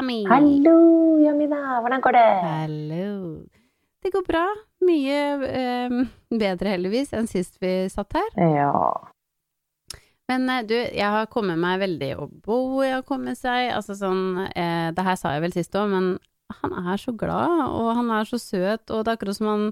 Sammy. 0.00 0.24
Hallo, 0.24 1.18
Yamina. 1.20 1.80
Hvordan 1.80 2.00
går 2.00 2.12
det? 2.12 2.28
Hallo. 2.42 3.44
Det 4.02 4.12
går 4.12 4.22
bra. 4.24 4.46
Mye 4.80 5.18
eh, 5.44 5.96
bedre, 6.32 6.70
heldigvis, 6.72 7.10
enn 7.12 7.28
sist 7.28 7.58
vi 7.60 7.84
satt 7.92 8.16
her. 8.16 8.30
Ja. 8.40 8.78
Men 10.32 10.48
eh, 10.48 10.62
du, 10.64 10.72
jeg 10.72 11.04
har 11.04 11.28
kommet 11.28 11.60
meg 11.60 11.82
veldig 11.82 12.08
å 12.16 12.30
bo 12.32 12.80
i 12.80 12.94
har 12.94 13.04
kommet 13.04 13.36
seg. 13.42 13.74
Altså 13.76 13.98
sånn 13.98 14.46
eh, 14.54 14.88
Det 14.96 15.04
her 15.04 15.20
sa 15.20 15.34
jeg 15.36 15.44
vel 15.44 15.56
sist 15.58 15.76
òg, 15.76 15.92
men 15.92 16.08
han 16.62 16.78
er 16.80 17.04
så 17.04 17.12
glad, 17.12 17.66
og 17.68 17.92
han 18.00 18.08
er 18.16 18.24
så 18.30 18.40
søt, 18.40 18.88
og 18.88 19.04
det 19.04 19.12
er 19.12 19.20
akkurat 19.20 19.36
som 19.36 19.52
han 19.52 19.68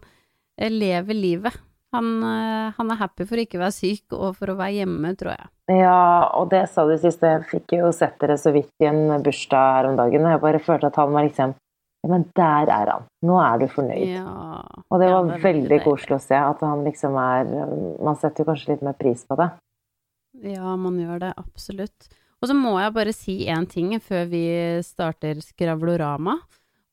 eh, 0.61 0.69
lever 0.69 1.17
livet. 1.17 1.57
Han, 1.97 2.09
eh, 2.23 2.73
han 2.77 2.91
er 2.93 2.99
happy 3.01 3.25
for 3.25 3.41
ikke 3.41 3.57
å 3.57 3.63
være 3.63 3.73
syk, 3.79 4.13
og 4.13 4.35
for 4.37 4.53
å 4.53 4.59
være 4.59 4.75
hjemme, 4.83 5.15
tror 5.17 5.33
jeg. 5.33 5.47
ja, 5.79 6.29
og 6.37 6.51
det 6.53 6.67
sa 6.69 6.85
du 6.89 6.93
sist. 7.01 7.23
Jeg 7.25 7.47
fikk 7.49 7.73
jo 7.79 7.89
sett 7.97 8.19
dere 8.21 8.37
så 8.41 8.53
vidt 8.53 8.69
i 8.85 8.89
en 8.91 9.23
bursdag 9.25 9.71
her 9.79 9.89
om 9.89 9.97
dagen, 9.97 10.27
og 10.27 10.35
jeg 10.35 10.43
bare 10.45 10.61
følte 10.67 10.91
at 10.93 11.01
han 11.01 11.15
var 11.17 11.25
liksom 11.29 11.55
Ja, 12.05 12.11
men 12.13 12.27
der 12.37 12.71
er 12.71 12.91
han. 12.93 13.07
Nå 13.27 13.39
er 13.43 13.59
du 13.59 13.67
fornøyd. 13.73 14.05
Ja. 14.07 14.63
Og 14.91 15.01
det 15.01 15.09
Ja, 15.09 15.17
var 15.17 15.33
det 15.33 15.39
er 15.41 15.47
veldig 15.49 15.79
koselig 15.83 16.15
å 16.15 16.23
se 16.23 16.37
at 16.39 16.61
han 16.63 16.85
liksom 16.87 17.17
er 17.19 17.49
Man 18.05 18.15
setter 18.21 18.45
jo 18.45 18.53
kanskje 18.53 18.71
litt 18.77 18.85
mer 18.87 18.95
pris 19.01 19.25
på 19.27 19.35
det. 19.41 19.49
Ja, 20.45 20.77
man 20.79 21.01
gjør 21.01 21.19
det, 21.25 21.33
absolutt. 21.41 22.07
Og 22.39 22.47
så 22.47 22.55
må 22.55 22.77
jeg 22.79 22.95
bare 22.95 23.13
si 23.17 23.35
én 23.51 23.67
ting 23.67 23.97
før 23.99 24.29
vi 24.31 24.45
starter 24.87 25.41
Skravlorama, 25.43 26.37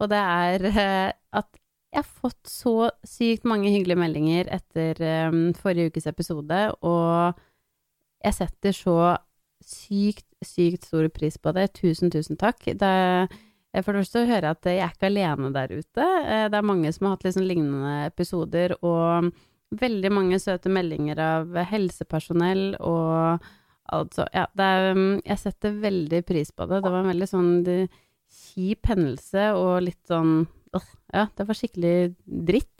og 0.01 0.09
det 0.09 0.17
er 0.23 0.65
eh, 0.71 1.11
at 1.37 1.51
jeg 1.95 2.03
har 2.03 2.11
fått 2.27 2.49
så 2.51 2.89
sykt 3.07 3.45
mange 3.47 3.71
hyggelige 3.71 3.99
meldinger 4.01 4.49
etter 4.51 4.99
um, 5.31 5.53
forrige 5.55 5.93
ukes 5.93 6.07
episode, 6.11 6.59
og 6.83 7.39
jeg 8.25 8.35
setter 8.35 8.75
så 8.75 8.97
sykt, 9.63 10.27
sykt 10.43 10.87
stor 10.89 11.07
pris 11.13 11.37
på 11.39 11.53
det. 11.55 11.69
Tusen, 11.77 12.11
tusen 12.11 12.39
takk. 12.41 12.65
Det 12.67 12.89
eh, 12.91 13.83
for 13.83 13.91
det 13.95 14.03
første 14.03 14.25
hører 14.27 14.49
jeg 14.49 14.57
at 14.57 14.69
jeg 14.69 14.81
er 14.83 14.93
ikke 14.93 15.09
alene 15.09 15.51
der 15.55 15.71
ute. 15.71 16.07
Eh, 16.25 16.47
Det 16.51 16.59
er 16.59 16.67
mange 16.67 16.91
som 16.91 17.07
har 17.07 17.15
hatt 17.15 17.27
liksom 17.27 17.47
lignende 17.47 17.95
episoder, 18.09 18.75
og 18.83 19.31
veldig 19.75 20.11
mange 20.11 20.39
søte 20.39 20.71
meldinger 20.71 21.19
av 21.19 21.55
helsepersonell 21.71 22.75
og 22.79 23.45
altså 23.95 24.25
Ja, 24.33 24.47
er 24.57 24.91
um, 24.97 25.21
Jeg 25.25 25.37
setter 25.37 25.79
veldig 25.79 26.25
pris 26.25 26.51
på 26.51 26.67
det. 26.67 26.81
Det 26.83 26.91
var 26.91 27.03
en 27.03 27.11
veldig 27.13 27.29
sånn 27.29 27.51
kjip 28.35 28.87
hendelse 28.89 29.51
og 29.55 29.83
litt 29.85 30.01
sånn 30.09 30.47
Ja, 31.15 31.27
det 31.37 31.47
var 31.47 31.57
skikkelig 31.57 31.95
dritt. 32.25 32.71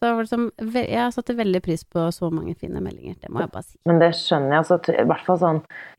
Så 0.00 0.08
liksom, 0.16 0.46
jeg 0.72 1.12
satte 1.12 1.34
veldig 1.36 1.60
pris 1.60 1.82
på 1.84 2.06
så 2.16 2.30
mange 2.32 2.54
fine 2.56 2.80
meldinger, 2.80 3.18
det 3.20 3.28
må 3.28 3.42
jeg 3.42 3.50
bare 3.52 3.66
si. 3.66 3.74
Men 3.84 3.98
det 4.00 4.14
skjønner 4.16 4.54
jeg. 4.54 4.62
Altså, 4.62 4.78
I 4.94 5.04
hvert 5.10 5.26
fall 5.26 5.40
sånn, 5.42 5.58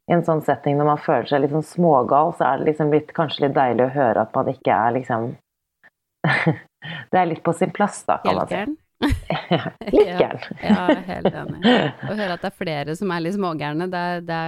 i 0.09 0.15
en 0.15 0.23
sånn 0.25 0.41
setting 0.47 0.79
når 0.79 0.87
man 0.89 1.01
føler 1.03 1.27
seg 1.29 1.43
litt 1.43 1.53
sånn 1.53 1.67
smågal, 1.67 2.33
så 2.39 2.47
er 2.47 2.61
det 2.61 2.71
liksom 2.71 2.95
litt, 2.95 3.11
kanskje 3.13 3.45
litt 3.45 3.53
deilig 3.59 3.85
å 3.85 3.91
høre 3.93 4.23
at 4.25 4.33
man 4.33 4.49
ikke 4.49 4.73
er 4.73 4.95
liksom 4.97 5.27
Det 7.11 7.19
er 7.19 7.29
litt 7.29 7.43
på 7.45 7.53
sin 7.53 7.69
plass, 7.75 8.01
da, 8.07 8.17
kan 8.23 8.39
man 8.39 8.49
si. 8.49 8.57
Helt. 8.63 8.79
Litt 9.93 10.09
gæren. 10.21 10.41
Ja, 10.61 10.81
helt 11.07 11.33
enig. 11.33 11.61
Å 12.05 12.13
høre 12.13 12.35
at 12.35 12.43
det 12.43 12.49
er 12.51 12.57
flere 12.57 12.93
som 12.97 13.09
er 13.13 13.23
litt 13.25 13.33
smågærne, 13.33 13.87
det, 13.89 14.03
det, 14.27 14.41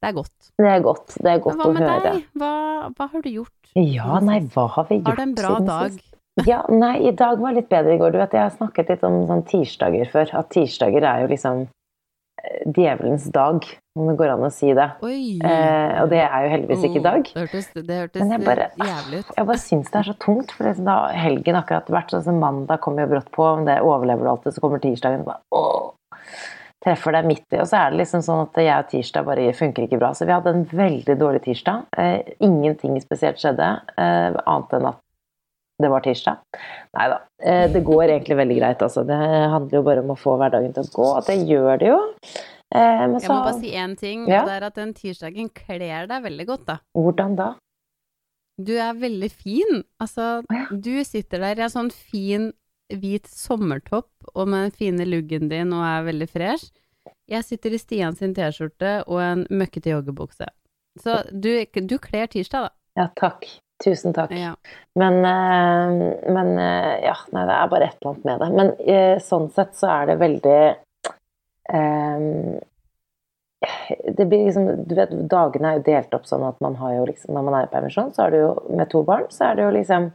det 0.00 0.10
er 0.10 0.16
godt. 0.16 0.50
Det 0.60 0.68
er 0.68 0.82
godt. 0.84 1.14
Det 1.16 1.30
er 1.32 1.40
godt 1.44 1.60
å 1.60 1.70
høre. 1.70 1.76
hva 1.76 1.94
med 1.96 2.04
deg? 2.08 2.26
Hva, 2.40 2.50
hva 2.98 3.06
har 3.14 3.24
du 3.24 3.30
gjort? 3.32 3.70
Ja, 3.80 4.18
nei, 4.24 4.42
hva 4.54 4.66
har 4.76 4.88
vi 4.90 5.00
gjort 5.00 5.08
Har 5.08 5.20
du 5.20 5.24
en 5.24 5.32
bra 5.40 5.54
dag? 5.64 5.96
sist? 5.96 6.13
Ja, 6.42 6.64
nei, 6.66 6.96
i 7.06 7.12
dag 7.14 7.38
var 7.38 7.54
litt 7.54 7.68
bedre 7.70 7.94
i 7.94 8.00
går. 8.00 8.10
Du 8.10 8.18
vet, 8.18 8.32
jeg 8.34 8.42
har 8.42 8.50
snakket 8.56 8.88
litt 8.90 9.04
om 9.06 9.20
sånn 9.28 9.44
tirsdager 9.46 10.08
før. 10.10 10.32
At 10.40 10.50
tirsdager 10.50 11.06
er 11.06 11.22
jo 11.22 11.28
liksom 11.30 11.60
eh, 12.42 12.64
djevelens 12.74 13.28
dag, 13.30 13.62
om 13.94 14.10
det 14.10 14.16
går 14.18 14.32
an 14.32 14.42
å 14.48 14.50
si 14.50 14.72
det. 14.74 14.88
Eh, 15.46 15.92
og 16.02 16.10
det 16.10 16.24
er 16.24 16.46
jo 16.48 16.50
heldigvis 16.56 16.88
ikke 16.88 16.98
i 16.98 17.04
dag. 17.06 17.30
Det 17.30 17.44
hørtes, 17.44 17.68
det 17.76 18.00
hørtes 18.00 18.24
Men 18.24 18.34
jeg 18.34 18.46
bare, 18.48 18.66
jævlig 18.82 19.22
ut. 19.22 19.30
jeg 19.38 19.48
bare 19.52 19.62
syns 19.62 19.92
det 19.94 20.00
er 20.00 20.10
så 20.10 20.16
tungt, 20.26 20.56
for 20.56 20.66
liksom 20.66 20.90
da 20.90 20.96
helgen 21.14 21.60
akkurat 21.60 21.94
vært 22.00 22.16
sånn 22.16 22.26
som 22.26 22.42
mandag 22.42 22.82
kommer 22.82 23.06
jo 23.06 23.14
brått 23.14 23.30
på, 23.38 23.46
om 23.60 23.62
det 23.70 23.78
overlever 23.86 24.26
du 24.26 24.32
alltid, 24.34 24.56
så 24.58 24.64
kommer 24.66 24.82
tirsdagen 24.82 25.22
og 25.22 25.30
bare 25.30 25.40
åh, 25.54 25.94
treffer 26.84 27.14
deg 27.16 27.30
midt 27.30 27.46
i, 27.54 27.62
og 27.62 27.70
så 27.70 27.78
er 27.78 27.94
det 27.94 28.02
liksom 28.02 28.26
sånn 28.26 28.42
at 28.48 28.58
jeg 28.60 28.74
og 28.74 28.90
tirsdag 28.90 29.30
bare 29.30 29.46
funker 29.56 29.86
ikke 29.86 30.02
bra. 30.02 30.10
Så 30.18 30.26
vi 30.26 30.34
hadde 30.34 30.50
en 30.52 30.66
veldig 30.68 31.16
dårlig 31.22 31.46
tirsdag. 31.46 31.86
Eh, 31.96 32.34
ingenting 32.44 32.98
spesielt 33.06 33.38
skjedde, 33.40 33.70
eh, 33.94 34.42
annet 34.42 34.76
enn 34.80 34.90
at 34.90 35.00
det 35.82 35.90
var 35.90 36.04
tirsdag. 36.04 36.42
Nei 36.94 37.06
da. 37.10 37.18
Eh, 37.42 37.66
det 37.72 37.82
går 37.86 38.04
egentlig 38.08 38.36
veldig 38.38 38.58
greit, 38.60 38.82
altså. 38.86 39.02
Det 39.06 39.16
handler 39.18 39.78
jo 39.78 39.84
bare 39.86 40.04
om 40.04 40.12
å 40.14 40.18
få 40.18 40.36
hverdagen 40.38 40.74
til 40.76 40.86
å 40.86 40.92
gå, 40.94 41.08
og 41.18 41.26
det 41.26 41.38
gjør 41.48 41.80
det 41.82 41.88
jo. 41.90 42.00
Men 42.74 43.12
så, 43.20 43.26
Jeg 43.26 43.30
må 43.30 43.42
bare 43.44 43.60
si 43.60 43.70
én 43.78 43.92
ting, 43.98 44.24
Ja. 44.26 44.40
og 44.42 44.48
det 44.48 44.54
er 44.56 44.64
at 44.66 44.74
den 44.74 44.94
tirsdagen 44.94 45.50
kler 45.54 46.06
deg 46.10 46.22
veldig 46.24 46.46
godt, 46.46 46.64
da. 46.66 46.78
Hvordan 46.96 47.36
da? 47.38 47.54
Du 48.58 48.72
er 48.78 48.94
veldig 48.94 49.30
fin. 49.30 49.82
Altså, 50.02 50.42
ja. 50.50 50.66
du 50.70 51.04
sitter 51.04 51.42
der 51.42 51.58
i 51.58 51.66
en 51.66 51.70
sånn 51.74 51.90
fin 51.92 52.52
hvit 52.92 53.26
sommertopp 53.26 54.10
og 54.34 54.48
med 54.48 54.68
den 54.68 54.74
fine 54.78 55.06
luggen 55.08 55.48
din 55.50 55.72
og 55.72 55.82
er 55.86 56.06
veldig 56.06 56.28
fresh. 56.30 56.70
Jeg 57.30 57.44
sitter 57.44 57.74
i 57.74 57.80
Stian 57.80 58.16
sin 58.16 58.34
T-skjorte 58.36 59.04
og 59.08 59.20
en 59.24 59.46
møkkete 59.50 59.94
joggebukse. 59.94 60.46
Så 61.02 61.22
du, 61.32 61.50
du 61.64 61.98
kler 61.98 62.28
tirsdag, 62.30 62.68
da. 62.68 62.70
Ja, 63.00 63.08
takk. 63.18 63.46
Tusen 63.84 64.12
takk. 64.16 64.32
Ja. 64.32 64.54
Men, 64.94 65.14
eh, 65.24 66.14
men 66.32 66.58
eh, 66.58 67.04
ja, 67.04 67.16
nei, 67.32 67.46
det 67.46 67.56
er 67.56 67.72
bare 67.72 67.88
et 67.88 67.98
eller 68.00 68.12
annet 68.12 68.24
med 68.24 68.40
det. 68.40 68.50
Men 68.56 68.70
eh, 68.80 69.16
sånn 69.20 69.50
sett 69.52 69.74
så 69.76 69.90
er 69.92 70.08
det 70.08 70.20
veldig 70.22 70.60
um, 71.74 72.54
Det 74.16 74.24
blir 74.24 74.46
liksom 74.46 74.86
Du 74.88 74.94
vet, 74.96 75.12
dagene 75.28 75.70
er 75.70 75.78
jo 75.78 75.86
delt 75.90 76.16
opp 76.16 76.26
sånn 76.28 76.46
at 76.48 76.58
man 76.64 76.78
har 76.80 76.96
jo 76.98 77.06
liksom 77.08 77.36
Når 77.36 77.46
man 77.46 77.58
er 77.58 77.68
i 77.68 77.72
permisjon, 77.72 78.12
så 78.16 78.26
er 78.26 78.34
det 78.34 78.42
jo 78.42 78.50
med 78.72 78.90
to 78.92 79.04
barn, 79.04 79.28
så 79.32 79.50
er 79.50 79.58
det 79.58 79.68
jo 79.68 79.76
liksom 79.76 80.10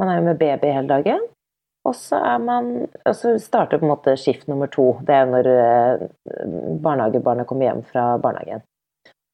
Man 0.00 0.10
er 0.10 0.20
jo 0.20 0.28
med 0.28 0.42
baby 0.42 0.74
hele 0.74 0.90
dagen. 0.90 1.26
Og 1.86 1.94
så 1.94 2.18
er 2.18 2.42
man 2.42 2.72
Og 2.86 3.14
så 3.14 3.36
starter 3.42 3.78
på 3.78 3.86
en 3.86 3.94
måte 3.94 4.16
skift 4.18 4.50
nummer 4.50 4.70
to. 4.72 4.96
Det 5.06 5.14
er 5.14 5.30
når 5.30 5.52
eh, 5.52 6.08
barnehagebarnet 6.82 7.46
kommer 7.46 7.70
hjem 7.70 7.86
fra 7.86 8.16
barnehagen. 8.18 8.66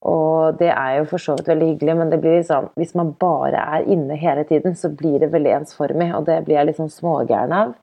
Og 0.09 0.57
det 0.59 0.71
er 0.73 0.97
jo 0.99 1.05
for 1.13 1.23
så 1.23 1.37
vidt 1.39 1.47
veldig 1.53 1.67
hyggelig, 1.75 1.95
men 2.01 2.11
det 2.11 2.19
blir 2.25 2.41
sånn, 2.47 2.71
hvis 2.79 2.95
man 2.99 3.13
bare 3.21 3.61
er 3.77 3.85
inne 3.95 4.17
hele 4.19 4.43
tiden, 4.49 4.75
så 4.79 4.91
blir 4.91 5.21
det 5.23 5.29
veldig 5.31 5.53
ensformig, 5.61 6.09
og 6.19 6.27
det 6.27 6.41
blir 6.47 6.59
jeg 6.59 6.71
litt 6.73 6.81
sånn 6.81 6.91
smågæren 6.91 7.55
av. 7.55 7.75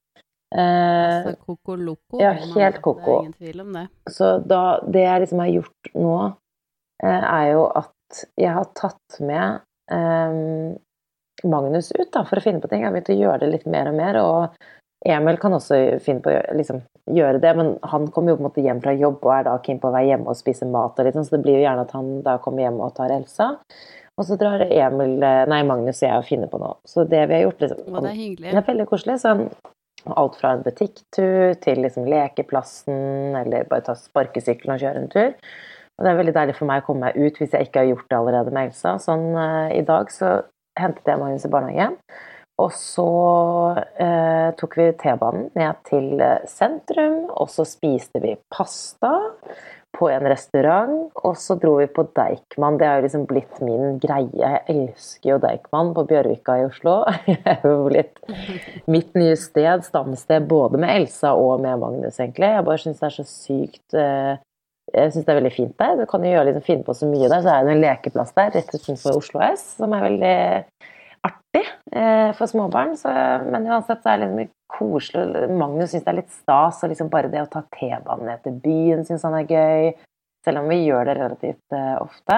Eh, 0.50 1.16
Altså 1.30 1.36
koko 1.46 1.76
Loco. 1.78 2.20
ja, 2.20 2.34
helt 2.58 2.82
koko. 2.84 3.20
Ingen 3.22 3.38
tvil 3.38 3.62
om 3.62 3.72
det. 3.78 3.86
så 4.10 4.34
da, 4.44 4.80
det 4.84 5.06
jeg 5.06 5.22
liksom 5.24 5.44
har 5.46 5.54
gjort 5.54 5.92
nå, 5.96 6.18
eh, 7.04 7.24
er 7.30 7.46
jo 7.54 7.64
at 7.84 8.24
jeg 8.42 8.52
har 8.58 8.68
tatt 8.76 9.20
med 9.22 9.62
eh, 9.94 10.76
Magnus 11.48 11.92
ut 11.96 12.10
da, 12.12 12.26
for 12.28 12.42
å 12.42 12.44
finne 12.44 12.60
på 12.60 12.68
ting. 12.68 12.82
Jeg 12.84 12.90
har 12.90 12.96
begynt 12.98 13.14
å 13.14 13.20
gjøre 13.22 13.40
det 13.46 13.52
litt 13.54 13.70
mer 13.70 13.88
og 13.94 13.96
mer, 13.96 14.20
og 14.20 14.60
Emil 15.08 15.38
kan 15.40 15.56
også 15.56 15.78
finne 16.04 16.20
på 16.24 16.32
å 16.34 16.40
liksom, 16.58 16.82
gjøre 17.16 17.40
det, 17.40 17.54
men 17.56 17.72
han 17.88 18.10
kommer 18.12 18.34
jo 18.34 18.40
på 18.40 18.44
en 18.44 18.50
måte 18.50 18.64
hjem 18.66 18.82
fra 18.84 18.92
jobb 18.98 19.24
og 19.24 19.32
er 19.38 19.46
da 19.48 19.56
keen 19.64 19.80
på 19.80 19.88
å 19.88 19.96
være 19.96 20.10
hjemme 20.12 20.34
og 20.34 20.40
spise 20.40 20.68
mat, 20.68 21.00
og 21.00 21.08
litt 21.08 21.16
sånn, 21.16 21.28
så 21.28 21.38
det 21.38 21.46
blir 21.46 21.60
jo 21.60 21.64
gjerne 21.64 21.86
at 21.88 21.96
han 21.96 22.12
da 22.26 22.36
kommer 22.44 22.66
hjem 22.66 22.82
og 22.84 22.92
tar 22.98 23.14
Elsa. 23.16 23.54
Og 24.20 24.28
så 24.28 24.36
drar 24.36 24.66
Emil, 24.68 25.16
eh, 25.24 25.46
nei, 25.48 25.62
Magnus 25.64 26.02
og 26.02 26.10
jeg 26.10 26.20
og 26.20 26.28
finner 26.28 26.52
på 26.52 26.60
noe. 26.60 26.76
Så 26.84 27.06
det 27.08 27.22
vi 27.30 27.38
har 27.38 27.46
gjort 27.46 27.62
liksom, 27.64 27.86
Og 27.88 28.04
det 28.04 28.12
er 28.12 28.18
hyggelig. 28.20 28.52
det 28.52 28.60
er 28.60 28.68
veldig 28.68 28.88
koselig. 28.90 29.16
Sånn, 29.24 29.46
alt 30.20 30.36
fra 30.40 30.54
en 30.56 30.66
butikktur 30.66 31.56
til 31.64 31.80
liksom 31.86 32.08
lekeplassen, 32.12 33.36
eller 33.40 33.68
bare 33.72 33.86
ta 33.88 33.96
sparkesykkelen 33.96 34.76
og 34.76 34.84
kjøre 34.84 35.04
en 35.04 35.14
tur. 35.14 35.32
Og 36.00 36.04
det 36.04 36.12
er 36.12 36.20
veldig 36.20 36.36
deilig 36.36 36.56
for 36.56 36.68
meg 36.68 36.84
å 36.84 36.86
komme 36.88 37.08
meg 37.08 37.16
ut 37.20 37.40
hvis 37.40 37.56
jeg 37.56 37.68
ikke 37.68 37.86
har 37.86 37.90
gjort 37.94 38.12
det 38.12 38.20
allerede 38.20 38.56
med 38.56 38.70
Elsa. 38.70 38.98
Sånn 39.04 39.26
eh, 39.36 39.78
i 39.80 39.86
dag 39.88 40.12
så 40.12 40.42
hentet 40.80 41.08
jeg 41.08 41.20
Magnus 41.20 41.48
i 41.48 41.52
barnehagen. 41.56 41.96
Og 42.60 42.74
så 42.76 43.10
eh, 44.04 44.50
tok 44.60 44.78
vi 44.80 44.92
T-banen 45.00 45.50
ned 45.56 45.84
til 45.88 46.20
eh, 46.20 46.48
sentrum, 46.50 47.30
og 47.32 47.48
så 47.54 47.64
spiste 47.68 48.20
vi 48.24 48.36
pasta 48.52 49.14
på 49.96 50.10
en 50.12 50.26
restaurant, 50.30 51.08
og 51.26 51.38
så 51.40 51.56
dro 51.60 51.78
vi 51.80 51.88
på 51.92 52.04
Deichman. 52.16 52.78
Det 52.78 52.88
har 52.88 53.00
jo 53.00 53.06
liksom 53.08 53.24
blitt 53.30 53.62
min 53.66 53.98
greie. 54.02 54.28
Jeg 54.38 54.62
elsker 54.70 55.32
jo 55.32 55.40
Deichman 55.42 55.94
på 55.96 56.06
Bjørvika 56.12 56.60
i 56.60 56.68
Oslo. 56.68 57.00
Det 57.30 57.40
er 57.56 57.66
jo 57.66 57.88
blitt 57.88 58.22
mitt 58.92 59.16
nye 59.18 59.38
sted, 59.40 59.88
stamsted, 59.88 60.46
både 60.52 60.82
med 60.82 60.94
Elsa 61.00 61.34
og 61.38 61.64
med 61.64 61.82
Magnus, 61.82 62.20
egentlig. 62.20 62.52
Jeg 62.54 62.68
bare 62.70 62.84
syns 62.84 63.02
det 63.02 63.10
er 63.10 63.18
så 63.18 63.28
sykt 63.32 63.98
eh, 63.98 64.36
Jeg 64.94 65.16
syns 65.16 65.26
det 65.26 65.34
er 65.34 65.42
veldig 65.42 65.56
fint 65.56 65.76
der. 65.82 65.98
Du 65.98 66.06
kan 66.12 66.28
jo 66.28 66.36
gjøre 66.36 66.52
liksom, 66.52 66.68
finne 66.70 66.86
på 66.86 66.98
så 67.02 67.10
mye 67.10 67.32
der. 67.32 67.42
Så 67.42 67.56
er 67.56 67.66
det 67.66 67.76
en 67.76 67.84
lekeplass 67.88 68.36
der 68.38 68.56
rett 68.60 68.76
utenfor 68.76 69.20
Oslo 69.24 69.44
S, 69.48 69.66
som 69.80 69.96
er 69.98 70.06
veldig 70.06 70.38
artig 71.26 71.66
eh, 71.92 72.32
for 72.38 72.50
småbarn. 72.52 72.96
Så, 73.00 73.12
men 73.50 73.68
uansett 73.70 74.04
så 74.04 74.14
er 74.14 74.22
det 74.22 74.30
liksom 74.30 74.54
koselig. 74.70 75.48
Magnus 75.60 75.94
syns 75.94 76.06
det 76.06 76.14
er 76.14 76.20
litt 76.22 76.36
stas, 76.36 76.84
og 76.84 76.94
liksom 76.94 77.10
bare 77.12 77.32
det 77.32 77.42
å 77.44 77.50
ta 77.52 77.64
T-banen 77.76 78.30
ned 78.30 78.44
til 78.46 78.60
byen 78.64 79.08
syns 79.08 79.26
han 79.28 79.40
er 79.40 79.50
gøy. 79.50 79.90
Selv 80.46 80.62
om 80.62 80.70
vi 80.72 80.84
gjør 80.86 81.10
det 81.10 81.18
relativt 81.20 81.76
eh, 81.76 81.96
ofte. 82.00 82.38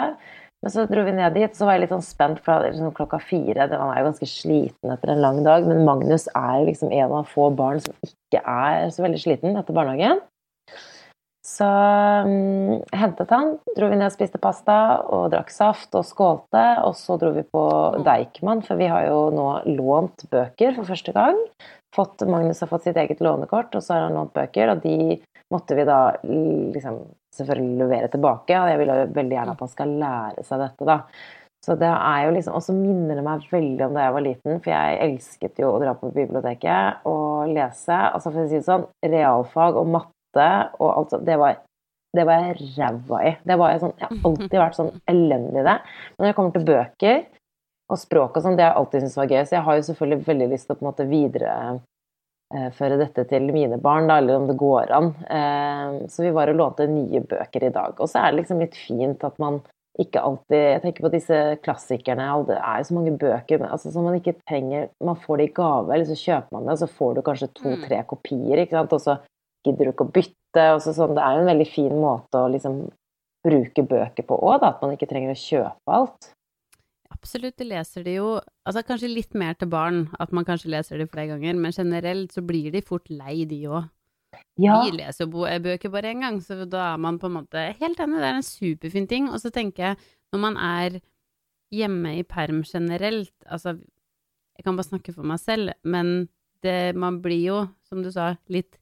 Men 0.61 0.73
så 0.73 0.85
dro 0.85 1.03
vi 1.05 1.13
ned 1.17 1.33
dit, 1.33 1.53
så 1.57 1.65
var 1.65 1.75
jeg 1.75 1.85
litt 1.85 1.93
sånn 1.95 2.05
spent 2.05 2.41
fra 2.45 2.59
liksom, 2.61 2.91
klokka 2.97 3.17
fire. 3.23 3.65
Han 3.71 3.93
er 3.93 4.01
jo 4.01 4.09
ganske 4.11 4.29
sliten 4.29 4.93
etter 4.93 5.13
en 5.13 5.23
lang 5.23 5.39
dag, 5.45 5.65
men 5.65 5.85
Magnus 5.87 6.27
er 6.37 6.59
jo 6.61 6.67
liksom 6.69 6.93
en 6.93 7.15
av 7.17 7.29
få 7.29 7.49
barn 7.57 7.81
som 7.81 7.95
ikke 8.05 8.43
er 8.45 8.91
så 8.93 9.05
veldig 9.05 9.21
sliten 9.21 9.57
etter 9.57 9.77
barnehagen. 9.77 10.21
Så 11.41 11.65
um, 11.65 12.81
hentet 12.93 13.31
han, 13.33 13.55
dro 13.73 13.87
vi 13.89 13.97
ned 13.97 14.11
og 14.11 14.13
spiste 14.13 14.37
pasta 14.41 14.75
og 15.09 15.31
drakk 15.33 15.49
saft 15.53 15.95
og 15.97 16.05
skålte. 16.05 16.65
Og 16.85 16.93
så 16.97 17.17
dro 17.21 17.31
vi 17.33 17.43
på 17.45 17.63
Deichman, 18.05 18.61
for 18.65 18.77
vi 18.77 18.89
har 18.91 19.07
jo 19.09 19.23
nå 19.33 19.47
lånt 19.73 20.27
bøker 20.29 20.77
for 20.77 20.91
første 20.93 21.15
gang. 21.17 21.39
Fått, 21.95 22.21
Magnus 22.29 22.61
har 22.61 22.69
fått 22.69 22.85
sitt 22.85 22.99
eget 23.01 23.23
lånekort, 23.25 23.73
og 23.75 23.83
så 23.83 23.97
har 23.97 24.05
han 24.05 24.19
lånt 24.19 24.35
bøker. 24.37 24.75
Og 24.75 24.85
de 24.85 25.17
måtte 25.51 25.75
vi 25.75 25.87
da 25.89 26.01
liksom 26.21 27.01
selvfølgelig 27.35 27.81
levere 27.81 28.13
tilbake. 28.13 28.61
Og 28.61 28.71
jeg 28.71 28.81
vil 28.83 28.93
jo 28.93 29.01
veldig 29.17 29.39
gjerne 29.39 29.57
at 29.57 29.65
han 29.65 29.75
skal 29.75 29.99
lære 30.05 30.45
seg 30.45 30.65
dette, 30.67 30.89
da. 30.93 30.99
Så 31.61 31.75
det 31.77 31.89
er 31.89 32.23
jo 32.25 32.31
liksom, 32.33 32.55
Og 32.57 32.63
så 32.65 32.73
minner 32.73 33.19
det 33.19 33.25
meg 33.25 33.43
veldig 33.51 33.85
om 33.85 33.97
da 33.97 34.05
jeg 34.07 34.13
var 34.15 34.23
liten, 34.25 34.61
for 34.61 34.73
jeg 34.73 35.03
elsket 35.09 35.59
jo 35.61 35.73
å 35.73 35.81
dra 35.81 35.97
på 35.97 36.13
biblioteket 36.13 37.05
og 37.09 37.51
lese. 37.53 37.97
Altså 37.97 38.29
for 38.29 38.45
å 38.45 38.49
si 38.49 38.57
det 38.57 38.65
sånn, 38.69 38.87
realfag 39.05 39.77
og 39.77 39.93
matte 39.97 40.20
og 40.37 40.87
alt 40.89 41.13
sånt, 41.13 41.27
det 41.27 41.37
var 41.41 41.59
det 42.11 42.25
var 42.27 42.41
jeg 42.43 42.71
ræva 42.75 43.19
i. 43.23 43.29
Det 43.47 43.55
var 43.59 43.71
jeg, 43.71 43.81
sånn, 43.83 43.93
jeg 43.99 44.07
har 44.09 44.17
alltid 44.29 44.57
vært 44.59 44.79
sånn 44.79 44.91
elendig 45.11 45.61
i 45.61 45.67
det. 45.67 45.77
Men 46.17 46.25
når 46.25 46.31
det 46.31 46.35
kommer 46.39 46.55
til 46.55 46.67
bøker 46.67 47.21
og 47.91 47.99
språk 47.99 48.35
og 48.35 48.43
sånn, 48.43 48.57
det 48.59 48.65
har 48.65 48.73
jeg 48.73 48.81
alltid 48.81 49.05
syntes 49.05 49.19
var 49.19 49.31
gøy. 49.31 49.41
Så 49.47 49.55
jeg 49.57 49.65
har 49.67 49.77
jo 49.77 49.87
selvfølgelig 49.87 50.27
veldig 50.27 50.49
lyst 50.51 50.67
til 50.67 50.75
å 50.75 50.79
på 50.79 50.83
en 50.83 50.89
måte 50.89 51.07
videreføre 51.11 52.99
dette 52.99 53.27
til 53.31 53.51
mine 53.55 53.79
barn, 53.83 54.11
da, 54.11 54.19
eller 54.19 54.41
om 54.41 54.47
det 54.49 54.57
går 54.59 54.91
an. 54.97 55.11
Eh, 55.39 56.01
så 56.11 56.27
vi 56.27 56.33
var 56.35 56.51
og 56.51 56.59
lånte 56.59 56.89
nye 56.91 57.23
bøker 57.31 57.67
i 57.67 57.75
dag. 57.79 57.95
Og 57.99 58.11
så 58.11 58.19
er 58.19 58.31
det 58.31 58.41
liksom 58.41 58.63
litt 58.63 58.75
fint 58.75 59.23
at 59.27 59.39
man 59.41 59.61
ikke 59.99 60.21
alltid 60.23 60.55
Jeg 60.55 60.81
tenker 60.85 61.03
på 61.03 61.09
disse 61.11 61.37
klassikerne, 61.65 62.29
det 62.47 62.55
er 62.55 62.77
jo 62.79 62.85
så 62.87 62.95
mange 62.95 63.11
bøker 63.19 63.59
men, 63.59 63.73
altså, 63.75 63.89
som 63.91 64.05
man 64.07 64.15
ikke 64.15 64.37
trenger 64.47 64.85
Man 65.03 65.17
får 65.19 65.41
det 65.41 65.47
i 65.49 65.51
gave, 65.57 65.91
eller 65.91 66.07
så 66.07 66.15
kjøper 66.15 66.55
man 66.55 66.63
det, 66.63 66.77
og 66.77 66.79
så 66.79 66.87
får 66.87 67.17
du 67.17 67.21
kanskje 67.27 67.49
to-tre 67.59 67.99
kopier, 68.07 68.61
ikke 68.63 68.77
sant. 68.77 68.95
Og 68.95 69.03
så 69.03 69.17
gidder 69.65 69.87
du 69.87 69.93
ikke 69.93 70.07
å 70.07 70.13
bytte. 70.17 70.67
Og 70.75 70.81
så 70.83 70.93
sånn. 70.95 71.15
Det 71.17 71.23
er 71.23 71.37
jo 71.37 71.45
en 71.45 71.51
veldig 71.53 71.69
fin 71.69 71.95
måte 71.95 72.41
å 72.41 72.51
liksom 72.51 72.83
bruke 73.45 73.85
bøker 73.87 74.27
på 74.27 74.37
òg, 74.37 74.63
at 74.65 74.83
man 74.83 74.93
ikke 74.95 75.09
trenger 75.09 75.33
å 75.33 75.41
kjøpe 75.41 75.95
alt. 75.97 76.31
Absolutt, 77.11 77.57
de 77.59 77.67
leser 77.67 78.05
de 78.05 78.15
jo 78.15 78.27
altså 78.65 78.83
kanskje 78.87 79.09
litt 79.11 79.35
mer 79.37 79.57
til 79.59 79.69
barn, 79.71 80.05
at 80.21 80.31
man 80.33 80.45
kanskje 80.47 80.71
leser 80.73 81.01
de 81.01 81.09
flere 81.09 81.33
ganger, 81.33 81.57
men 81.59 81.73
generelt 81.75 82.33
så 82.33 82.43
blir 82.45 82.71
de 82.73 82.83
fort 82.85 83.09
lei, 83.11 83.43
de 83.49 83.63
òg. 83.67 83.89
Ja. 84.61 84.77
Vi 84.85 84.95
leser 84.95 85.27
jo 85.27 85.45
bøker 85.65 85.91
bare 85.91 86.13
én 86.13 86.23
gang, 86.23 86.39
så 86.41 86.63
da 86.63 86.93
er 86.93 87.01
man 87.01 87.19
på 87.19 87.27
en 87.27 87.39
måte 87.41 87.65
helt 87.81 87.99
enig, 87.99 88.21
det 88.21 88.29
er 88.29 88.39
en 88.39 88.47
superfin 88.47 89.09
ting. 89.09 89.29
Og 89.29 89.41
så 89.43 89.51
tenker 89.53 89.91
jeg, 89.91 90.11
når 90.31 90.43
man 90.45 90.57
er 90.57 91.01
hjemme 91.71 92.15
i 92.19 92.23
perm 92.27 92.63
generelt, 92.67 93.33
altså 93.45 93.75
jeg 94.57 94.65
kan 94.65 94.77
bare 94.77 94.89
snakke 94.89 95.13
for 95.15 95.27
meg 95.27 95.41
selv, 95.41 95.73
men 95.83 96.29
det, 96.63 96.93
man 96.95 97.19
blir 97.23 97.41
jo, 97.41 97.59
som 97.87 98.03
du 98.05 98.11
sa, 98.13 98.35
litt 98.51 98.77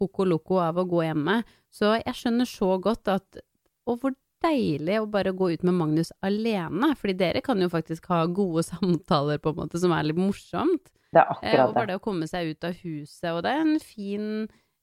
koko-loko 0.00 0.58
av 0.64 0.80
å 0.80 0.86
gå 0.88 1.04
hjemme. 1.04 1.40
Så 1.70 1.94
jeg 2.00 2.16
skjønner 2.16 2.48
så 2.48 2.74
godt 2.82 3.12
at 3.12 3.40
Og 3.88 4.02
hvor 4.02 4.12
deilig 4.44 5.00
å 5.00 5.08
bare 5.10 5.32
gå 5.36 5.50
ut 5.52 5.64
med 5.66 5.76
Magnus 5.76 6.12
alene, 6.24 6.92
fordi 6.98 7.16
dere 7.20 7.42
kan 7.44 7.60
jo 7.60 7.68
faktisk 7.72 8.08
ha 8.12 8.22
gode 8.26 8.64
samtaler 8.70 9.40
på 9.42 9.52
en 9.52 9.60
måte 9.64 9.80
som 9.82 9.94
er 9.96 10.08
litt 10.08 10.20
morsomt. 10.20 10.92
Det 11.10 11.20
er 11.20 11.32
akkurat 11.32 11.52
det. 11.52 11.64
og 11.64 11.74
bare 11.74 11.86
det. 11.86 11.92
det 11.92 12.00
å 12.00 12.04
komme 12.04 12.28
seg 12.30 12.52
ut 12.52 12.66
av 12.68 12.76
huset, 12.84 13.30
og 13.32 13.42
det 13.44 13.52
er 13.52 13.64
en 13.64 13.80
fin, 13.82 14.26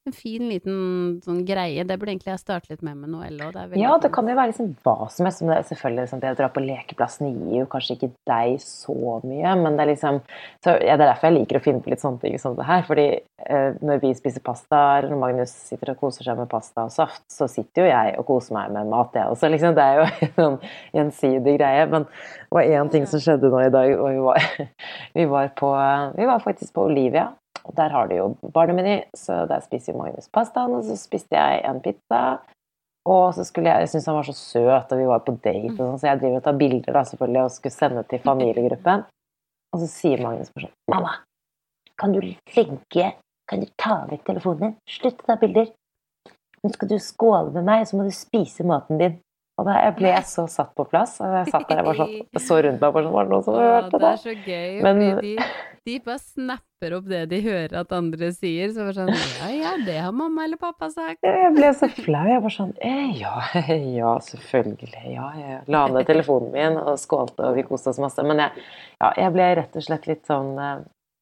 en 0.07 0.15
fin 0.15 0.43
liten 0.49 0.77
sånn 1.25 1.43
greie. 1.47 1.83
Det 1.87 1.97
burde 1.99 2.13
egentlig 2.13 2.33
jeg 2.33 2.41
starte 2.41 2.71
litt 2.71 2.83
med 2.85 2.97
med. 2.97 3.13
Det 3.37 3.61
er 3.61 3.75
Ja, 3.79 3.97
det 4.01 4.11
kan 4.15 4.27
jo 4.27 4.35
være 4.37 4.51
liksom 4.51 4.73
hva 4.85 5.09
som 5.11 5.27
helst. 5.27 5.43
Men 5.43 5.53
det 5.53 5.69
selvfølgelig 5.71 6.05
liksom, 6.05 6.21
det 6.23 6.33
å 6.33 6.39
dra 6.39 6.49
på 6.53 6.63
lekeplassen 6.63 7.31
gir 7.33 7.61
jo 7.61 7.69
kanskje 7.71 7.97
ikke 7.97 8.11
deg 8.29 8.57
så 8.63 8.95
mye, 9.23 9.55
men 9.61 9.77
det 9.77 9.85
er 9.85 9.91
liksom 9.91 10.19
så, 10.63 10.75
ja, 10.81 10.97
Det 10.97 11.05
er 11.05 11.11
derfor 11.11 11.29
jeg 11.29 11.37
liker 11.39 11.59
å 11.59 11.63
finne 11.63 11.83
på 11.83 11.91
litt 11.91 12.03
sånne 12.03 12.21
ting 12.23 12.37
som 12.41 12.55
det 12.57 12.67
her. 12.67 12.83
fordi 12.87 13.07
eh, 13.45 13.69
når 13.81 14.01
vi 14.03 14.13
spiser 14.17 14.43
pasta, 14.45 14.81
eller 14.97 15.13
når 15.13 15.23
Magnus 15.23 15.55
sitter 15.69 15.93
og 15.93 16.01
koser 16.01 16.27
seg 16.27 16.39
med 16.39 16.49
pasta 16.51 16.87
og 16.87 16.93
saft, 16.93 17.23
så 17.31 17.49
sitter 17.51 17.85
jo 17.85 17.91
jeg 17.91 18.15
og 18.19 18.27
koser 18.29 18.57
meg 18.57 18.73
med 18.75 18.91
mat, 18.91 19.15
jeg 19.15 19.33
også. 19.33 19.51
Liksom. 19.53 19.75
Det 19.77 19.87
er 19.87 20.01
jo 20.01 20.07
en 20.27 20.35
sånn 20.37 20.59
gjensidig 20.99 21.57
greie. 21.59 21.87
Men 21.91 22.07
det 22.07 22.59
var 22.59 22.71
én 22.77 22.93
ting 22.93 23.07
som 23.09 23.23
skjedde 23.23 23.51
nå 23.51 23.65
i 23.65 23.73
dag, 23.73 23.93
og 23.97 24.07
vi 24.13 24.23
var, 24.29 24.47
vi 25.17 25.27
var 25.29 25.51
på 25.57 25.73
Vi 26.17 26.25
var 26.25 26.39
faktisk 26.43 26.73
på 26.73 26.87
Olivia. 26.87 27.31
Og 27.67 27.75
der 27.75 27.91
har 27.91 28.07
de 28.07 28.19
jo 28.19 28.27
barnemeny, 28.55 29.01
så 29.17 29.41
der 29.49 29.63
spiser 29.65 29.93
jo 29.93 29.99
Magnus 29.99 30.29
pastaen, 30.33 30.75
og 30.77 30.85
så 30.87 30.95
spiste 30.99 31.35
jeg 31.35 31.63
en 31.67 31.81
pizza. 31.83 32.21
Og 33.07 33.33
så 33.35 33.43
skulle 33.47 33.71
jeg, 33.71 33.85
jeg 33.85 33.91
syntes 33.93 34.07
han 34.09 34.17
var 34.17 34.27
så 34.27 34.35
søt, 34.35 34.91
og 34.91 34.99
vi 34.99 35.07
var 35.07 35.23
på 35.23 35.35
date, 35.43 35.71
og 35.71 35.77
sånn, 35.79 35.99
så 36.01 36.09
jeg 36.09 36.21
driver 36.23 36.41
og 36.41 36.45
tar 36.47 36.57
bilder 36.59 36.97
da, 36.97 37.03
selvfølgelig, 37.07 37.43
og 37.43 37.53
skulle 37.55 37.75
sende 37.75 38.03
til 38.11 38.23
familiegruppen. 38.23 39.05
Og 39.75 39.83
så 39.83 39.87
sier 39.91 40.23
Magnus 40.23 40.51
bare 40.55 40.69
sånn 40.69 40.95
Mamma, 40.95 41.13
kan 41.99 42.13
du 42.15 42.21
legge 42.23 43.13
Kan 43.47 43.61
du 43.63 43.69
ta 43.79 44.01
vekk 44.09 44.25
telefonen 44.27 44.59
din? 44.63 44.73
Slutt 44.91 45.21
å 45.23 45.27
ta 45.29 45.37
bilder. 45.39 45.69
Nå 46.63 46.71
skal 46.73 46.89
du 46.91 46.97
skåle 46.99 47.53
med 47.55 47.63
meg, 47.67 47.85
så 47.87 47.95
må 47.95 48.03
du 48.03 48.11
spise 48.11 48.65
maten 48.67 48.99
din. 48.99 49.13
Og 49.57 49.65
da 49.65 49.77
jeg 49.85 49.93
ble 49.97 50.11
så 50.27 50.43
satt 50.51 50.73
på 50.75 50.83
plass. 50.89 51.15
Og 51.23 51.31
jeg 51.31 51.53
satt 51.53 51.63
der 51.69 51.79
jeg 51.79 51.85
bare 51.87 51.97
sånn, 52.01 52.43
så 52.43 52.57
rundt 52.65 52.83
meg 52.83 52.91
bare 52.97 53.07
sånn 53.07 53.15
Var 53.15 53.29
det 53.29 53.31
noen 53.31 53.45
som 53.45 53.55
hørte 53.57 53.93
det 53.93 54.01
det? 54.03 54.11
er 54.11 54.19
så 54.25 54.33
gøy, 54.35 54.67
å 54.83 54.91
bli 54.99 55.07
de, 55.37 55.47
de 55.87 55.97
bare 56.03 56.19
snapper 56.19 56.95
opp 56.97 57.05
det 57.07 57.21
de 57.31 57.39
hører 57.45 57.77
at 57.79 57.93
andre 57.95 58.29
sier. 58.35 58.73
Så 58.75 58.87
var 58.87 58.97
sånn 58.97 59.13
Ja, 59.13 59.49
ja, 59.53 59.71
det 59.87 59.95
har 60.03 60.15
mamma 60.15 60.43
eller 60.47 60.59
pappa 60.59 60.89
sagt. 60.91 61.23
Jeg 61.23 61.53
ble 61.55 61.71
så 61.77 61.89
flau. 61.93 62.25
Jeg 62.27 62.43
var 62.43 62.55
sånn 62.57 62.75
eh, 62.83 63.15
Ja, 63.21 63.37
ja, 64.01 64.17
selvfølgelig. 64.27 65.05
Ja, 65.15 65.31
jeg 65.39 65.63
la 65.71 65.85
ned 65.93 66.09
telefonen 66.09 66.51
min 66.53 66.77
og 66.81 66.99
skålte, 67.01 67.49
og 67.49 67.57
vi 67.57 67.65
koste 67.67 67.93
oss 67.93 68.01
masse. 68.03 68.25
Men 68.27 68.43
jeg, 68.43 68.67
ja, 68.99 69.15
jeg 69.23 69.35
ble 69.37 69.49
rett 69.61 69.79
og 69.79 69.87
slett 69.87 70.07
litt 70.11 70.27
sånn 70.29 70.53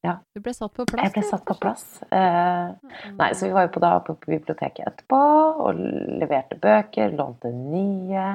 ja. 0.05 0.19
Du 0.35 0.41
ble 0.43 0.53
satt 0.53 0.73
på 0.75 0.85
plass. 0.85 1.01
Jeg 1.01 1.13
ble 1.15 1.23
satt 1.25 1.45
på 1.47 1.55
plass. 1.57 1.85
Eh, 2.13 2.93
nei, 3.17 3.29
så 3.33 3.47
vi 3.47 3.55
var 3.55 3.65
jo 3.65 3.73
på, 3.73 3.81
da, 3.81 3.95
på 4.05 4.13
biblioteket 4.25 4.85
etterpå 4.85 5.21
og 5.65 5.81
leverte 6.21 6.59
bøker, 6.61 7.15
lånte 7.17 7.49
nye. 7.53 8.27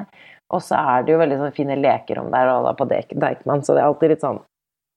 Og 0.51 0.63
så 0.67 0.81
er 0.81 1.05
det 1.07 1.15
jo 1.15 1.21
veldig 1.21 1.39
sånn 1.39 1.55
fine 1.55 1.77
lekerom 1.79 2.33
der 2.33 2.51
og 2.51 2.67
da 2.67 2.75
på 2.75 2.89
Deichman, 2.91 3.63
så 3.63 3.77
det 3.77 3.85
er 3.85 3.87
alltid 3.87 4.15
litt 4.15 4.25
sånn 4.25 4.41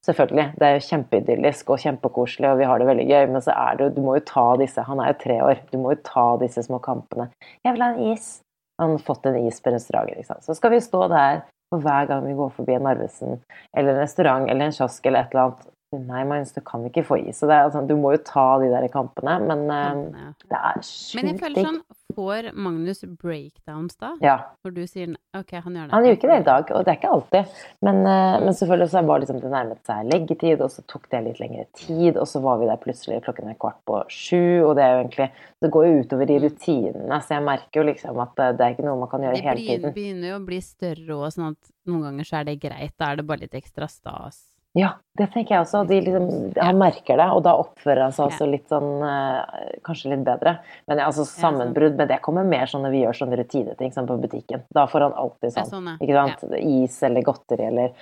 Selvfølgelig, 0.03 0.50
det 0.59 0.67
er 0.67 0.73
jo 0.75 0.83
kjempeidyllisk 0.89 1.69
og 1.71 1.79
kjempekoselig, 1.79 2.50
og 2.51 2.57
vi 2.59 2.67
har 2.67 2.79
det 2.79 2.88
veldig 2.89 3.05
gøy, 3.07 3.27
men 3.31 3.43
så 3.45 3.53
er 3.55 3.77
det 3.79 3.86
jo 3.86 3.93
Du 3.95 4.01
må 4.03 4.17
jo 4.17 4.25
ta 4.27 4.48
disse 4.60 4.83
Han 4.83 5.00
er 5.00 5.13
jo 5.13 5.19
tre 5.22 5.38
år. 5.45 5.62
Du 5.72 5.77
må 5.79 5.93
jo 5.93 6.01
ta 6.03 6.25
disse 6.41 6.63
små 6.65 6.81
kampene. 6.83 7.29
'Jeg 7.63 7.74
vil 7.74 7.86
ha 7.86 7.93
en 7.93 8.12
is.' 8.12 8.41
Han 8.81 8.98
har 8.98 9.05
fått 9.05 9.25
en 9.29 9.38
is 9.48 9.62
på 9.62 9.72
restauranten, 9.72 10.17
ikke 10.17 10.33
sant. 10.33 10.43
Så 10.43 10.55
skal 10.57 10.72
vi 10.74 10.79
stå 10.81 11.07
der 11.07 11.43
for 11.69 11.79
hver 11.79 12.07
gang 12.10 12.25
vi 12.27 12.33
går 12.33 12.50
forbi 12.57 12.74
en 12.74 12.83
Narvesen 12.88 13.39
eller 13.77 13.93
en 13.93 14.01
restaurant 14.01 14.50
eller 14.50 14.65
en 14.65 14.75
kiosk 14.75 15.05
eller 15.05 15.24
et 15.24 15.31
eller 15.31 15.43
annet. 15.43 15.67
Nei, 15.93 16.24
Magnus, 16.25 16.51
du 16.51 16.62
kan 16.65 16.86
ikke 16.88 17.03
få 17.05 17.19
is. 17.22 17.38
Så 17.38 17.48
det 17.48 17.53
er, 17.53 17.67
altså, 17.67 17.83
du 17.86 17.95
må 17.95 18.15
jo 18.15 18.22
ta 18.25 18.57
de 18.63 18.72
der 18.72 18.88
kampene, 18.89 19.38
men 19.45 19.60
uh, 19.69 20.33
det 20.50 20.57
er 20.57 20.79
Men 20.81 20.81
jeg 20.81 20.88
sjukt 20.89 21.43
føler 21.45 21.55
digg. 21.60 21.67
sånn 21.69 21.81
Får 22.15 22.50
Magnus 22.53 23.03
breakdowns 23.20 23.98
da? 24.00 24.13
Ja. 24.24 24.36
Når 24.65 24.75
du 24.75 24.82
sier 24.89 25.15
OK, 25.38 25.55
han 25.55 25.77
gjør 25.77 25.88
det. 25.88 25.93
Han 25.96 26.05
gjør 26.05 26.17
ikke 26.17 26.29
det 26.29 26.38
i 26.39 26.46
dag, 26.48 26.72
og 26.72 26.86
det 26.86 26.93
er 26.93 27.00
ikke 27.00 27.12
alltid. 27.15 27.55
Men, 27.86 28.01
eh, 28.05 28.36
men 28.43 28.58
selvfølgelig 28.60 28.89
så 28.93 29.03
var 29.10 29.24
liksom 29.24 29.41
det 29.41 29.51
nærmet 29.53 29.89
seg 29.89 30.12
leggetid, 30.12 30.62
og 30.62 30.70
så 30.74 30.86
tok 30.93 31.10
det 31.10 31.24
litt 31.27 31.41
lengre 31.41 31.65
tid, 31.79 32.20
og 32.22 32.29
så 32.29 32.43
var 32.43 32.62
vi 32.62 32.70
der 32.70 32.82
plutselig 32.84 33.20
klokken 33.25 33.50
er 33.50 33.60
kvart 33.60 33.82
på 33.89 34.03
sju, 34.13 34.62
og 34.67 34.75
det 34.77 34.86
er 34.86 34.96
jo 34.96 35.03
egentlig 35.05 35.29
Det 35.63 35.72
går 35.72 35.86
jo 35.88 36.00
utover 36.03 36.32
i 36.32 36.39
rutinene, 36.43 37.17
så 37.24 37.38
jeg 37.38 37.43
merker 37.48 37.79
jo 37.79 37.88
liksom 37.88 38.17
at 38.20 38.41
det 38.60 38.65
er 38.65 38.74
ikke 38.75 38.84
noe 38.84 39.00
man 39.00 39.10
kan 39.10 39.24
gjøre 39.24 39.39
hele 39.39 39.62
tiden. 39.62 39.86
Det 39.88 39.96
begynner 39.96 40.34
jo 40.34 40.39
å 40.41 40.46
bli 40.46 40.60
større 40.60 41.15
òg, 41.15 41.29
sånn 41.32 41.53
at 41.53 41.72
noen 41.88 42.10
ganger 42.10 42.27
så 42.27 42.41
er 42.41 42.50
det 42.50 42.60
greit. 42.60 42.98
Da 43.00 43.13
er 43.13 43.22
det 43.22 43.27
bare 43.29 43.46
litt 43.46 43.55
ekstra 43.55 43.88
stas. 43.88 44.52
Ja, 44.74 44.96
det 45.18 45.27
tenker 45.34 45.53
jeg 45.53 45.63
også. 45.68 45.84
De 45.86 46.00
liksom, 46.01 46.30
han 46.58 46.80
merker 46.82 47.20
det, 47.22 47.27
og 47.36 47.44
da 47.46 47.53
oppfører 47.62 48.08
han 48.08 48.15
seg 48.15 48.32
også 48.32 48.48
litt 48.50 48.72
sånn 48.72 49.03
eh, 49.06 49.65
Kanskje 49.86 50.15
litt 50.15 50.24
bedre. 50.25 50.56
Men 50.89 51.01
altså 51.03 51.27
sammenbrudd 51.30 52.00
Men 52.00 52.10
det 52.10 52.22
kommer 52.25 52.48
mer 52.48 52.65
sånn 52.70 52.82
når 52.86 52.96
vi 52.96 53.03
gjør 53.03 53.20
sånne 53.20 53.38
rutineting 53.44 53.94
sånn 53.94 54.10
på 54.10 54.18
butikken. 54.24 54.65
Da 54.74 54.88
får 54.89 55.06
han 55.08 55.20
alltid 55.25 55.53
sånn. 55.53 55.70
sånn. 55.75 55.92
Ikke 56.01 56.18
sant? 56.18 56.58
Is 56.58 56.98
eller 57.06 57.27
godteri 57.27 57.70
eller 57.70 57.94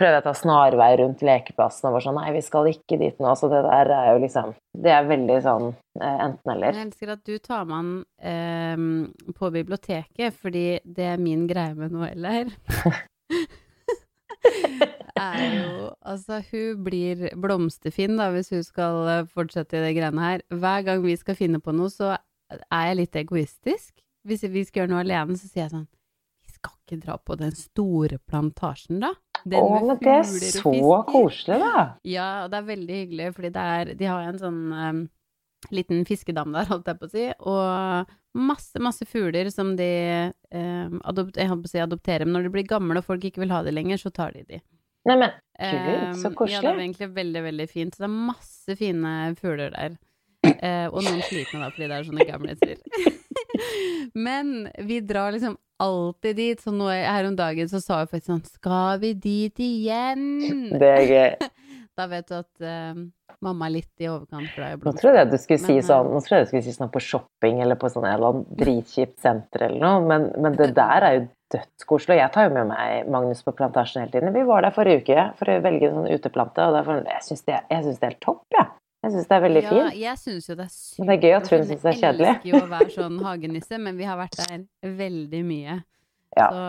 Prøver 0.00 0.14
jeg 0.16 0.22
å 0.22 0.28
ta 0.30 0.32
snarvei 0.32 0.88
rundt 0.96 1.20
lekeplassen 1.28 1.90
og 1.90 1.98
bare 1.98 2.04
sånn 2.06 2.16
Nei, 2.16 2.30
vi 2.32 2.40
skal 2.46 2.70
ikke 2.70 2.96
dit 3.02 3.20
nå. 3.20 3.34
Så 3.36 3.52
det 3.52 3.60
der 3.68 3.92
er 3.92 4.12
jo 4.14 4.24
liksom 4.24 4.54
Det 4.72 4.96
er 4.96 5.10
veldig 5.10 5.40
sånn 5.44 5.66
eh, 6.00 6.18
enten-eller. 6.30 6.80
Jeg 6.80 6.88
elsker 6.88 7.12
at 7.18 7.26
du 7.28 7.36
tar 7.44 7.68
med 7.68 7.76
han 7.76 7.92
eh, 8.24 9.34
på 9.36 9.52
biblioteket, 9.52 10.40
fordi 10.40 10.66
det 10.88 11.12
er 11.12 11.20
min 11.20 11.44
greie 11.50 11.76
med 11.76 11.92
Noelle 11.92 12.38
her. 12.38 12.54
er 15.20 15.42
jo 15.54 15.89
Altså, 16.08 16.40
hun 16.48 16.84
blir 16.86 17.26
blomsterfinn, 17.36 18.16
da, 18.16 18.30
hvis 18.32 18.48
hun 18.54 18.62
skal 18.64 19.00
eh, 19.12 19.26
fortsette 19.28 19.76
i 19.76 19.82
det 19.84 19.94
greiene 19.98 20.24
her. 20.24 20.44
Hver 20.48 20.84
gang 20.86 21.02
vi 21.04 21.16
skal 21.20 21.36
finne 21.36 21.60
på 21.60 21.74
noe, 21.76 21.92
så 21.92 22.14
er 22.50 22.86
jeg 22.88 23.00
litt 23.02 23.18
egoistisk. 23.20 23.92
Hvis 24.26 24.44
vi 24.48 24.64
skal 24.64 24.82
gjøre 24.82 24.94
noe 24.94 25.02
alene, 25.04 25.36
så 25.40 25.48
sier 25.48 25.64
jeg 25.64 25.72
sånn 25.72 25.86
Vi 26.44 26.52
skal 26.52 26.74
ikke 26.76 27.00
dra 27.04 27.16
på 27.24 27.36
den 27.40 27.54
store 27.56 28.18
plantasjen, 28.28 29.00
da? 29.04 29.14
Den 29.44 29.60
Å, 29.60 29.68
men 29.76 30.00
det 30.00 30.12
er 30.12 30.26
så 30.52 30.72
koselig, 31.08 31.60
da. 31.62 31.84
Ja, 32.04 32.28
og 32.44 32.50
det 32.52 32.58
er 32.60 32.68
veldig 32.68 32.98
hyggelig, 32.98 33.30
fordi 33.36 33.52
det 33.54 33.68
er 33.76 33.92
De 33.96 34.08
har 34.10 34.28
en 34.28 34.40
sånn 34.40 34.58
um, 34.72 35.04
liten 35.72 36.04
fiskedam 36.08 36.52
der, 36.56 36.68
holdt 36.68 36.88
jeg 36.88 37.00
på 37.00 37.08
å 37.08 37.12
si, 37.12 37.28
og 37.48 38.12
masse, 38.36 38.80
masse 38.80 39.04
fugler 39.08 39.48
som 39.52 39.72
de 39.76 39.92
um, 40.52 41.00
adopt, 41.08 41.40
si 41.68 41.80
adopterer. 41.80 42.24
Men 42.24 42.38
når 42.38 42.48
de 42.48 42.52
blir 42.56 42.68
gamle 42.68 43.00
og 43.00 43.08
folk 43.08 43.24
ikke 43.28 43.44
vil 43.44 43.52
ha 43.52 43.62
de 43.64 43.74
lenger, 43.74 44.00
så 44.00 44.12
tar 44.14 44.36
de 44.36 44.44
de. 44.48 44.60
Nei, 45.08 45.16
men 45.16 45.30
Em, 45.60 45.76
Kult, 45.76 46.16
så 46.16 46.24
Ja, 46.24 46.30
det 46.30 46.36
koselig. 46.36 46.68
er 46.70 46.78
egentlig 46.80 47.08
veldig, 47.14 47.40
veldig 47.44 47.64
fint. 47.68 47.94
Så 47.94 48.00
det 48.00 48.06
er 48.08 48.14
masse 48.30 48.76
fine 48.80 49.10
fugler 49.36 49.74
der. 49.74 49.98
Eh, 50.48 50.86
og 50.88 51.02
noen 51.04 51.20
slitne, 51.26 51.60
da, 51.60 51.68
fordi 51.74 51.88
det 51.90 51.96
er 51.98 52.06
sånne 52.08 52.24
gamliser. 52.24 52.80
Men 54.14 54.70
vi 54.88 55.00
drar 55.04 55.32
liksom 55.34 55.58
alltid 55.80 56.36
dit. 56.36 56.60
Så 56.64 56.72
nå 56.72 56.88
her 56.88 57.28
om 57.28 57.36
dagen 57.36 57.68
så 57.68 57.80
sa 57.82 58.00
jeg 58.02 58.10
faktisk 58.14 58.30
sånn 58.32 58.44
Skal 58.48 59.00
vi 59.02 59.12
dit 59.20 59.60
igjen? 59.60 60.70
det 60.80 60.90
er 60.96 61.04
gøy. 61.10 61.50
Da 62.00 62.06
vet 62.08 62.28
du 62.30 62.36
at 62.38 62.64
uh, 62.64 63.00
mamma 63.44 63.68
er 63.68 63.74
litt 63.74 64.02
i 64.04 64.08
overkant 64.08 64.48
glad 64.56 64.72
i 64.72 64.78
Nå 64.78 64.82
blomster. 64.84 65.02
trodde 65.04 65.20
jeg 65.22 65.30
du 65.30 65.36
skulle 65.42 65.60
si 65.60 65.74
Men, 65.74 65.82
eh, 65.82 65.88
sånn 65.90 66.08
Nå 66.14 66.22
trodde 66.24 66.38
jeg 66.40 66.46
du 66.46 66.50
skulle 66.54 66.64
si 66.66 66.74
sånn 66.78 66.92
på 66.94 67.02
shopping 67.04 67.60
eller 67.64 67.78
på 67.80 67.90
sånn 67.92 68.06
et 68.08 68.14
eller 68.16 68.32
annet 68.34 68.50
dritkjipt 68.62 69.20
senter 69.20 69.66
eller 69.68 69.84
noe, 69.84 70.00
men, 70.08 70.26
men 70.40 70.56
det 70.58 70.70
der 70.78 71.06
er 71.08 71.18
jo 71.18 71.22
dødskoselig. 71.50 72.16
Jeg 72.20 72.30
tar 72.34 72.46
jo 72.46 72.52
med 72.54 72.68
meg 72.70 73.08
Magnus 73.10 73.40
på 73.42 73.52
plantasjen 73.58 74.04
hele 74.04 74.12
tiden. 74.14 74.32
Vi 74.36 74.44
var 74.46 74.62
der 74.62 74.74
forrige 74.76 75.02
uke 75.02 75.24
for 75.38 75.50
å 75.50 75.56
velge 75.64 75.88
en 75.88 75.96
sånn 75.98 76.12
uteplante, 76.14 76.62
og 76.62 76.76
derfor, 76.78 77.00
jeg 77.10 77.24
syns 77.26 77.42
det, 77.48 77.56
det 77.70 77.80
er 77.80 78.06
helt 78.06 78.20
topp, 78.22 78.44
jeg. 78.54 78.68
Jeg 79.00 79.14
syns 79.16 79.28
det 79.30 79.34
er 79.36 79.42
veldig 79.46 79.62
Ja, 79.64 79.70
fint. 79.72 79.96
jeg 79.96 80.18
syns 80.20 80.46
jo 80.50 80.54
det 80.60 80.64
er 80.66 80.72
sykt. 80.76 80.98
Men 81.00 81.08
det 81.10 81.14
er 81.16 81.22
gøy 81.24 81.34
at 81.40 81.48
hun 81.50 81.64
synes 81.64 81.82
det 81.82 81.90
er 81.90 81.98
kjedelig. 82.04 82.26
Jeg 82.30 82.36
elsker 82.36 82.50
jo 82.52 82.60
å 82.60 82.70
være 82.76 82.90
sånn 82.94 83.18
hagenisse, 83.24 83.78
men 83.80 83.96
vi 83.98 84.08
har 84.10 84.18
vært 84.20 84.36
der 84.44 84.64
veldig 85.00 85.42
mye. 85.50 85.76
Ja. 86.36 86.46
Så 86.52 86.60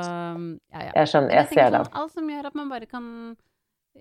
ja, 0.74 0.80
ja. 0.88 0.92
Jeg 0.96 1.10
skjønner, 1.12 1.30
jeg, 1.36 1.46
jeg 1.46 1.50
ser 1.60 1.74
det. 1.76 1.82
Sånn, 1.86 1.98
alt 2.02 2.14
som 2.16 2.30
gjør 2.34 2.48
at 2.50 2.56
man 2.58 2.72
bare 2.72 2.88
kan 2.90 3.06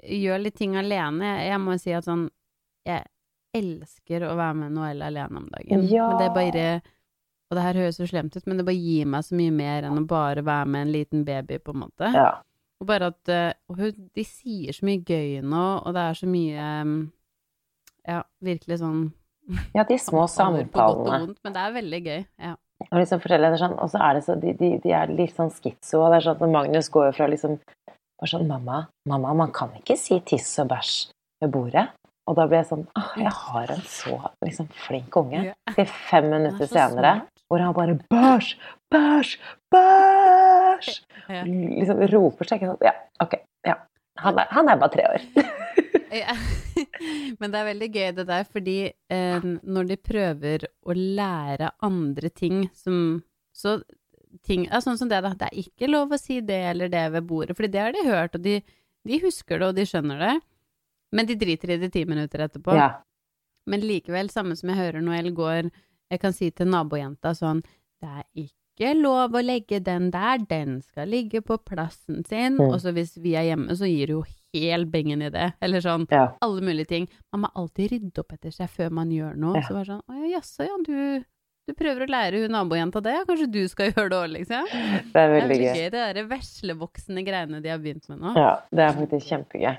gjøre 0.03 0.43
litt 0.45 0.57
ting 0.59 0.77
alene. 0.79 1.33
Jeg 1.47 1.61
må 1.63 1.77
jo 1.77 1.83
si 1.83 1.95
at 1.97 2.07
sånn 2.07 2.29
Jeg 2.87 3.05
elsker 3.57 4.25
å 4.29 4.37
være 4.39 4.57
med 4.63 4.75
Noelle 4.77 5.09
alene 5.11 5.43
om 5.43 5.49
dagen. 5.51 5.83
Ja. 5.91 6.07
Men 6.09 6.21
det 6.21 6.29
er 6.29 6.37
bare 6.37 6.67
Og 7.51 7.59
det 7.59 7.65
her 7.67 7.81
høres 7.83 7.99
jo 7.99 8.07
slemt 8.07 8.37
ut, 8.37 8.47
men 8.47 8.61
det 8.61 8.67
bare 8.69 8.79
gir 8.79 9.09
meg 9.11 9.27
så 9.27 9.35
mye 9.35 9.51
mer 9.55 9.89
enn 9.89 9.99
å 9.99 10.07
bare 10.07 10.45
være 10.47 10.71
med 10.71 10.87
en 10.87 10.93
liten 10.95 11.25
baby, 11.27 11.59
på 11.59 11.75
en 11.75 11.81
måte. 11.83 12.11
Ja. 12.15 12.29
Og 12.81 12.87
bare 12.87 13.11
at 13.11 13.29
eh, 13.29 13.53
og 13.69 13.81
hun, 13.83 14.05
De 14.15 14.25
sier 14.25 14.73
så 14.77 14.87
mye 14.87 15.03
gøy 15.03 15.41
nå, 15.43 15.65
og 15.83 15.97
det 15.97 16.05
er 16.07 16.21
så 16.21 16.31
mye 16.31 16.69
Ja, 18.07 18.23
virkelig 18.41 18.81
sånn 18.81 19.09
ja, 19.77 19.83
de 19.83 19.97
små 19.99 20.29
samtaler 20.31 20.69
på 20.71 20.79
godt 20.79 21.01
og 21.01 21.07
samtalene. 21.09 21.27
vondt, 21.27 21.39
men 21.43 21.55
det 21.57 21.63
er 21.63 21.73
veldig 21.75 22.01
gøy. 22.07 22.21
Ja. 22.39 22.55
Og 22.87 22.97
liksom 22.97 23.21
sånn, 23.25 23.75
og 23.77 23.91
så 23.93 23.99
er 24.07 24.15
det 24.15 24.23
så, 24.25 24.37
de, 24.41 24.53
de, 24.57 24.69
de 24.85 24.93
er 24.95 25.11
litt 25.13 25.35
sånn 25.37 25.51
skitso, 25.53 26.01
og 26.01 26.13
det 26.13 26.21
er 26.21 26.27
sånn 26.29 26.39
at 26.39 26.53
Magnus 26.55 26.89
går 26.95 27.09
jo 27.11 27.17
fra 27.19 27.27
liksom 27.29 27.59
bare 28.21 28.35
sånn, 28.35 28.49
mamma, 28.49 28.83
mamma, 29.09 29.33
man 29.47 29.53
kan 29.57 29.73
ikke 29.79 29.97
si 29.97 30.21
tiss 30.29 30.53
og 30.61 30.71
bæsj 30.75 30.95
ved 31.41 31.53
bordet. 31.55 31.87
Og 32.29 32.37
da 32.39 32.45
blir 32.47 32.61
jeg 32.61 32.69
sånn, 32.69 32.83
Å, 32.95 33.03
jeg 33.19 33.33
har 33.35 33.73
en 33.75 33.81
så 33.89 34.19
liksom 34.45 34.69
flink 34.85 35.17
unge. 35.19 35.55
Til 35.73 35.89
fem 35.89 36.29
er 36.29 36.35
minutter 36.37 36.69
senere, 36.71 37.15
hvor 37.51 37.65
han 37.65 37.75
bare, 37.75 37.97
bæsj, 38.13 38.53
bæsj, 38.93 39.33
bæsj! 39.73 40.91
Ja. 41.31 41.47
Liksom 41.47 42.05
roper 42.13 42.51
seg, 42.51 42.61
ikke 42.61 42.75
sånn 42.75 42.87
Ja, 42.87 42.95
ok, 43.25 43.39
ja. 43.67 43.79
Han 44.21 44.39
er, 44.43 44.53
han 44.53 44.69
er 44.69 44.79
bare 44.85 44.95
tre 44.99 45.09
år. 45.15 45.27
Ja. 46.11 46.35
Men 47.39 47.53
det 47.53 47.59
er 47.61 47.67
veldig 47.69 47.89
gøy 47.95 48.09
det 48.17 48.25
der, 48.27 48.47
fordi 48.51 48.77
eh, 49.15 49.45
når 49.63 49.91
de 49.93 49.97
prøver 50.03 50.65
å 50.83 50.97
lære 50.97 51.69
andre 51.87 52.31
ting 52.35 52.65
som 52.75 53.23
Så 53.55 53.77
ting 54.47 54.67
ja, 54.67 54.81
Sånn 54.83 54.99
som 54.99 55.11
det, 55.11 55.21
da. 55.25 55.33
Det 55.37 55.49
er 55.51 55.59
ikke 55.65 55.91
lov 55.91 56.15
å 56.15 56.21
si 56.21 56.41
det 56.45 56.61
eller 56.73 56.93
det 56.93 57.07
ved 57.17 57.27
bordet, 57.29 57.57
fordi 57.59 57.73
det 57.75 57.83
har 57.83 57.97
de 57.97 58.07
hørt, 58.07 58.39
og 58.39 58.45
de, 58.45 58.61
de 59.09 59.21
husker 59.25 59.61
det, 59.61 59.69
og 59.69 59.77
de 59.79 59.87
skjønner 59.89 60.25
det. 60.25 60.37
Men 61.17 61.27
de 61.27 61.37
driter 61.39 61.75
i 61.75 61.81
det 61.83 61.91
ti 61.95 62.05
minutter 62.07 62.47
etterpå. 62.47 62.77
Ja, 62.79 63.03
Men 63.67 63.85
likevel, 63.85 64.31
samme 64.31 64.57
som 64.57 64.71
jeg 64.73 64.79
hører 64.79 65.03
Noel 65.05 65.35
går 65.37 65.69
Jeg 66.11 66.21
kan 66.23 66.33
si 66.33 66.49
til 66.51 66.71
nabojenta 66.71 67.35
sånn 67.37 67.61
Det 68.01 68.09
er 68.09 68.25
ikke 68.47 68.95
lov 68.97 69.35
å 69.37 69.43
legge 69.45 69.83
den 69.85 70.09
der, 70.15 70.39
den 70.49 70.79
skal 70.81 71.11
ligge 71.13 71.43
på 71.45 71.59
plassen 71.59 72.23
sin. 72.25 72.57
Mm. 72.57 72.71
Og 72.71 72.79
så 72.81 72.95
hvis 72.97 73.19
vi 73.21 73.35
er 73.37 73.51
hjemme, 73.51 73.77
så 73.77 73.85
gir 73.91 74.09
du 74.09 74.15
jo 74.15 74.23
hel 74.55 74.87
bengen 74.89 75.21
i 75.23 75.29
det. 75.35 75.51
Eller 75.61 75.85
sånn 75.85 76.07
ja. 76.11 76.31
alle 76.41 76.65
mulige 76.65 76.89
ting. 76.95 77.11
Man 77.35 77.45
må 77.45 77.51
alltid 77.61 77.93
rydde 77.93 78.23
opp 78.23 78.33
etter 78.39 78.55
seg 78.55 78.71
før 78.73 78.95
man 79.03 79.13
gjør 79.13 79.37
noe. 79.37 79.59
Ja. 79.61 79.67
Så 79.67 79.77
bare 79.77 79.91
sånn 79.91 80.01
Å 80.07 80.17
ja, 80.23 80.31
jaså, 80.39 80.65
ja, 80.65 80.79
du, 80.87 80.97
du 81.71 81.75
prøver 81.79 82.05
å 82.07 82.11
lære 82.13 82.43
hun 82.45 82.55
nabojenta 82.55 83.03
det? 83.07 83.17
Kanskje 83.29 83.49
du 83.55 83.61
skal 83.73 83.89
gjøre 83.93 84.09
det 84.13 84.19
òg, 84.21 84.31
liksom? 84.37 84.71
Det 84.71 84.81
er 84.81 85.11
Det 85.11 85.21
er 85.25 85.35
veldig 85.35 85.49
veldig 85.49 85.61
gøy. 85.67 85.77
gøy, 85.81 85.85
det 85.91 86.01
derre 86.01 86.25
veslevoksende 86.31 87.25
greiene 87.27 87.61
de 87.65 87.71
har 87.73 87.79
begynt 87.83 88.09
med 88.13 88.21
nå. 88.27 88.35
Ja, 88.39 88.51
det 88.75 88.85
er 88.89 88.99
faktisk 88.99 89.31
kjempegøy. 89.35 89.77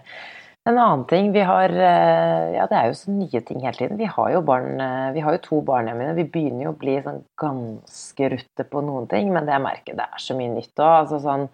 En 0.70 0.78
annen 0.78 1.08
ting, 1.10 1.32
vi 1.34 1.42
har 1.42 1.72
eh, 1.74 2.52
Ja, 2.54 2.68
det 2.70 2.76
er 2.78 2.92
jo 2.92 2.98
så 3.00 3.10
nye 3.10 3.40
ting 3.48 3.64
hele 3.64 3.74
tiden. 3.80 3.98
Vi 3.98 4.06
har 4.06 4.28
jo 4.36 4.44
barn 4.46 4.76
eh, 4.78 5.08
Vi 5.16 5.24
har 5.26 5.34
jo 5.34 5.40
to 5.48 5.62
barn 5.66 5.88
hjemme. 5.90 6.12
og 6.12 6.20
Vi 6.20 6.28
begynner 6.30 6.68
jo 6.68 6.74
å 6.76 6.78
bli 6.78 7.00
sånn 7.02 7.24
ganske 7.42 8.28
rutte 8.36 8.68
på 8.70 8.84
noen 8.86 9.08
ting, 9.10 9.32
men 9.34 9.48
det 9.50 9.56
jeg 9.56 9.64
merker, 9.66 9.98
det 9.98 10.06
er 10.06 10.22
så 10.22 10.38
mye 10.38 10.52
nytt 10.54 10.76
òg. 10.78 10.92
Altså 11.00 11.22
sånn 11.24 11.48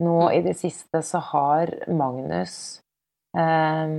Nå 0.00 0.14
i 0.32 0.40
det 0.44 0.56
siste 0.60 1.00
så 1.04 1.20
har 1.34 1.70
Magnus 1.88 2.56
eh, 3.36 3.92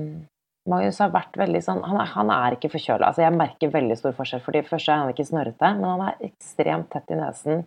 Magnus 0.68 1.00
har 1.00 1.14
vært 1.14 1.38
veldig 1.40 1.62
sånn 1.64 1.80
Han 1.88 2.00
er, 2.02 2.10
han 2.12 2.32
er 2.34 2.58
ikke 2.58 2.74
forkjøla. 2.74 3.10
Altså, 3.10 3.24
jeg 3.24 3.36
merker 3.38 3.74
veldig 3.74 3.98
stor 4.00 4.16
forskjell. 4.18 4.44
For 4.44 4.58
det 4.58 4.68
første 4.68 4.94
er 4.94 5.02
han 5.04 5.14
ikke 5.14 5.28
snørrete, 5.30 5.74
men 5.80 5.90
han 5.94 6.06
er 6.10 6.30
ekstremt 6.30 6.90
tett 6.94 7.16
i 7.16 7.20
nesen 7.20 7.66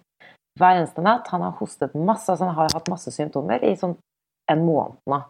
hver 0.60 0.80
eneste 0.80 1.02
natt. 1.04 1.28
Han 1.32 1.44
har 1.46 1.58
hostet 1.60 1.94
masse, 1.96 2.28
altså 2.28 2.48
han 2.48 2.56
har 2.56 2.74
hatt 2.74 2.90
masse 2.92 3.12
symptomer 3.14 3.62
i 3.64 3.76
sånn 3.78 3.96
en 4.50 4.64
måned 4.66 4.98
nå. 5.08 5.20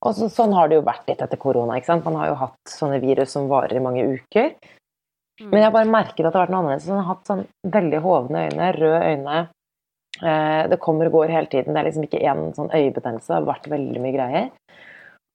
Og 0.00 0.16
så, 0.16 0.28
sånn 0.32 0.54
har 0.56 0.68
det 0.70 0.78
jo 0.78 0.84
vært 0.86 1.08
litt 1.10 1.22
etter 1.24 1.40
korona. 1.40 1.76
ikke 1.76 1.90
sant? 1.90 2.06
Man 2.06 2.16
har 2.20 2.30
jo 2.30 2.36
hatt 2.40 2.72
sånne 2.72 3.00
virus 3.02 3.34
som 3.36 3.50
varer 3.50 3.76
i 3.76 3.82
mange 3.84 4.04
uker. 4.14 4.54
Mm. 5.40 5.48
Men 5.50 5.64
jeg 5.64 5.74
bare 5.74 5.92
merket 5.92 6.24
at 6.24 6.30
det 6.30 6.38
har 6.38 6.46
vært 6.46 6.54
noe 6.54 6.62
annerledes. 6.62 6.88
Han 6.88 7.02
har 7.02 7.10
hatt 7.10 7.28
sånn 7.28 7.42
veldig 7.76 8.00
hovne 8.04 8.46
øyne, 8.48 8.70
røde 8.76 9.02
øyne. 9.10 9.42
Eh, 10.20 10.62
det 10.72 10.80
kommer 10.80 11.08
og 11.08 11.18
går 11.18 11.34
hele 11.36 11.52
tiden. 11.52 11.74
Det 11.74 11.82
er 11.82 11.88
liksom 11.88 12.06
ikke 12.08 12.22
én 12.32 12.48
sånn 12.56 12.72
øyebetennelse. 12.72 13.28
Det 13.28 13.36
har 13.36 13.48
vært 13.48 13.68
veldig 13.72 14.04
mye 14.04 14.16
greier. 14.16 14.48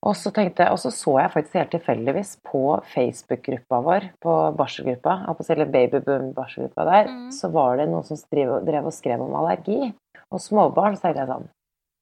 Og 0.05 0.13
så 0.15 0.29
tenkte 0.33 0.67
og 0.69 0.77
så 0.77 0.91
så 0.93 1.15
jeg 1.19 1.31
faktisk 1.33 1.55
helt 1.57 1.71
tilfeldigvis 1.73 2.35
på 2.45 2.61
Facebook-gruppa 2.93 3.79
vår, 3.87 4.03
på 4.21 4.33
barselgruppa, 4.57 5.15
eller 5.49 5.65
babyboom-barselgruppa 5.73 6.85
der, 6.85 7.07
Mm. 7.09 7.31
så 7.31 7.49
var 7.51 7.77
det 7.77 7.89
noen 7.89 8.03
som 8.05 8.17
drev, 8.31 8.65
drev 8.65 8.85
og 8.85 8.93
skrev 8.93 9.21
om 9.21 9.33
allergi. 9.33 9.93
Og 10.31 10.39
småbarn, 10.39 10.95
så 10.95 11.01
tenkte 11.01 11.25
jeg 11.25 11.27
sånn 11.29 11.49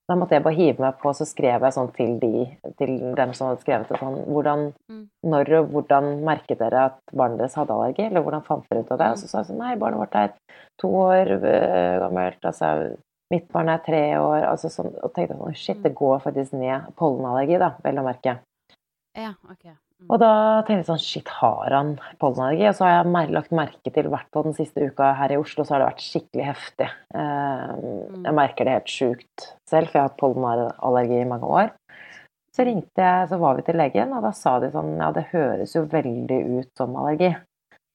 Da 0.06 0.14
måtte 0.16 0.32
jeg 0.36 0.42
bare 0.44 0.54
hive 0.54 0.80
meg 0.80 0.98
på, 1.00 1.08
så 1.16 1.24
skrev 1.24 1.62
jeg 1.64 1.72
sånn 1.72 1.88
til 1.96 2.18
de, 2.20 2.44
til 2.76 3.14
dem 3.16 3.32
som 3.32 3.48
hadde 3.48 3.62
skrevet 3.62 3.88
det 3.88 3.96
sånn 3.98 4.18
Hvordan, 4.28 4.74
Mm. 4.90 5.08
når 5.24 5.52
og 5.60 5.68
hvordan 5.72 6.22
merket 6.24 6.58
dere 6.58 6.84
at 6.90 6.98
barnet 7.14 7.38
deres 7.38 7.54
hadde 7.54 7.70
allergi, 7.72 8.04
eller 8.10 8.20
hvordan 8.20 8.44
fant 8.44 8.66
dere 8.68 8.80
ut 8.84 8.90
av 8.92 8.98
det? 8.98 9.06
Og 9.12 9.16
så 9.16 9.28
sa 9.28 9.38
jeg 9.38 9.46
sånn 9.46 9.58
Nei, 9.64 9.76
barnet 9.76 9.98
vårt 9.98 10.14
er 10.14 10.32
to 10.78 10.88
år 10.88 11.26
øh, 11.40 12.00
gammelt, 12.00 12.38
altså 12.44 12.96
mitt 13.32 13.46
barn 13.52 13.70
er 13.72 13.80
tre 13.84 14.02
år, 14.20 14.44
altså 14.50 14.70
sånn, 14.72 14.92
og 15.00 15.14
tenkte 15.14 15.38
sånn 15.38 15.56
Shit, 15.58 15.80
det 15.84 15.94
går 15.96 16.20
faktisk 16.24 16.56
ned. 16.58 16.90
Pollenallergi, 16.98 17.56
da, 17.62 17.72
vel 17.84 18.02
å 18.02 18.06
merke. 18.06 18.36
Ja, 19.14 19.32
ok. 19.48 19.64
Mm. 19.70 20.08
Og 20.10 20.18
da 20.20 20.32
tenkte 20.66 20.80
jeg 20.82 20.88
sånn 20.90 21.04
Shit, 21.04 21.30
har 21.40 21.76
han 21.76 21.94
pollenallergi? 22.20 22.66
Og 22.70 22.76
så 22.78 22.86
har 22.86 22.96
jeg 22.96 23.14
mer, 23.14 23.30
lagt 23.38 23.54
merke 23.54 23.94
til, 23.94 24.10
hvert 24.12 24.28
på 24.34 24.44
den 24.46 24.56
siste 24.58 24.90
uka 24.90 25.12
her 25.20 25.32
i 25.32 25.38
Oslo, 25.40 25.64
så 25.64 25.76
har 25.76 25.84
det 25.84 25.92
vært 25.92 26.04
skikkelig 26.04 26.48
heftig. 26.50 26.90
Eh, 27.22 27.72
jeg 28.26 28.36
merker 28.40 28.68
det 28.68 28.76
helt 28.76 28.92
sjukt 28.92 29.48
selv, 29.70 29.88
for 29.88 29.98
jeg 29.98 30.02
har 30.02 30.10
hatt 30.10 30.20
pollenallergi 30.20 31.22
i 31.22 31.30
mange 31.30 31.54
år. 31.62 31.72
Så 32.54 32.66
ringte 32.68 33.02
jeg, 33.02 33.30
så 33.30 33.38
var 33.40 33.56
vi 33.58 33.64
til 33.66 33.80
legen, 33.80 34.12
og 34.14 34.22
da 34.22 34.30
sa 34.36 34.58
de 34.62 34.70
sånn 34.70 34.94
Ja, 35.00 35.10
det 35.14 35.26
høres 35.32 35.74
jo 35.74 35.88
veldig 35.90 36.40
ut 36.60 36.70
som 36.78 36.94
allergi. 37.00 37.32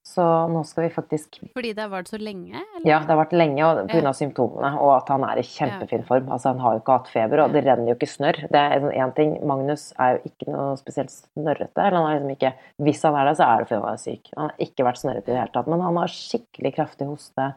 Så 0.10 0.24
nå 0.50 0.64
skal 0.66 0.88
vi 0.88 0.90
faktisk 0.90 1.38
Fordi 1.54 1.72
det 1.78 1.84
har 1.84 1.90
vart 1.92 2.08
så 2.10 2.18
lenge? 2.18 2.58
Eller? 2.58 2.86
Ja, 2.88 2.98
det 3.06 3.14
har 3.14 3.20
vært 3.20 3.36
lenge 3.38 3.68
pga. 3.92 4.00
Ja. 4.02 4.14
symptomene, 4.18 4.72
og 4.82 4.94
at 4.96 5.12
han 5.14 5.26
er 5.28 5.38
i 5.38 5.46
kjempefin 5.46 6.06
form. 6.08 6.32
Altså, 6.34 6.50
han 6.50 6.64
har 6.64 6.76
jo 6.76 6.82
ikke 6.82 6.96
hatt 6.98 7.12
feber, 7.14 7.44
og 7.44 7.54
det 7.54 7.62
renner 7.68 7.92
jo 7.92 7.98
ikke 7.98 8.10
snørr. 8.10 8.40
Det 8.50 8.64
er 8.64 8.88
én 8.90 9.14
ting. 9.18 9.36
Magnus 9.46 9.90
er 10.02 10.18
jo 10.18 10.32
ikke 10.32 10.50
noe 10.50 10.80
spesielt 10.82 11.14
snørrete. 11.14 11.86
Eller 11.86 12.00
han 12.00 12.08
er 12.10 12.18
liksom 12.18 12.34
ikke 12.38 12.54
Hvis 12.88 13.04
han 13.06 13.20
er 13.20 13.30
det, 13.30 13.36
så 13.38 13.50
er 13.50 13.62
det 13.62 13.70
fordi 13.70 13.82
han 13.84 13.94
er 13.94 14.04
syk. 14.06 14.32
Han 14.36 14.48
har 14.48 14.66
ikke 14.66 14.88
vært 14.88 15.02
snørrete 15.04 15.28
i 15.28 15.34
det 15.34 15.42
hele 15.44 15.54
tatt. 15.58 15.70
Men 15.70 15.86
han 15.86 16.00
har 16.02 16.16
skikkelig 16.16 16.72
kraftig 16.80 17.10
hoste, 17.10 17.50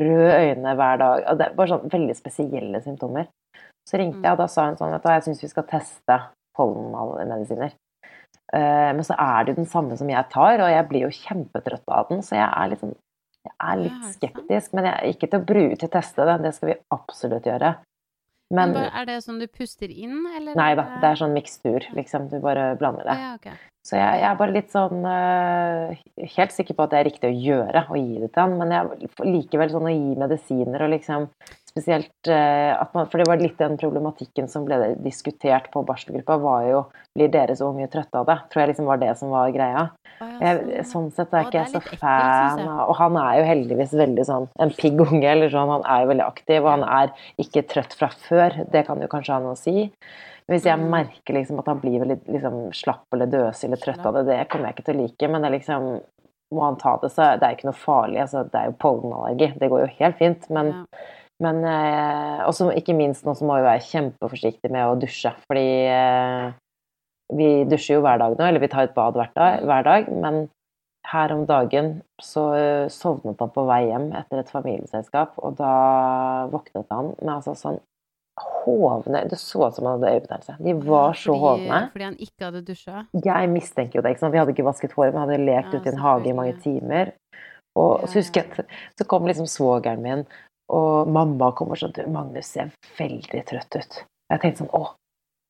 røde 0.00 0.32
øyne 0.40 0.74
hver 0.80 1.04
dag. 1.04 1.26
Og 1.30 1.38
det 1.38 1.46
er 1.46 1.54
bare 1.60 1.74
sånn 1.76 1.94
veldig 1.94 2.16
spesielle 2.18 2.82
symptomer. 2.82 3.30
Så 3.88 4.02
ringte 4.02 4.22
jeg, 4.22 4.34
og 4.34 4.42
da 4.42 4.48
sa 4.50 4.66
hun 4.66 4.78
sånn 4.78 4.98
hva, 4.98 5.14
jeg 5.16 5.28
syns 5.28 5.44
vi 5.46 5.52
skal 5.52 5.66
teste 5.70 6.18
pollenmedisiner. 6.58 7.78
Eh, 8.52 8.90
Men 8.96 9.04
så 9.06 9.14
er 9.18 9.44
det 9.44 9.54
jo 9.54 9.60
den 9.62 9.70
samme 9.70 9.96
som 9.98 10.08
jeg 10.10 10.28
tar, 10.32 10.60
og 10.60 10.70
jeg 10.72 10.88
blir 10.88 11.06
jo 11.06 11.12
kjempetrøtt 11.14 11.86
av 11.88 12.08
den, 12.10 12.22
så 12.26 12.36
jeg 12.38 12.48
er 12.50 12.72
litt 12.72 12.82
sånn 12.82 12.96
jeg 13.40 13.54
er 13.64 13.78
litt 13.80 14.00
er 14.04 14.10
skeptisk, 14.12 14.72
men 14.76 14.84
jeg 14.84 14.94
er 14.98 15.12
ikke 15.14 15.28
til 15.30 15.40
å 15.40 15.46
bruke 15.48 15.76
til 15.80 15.88
å 15.88 15.92
teste 15.94 16.26
den, 16.28 16.42
Det 16.44 16.50
skal 16.54 16.68
vi 16.68 16.74
absolutt 16.92 17.46
gjøre. 17.48 17.70
Men 18.52 18.72
Men 18.74 18.90
er 18.90 19.06
det 19.06 19.22
sånn 19.24 19.38
du 19.38 19.46
puster 19.46 19.88
inn, 19.88 20.26
eller? 20.36 20.54
nei 20.58 20.74
da, 20.74 20.82
det 21.00 21.06
er 21.08 21.20
sånn 21.22 21.32
mikstur, 21.32 21.86
liksom. 21.94 22.28
Du 22.28 22.40
bare 22.42 22.74
blander 22.76 23.06
det. 23.06 23.16
Ja. 23.46 23.54
Så 23.86 23.96
jeg, 23.96 24.20
jeg 24.20 24.28
er 24.28 24.36
bare 24.36 24.52
litt 24.52 24.68
sånn 24.74 25.06
øh, 25.08 25.94
Helt 26.36 26.52
sikker 26.52 26.76
på 26.76 26.84
at 26.84 26.90
det 26.92 26.98
er 26.98 27.06
riktig 27.08 27.30
å 27.30 27.38
gjøre, 27.46 27.86
å 27.88 27.96
gi 27.96 28.18
det 28.20 28.28
til 28.34 28.42
han, 28.42 28.58
men 28.60 28.74
jeg 28.74 29.08
likevel 29.24 29.72
sånn 29.72 29.88
å 29.88 29.94
gi 29.94 30.18
medisiner 30.20 30.84
og 30.84 30.92
liksom 30.92 31.30
spesielt 31.70 32.28
eh, 32.28 32.72
at 32.74 32.92
man, 32.94 33.06
For 33.10 33.18
det 33.22 33.28
var 33.30 33.40
litt 33.40 33.56
den 33.60 33.76
problematikken 33.80 34.48
som 34.50 34.64
ble 34.66 34.94
diskutert 35.04 35.70
på 35.72 35.84
barselgruppa, 35.86 36.36
var 36.42 36.64
jo 36.68 36.80
Blir 37.16 37.30
dere 37.32 37.54
så 37.58 37.70
unge 37.72 37.88
trøtte 37.90 38.20
av 38.20 38.26
det? 38.28 38.36
Tror 38.50 38.62
jeg 38.64 38.72
liksom 38.72 38.86
var 38.90 39.00
det 39.02 39.12
som 39.18 39.30
var 39.32 39.50
greia. 39.54 39.86
Jeg, 40.20 40.84
sånn 40.90 41.08
sett 41.16 41.32
er 41.34 41.46
ikke 41.48 41.62
jeg 41.62 41.72
så 41.72 41.80
fan 41.98 42.60
av 42.68 42.90
Og 42.90 42.96
han 43.00 43.16
er 43.16 43.38
jo 43.40 43.46
heldigvis 43.48 43.94
veldig 43.96 44.26
sånn 44.28 44.48
en 44.60 44.70
pigg 44.76 45.00
unge, 45.00 45.24
eller 45.30 45.48
sånn. 45.52 45.72
Han 45.78 45.86
er 45.88 46.02
jo 46.04 46.10
veldig 46.12 46.26
aktiv, 46.26 46.60
og 46.64 46.70
han 46.74 46.84
er 46.84 47.14
ikke 47.40 47.64
trøtt 47.70 47.96
fra 47.96 48.10
før. 48.28 48.58
Det 48.70 48.84
kan 48.86 49.00
jo 49.00 49.08
kanskje 49.10 49.32
ha 49.36 49.40
noe 49.42 49.56
å 49.56 49.58
si. 49.58 49.86
Men 50.46 50.56
hvis 50.58 50.66
jeg 50.66 50.78
Mm. 50.80 50.88
merker 50.90 51.34
liksom 51.36 51.58
at 51.62 51.66
han 51.70 51.78
blir 51.80 52.00
veldig 52.02 52.18
liksom, 52.26 52.56
slapp 52.74 53.04
eller 53.14 53.26
døsig 53.30 53.68
eller 53.68 53.76
trøtt 53.82 54.06
av 54.06 54.14
det, 54.18 54.26
det 54.26 54.48
kommer 54.50 54.66
jeg 54.68 54.74
ikke 54.76 54.84
til 54.90 54.96
å 54.98 55.02
like. 55.06 55.28
Men 55.30 55.42
det 55.42 55.48
er 55.52 55.58
liksom 55.58 56.00
Må 56.52 56.64
han 56.64 56.76
ta 56.82 56.96
det, 56.98 57.12
så 57.14 57.38
det 57.38 57.46
er 57.46 57.52
ikke 57.54 57.68
noe 57.68 57.78
farlig. 57.78 58.18
Altså, 58.24 58.40
det 58.50 58.58
er 58.58 58.64
jo 58.66 58.72
pollenallergi. 58.82 59.52
Det 59.60 59.68
går 59.70 59.80
jo 59.84 59.90
helt 60.00 60.16
fint. 60.18 60.48
Men 60.50 60.66
Ja. 60.72 60.84
Men 61.40 61.60
eh, 61.64 62.40
også 62.46 62.70
ikke 62.76 62.96
minst 62.96 63.26
nå 63.26 63.34
så 63.36 63.46
må 63.48 63.58
vi 63.58 63.66
være 63.68 63.86
kjempeforsiktige 63.88 64.72
med 64.74 64.86
å 64.86 64.96
dusje, 65.00 65.32
fordi 65.48 65.68
eh, 65.90 66.46
vi 67.36 67.50
dusjer 67.70 67.98
jo 67.98 68.04
hver 68.04 68.20
dag 68.22 68.38
nå, 68.38 68.46
eller 68.46 68.62
vi 68.62 68.70
tar 68.72 68.88
et 68.88 68.96
bad 68.96 69.18
hver 69.18 69.30
dag, 69.36 69.62
hver 69.68 69.86
dag 69.86 70.10
men 70.12 70.42
her 71.10 71.32
om 71.32 71.46
dagen 71.48 71.92
så 72.22 72.46
eh, 72.56 72.88
sovnet 72.92 73.40
han 73.40 73.52
på 73.54 73.64
vei 73.68 73.84
hjem 73.88 74.10
etter 74.18 74.42
et 74.42 74.52
familieselskap, 74.52 75.38
og 75.40 75.56
da 75.60 75.70
våknet 76.52 76.90
han 76.92 77.14
med 77.20 77.38
altså 77.38 77.56
sånn 77.58 77.80
hovne 78.64 79.24
Det 79.28 79.36
så 79.36 79.66
ut 79.66 79.76
som 79.76 79.84
han 79.84 79.98
hadde 79.98 80.12
øyebetennelse. 80.14 80.54
De 80.64 80.72
var 80.86 81.16
så 81.18 81.34
fordi, 81.34 81.40
hovne. 81.42 81.80
Fordi 81.92 82.06
han 82.06 82.14
ikke 82.24 82.46
hadde 82.46 82.62
dusja? 82.64 83.02
Jeg 83.26 83.50
mistenker 83.52 83.98
jo 83.98 84.04
det. 84.04 84.14
ikke 84.14 84.22
sant? 84.22 84.32
Vi 84.32 84.40
hadde 84.40 84.54
ikke 84.54 84.64
vasket 84.64 84.94
håret, 84.96 85.12
men 85.12 85.26
hadde 85.26 85.44
lekt 85.44 85.74
Ja, 85.74 85.80
ute 85.80 85.90
i 85.90 85.92
en 85.92 86.00
hage 86.00 86.30
i 86.30 86.36
mange 86.36 86.54
timer. 86.62 87.12
Og 87.76 88.00
Ja, 88.00 88.08
så 88.08 88.20
husker 88.22 88.46
jeg 88.46 88.64
så 88.96 89.06
kom 89.10 89.28
liksom 89.28 89.48
svogeren 89.50 90.00
min, 90.04 90.24
og 90.70 91.08
mamma 91.10 91.50
kommer 91.58 91.76
og 91.76 91.82
sånn 91.82 91.92
Du, 91.96 92.02
Magnus 92.14 92.46
ser 92.54 92.70
veldig 92.98 93.42
trøtt 93.50 93.76
ut. 93.80 94.00
Jeg 94.30 94.42
tenkte 94.42 94.62
sånn 94.64 94.72
Å. 94.78 94.82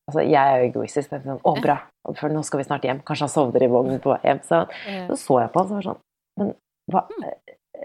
Altså, 0.09 0.23
jeg 0.25 0.41
er 0.41 0.57
jo 0.63 0.69
egoistisk. 0.71 1.07
Jeg 1.11 1.21
tenkte 1.21 1.35
sånn, 1.35 1.43
Å, 1.45 1.53
bra. 1.61 1.77
For 2.17 2.33
nå 2.33 2.41
skal 2.43 2.59
vi 2.63 2.67
snart 2.67 2.85
hjem. 2.87 3.03
Kanskje 3.05 3.27
han 3.27 3.33
sovner 3.35 3.63
i 3.63 3.69
vognen 3.71 4.01
på 4.03 4.11
vei 4.15 4.19
hjem. 4.25 4.41
Så, 4.47 4.63
så 5.11 5.17
så 5.21 5.39
jeg 5.43 5.51
på 5.53 5.61
han 5.61 5.69
så 5.69 5.77
var 5.79 5.89
sånn 5.89 6.01
Men 6.41 6.53
hva 6.91 7.03
Hmm. 7.11 7.27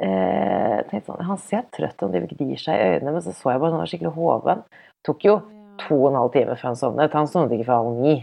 eh, 0.00 0.78
tenkte 0.90 1.12
sånn, 1.12 1.24
Han 1.28 1.38
ser 1.38 1.66
trøtt 1.72 2.02
ut, 2.02 2.06
han 2.10 2.48
gir 2.50 2.56
seg 2.60 2.74
i 2.80 2.88
øynene, 2.96 3.12
men 3.12 3.22
så 3.22 3.32
så 3.36 3.52
jeg 3.52 3.60
bare 3.60 3.70
han 3.76 3.80
var 3.84 3.90
skikkelig 3.92 4.14
hoven. 4.16 4.64
Tok 5.06 5.24
jo 5.28 5.36
to 5.84 5.94
og 6.00 6.08
en 6.10 6.18
halv 6.20 6.32
time 6.32 6.56
før 6.56 6.70
han 6.72 6.80
sovnet. 6.80 7.12
Han 7.12 7.28
sovnet 7.30 7.52
ikke 7.56 7.68
før 7.68 7.82
halv 7.84 8.00
ni. 8.02 8.16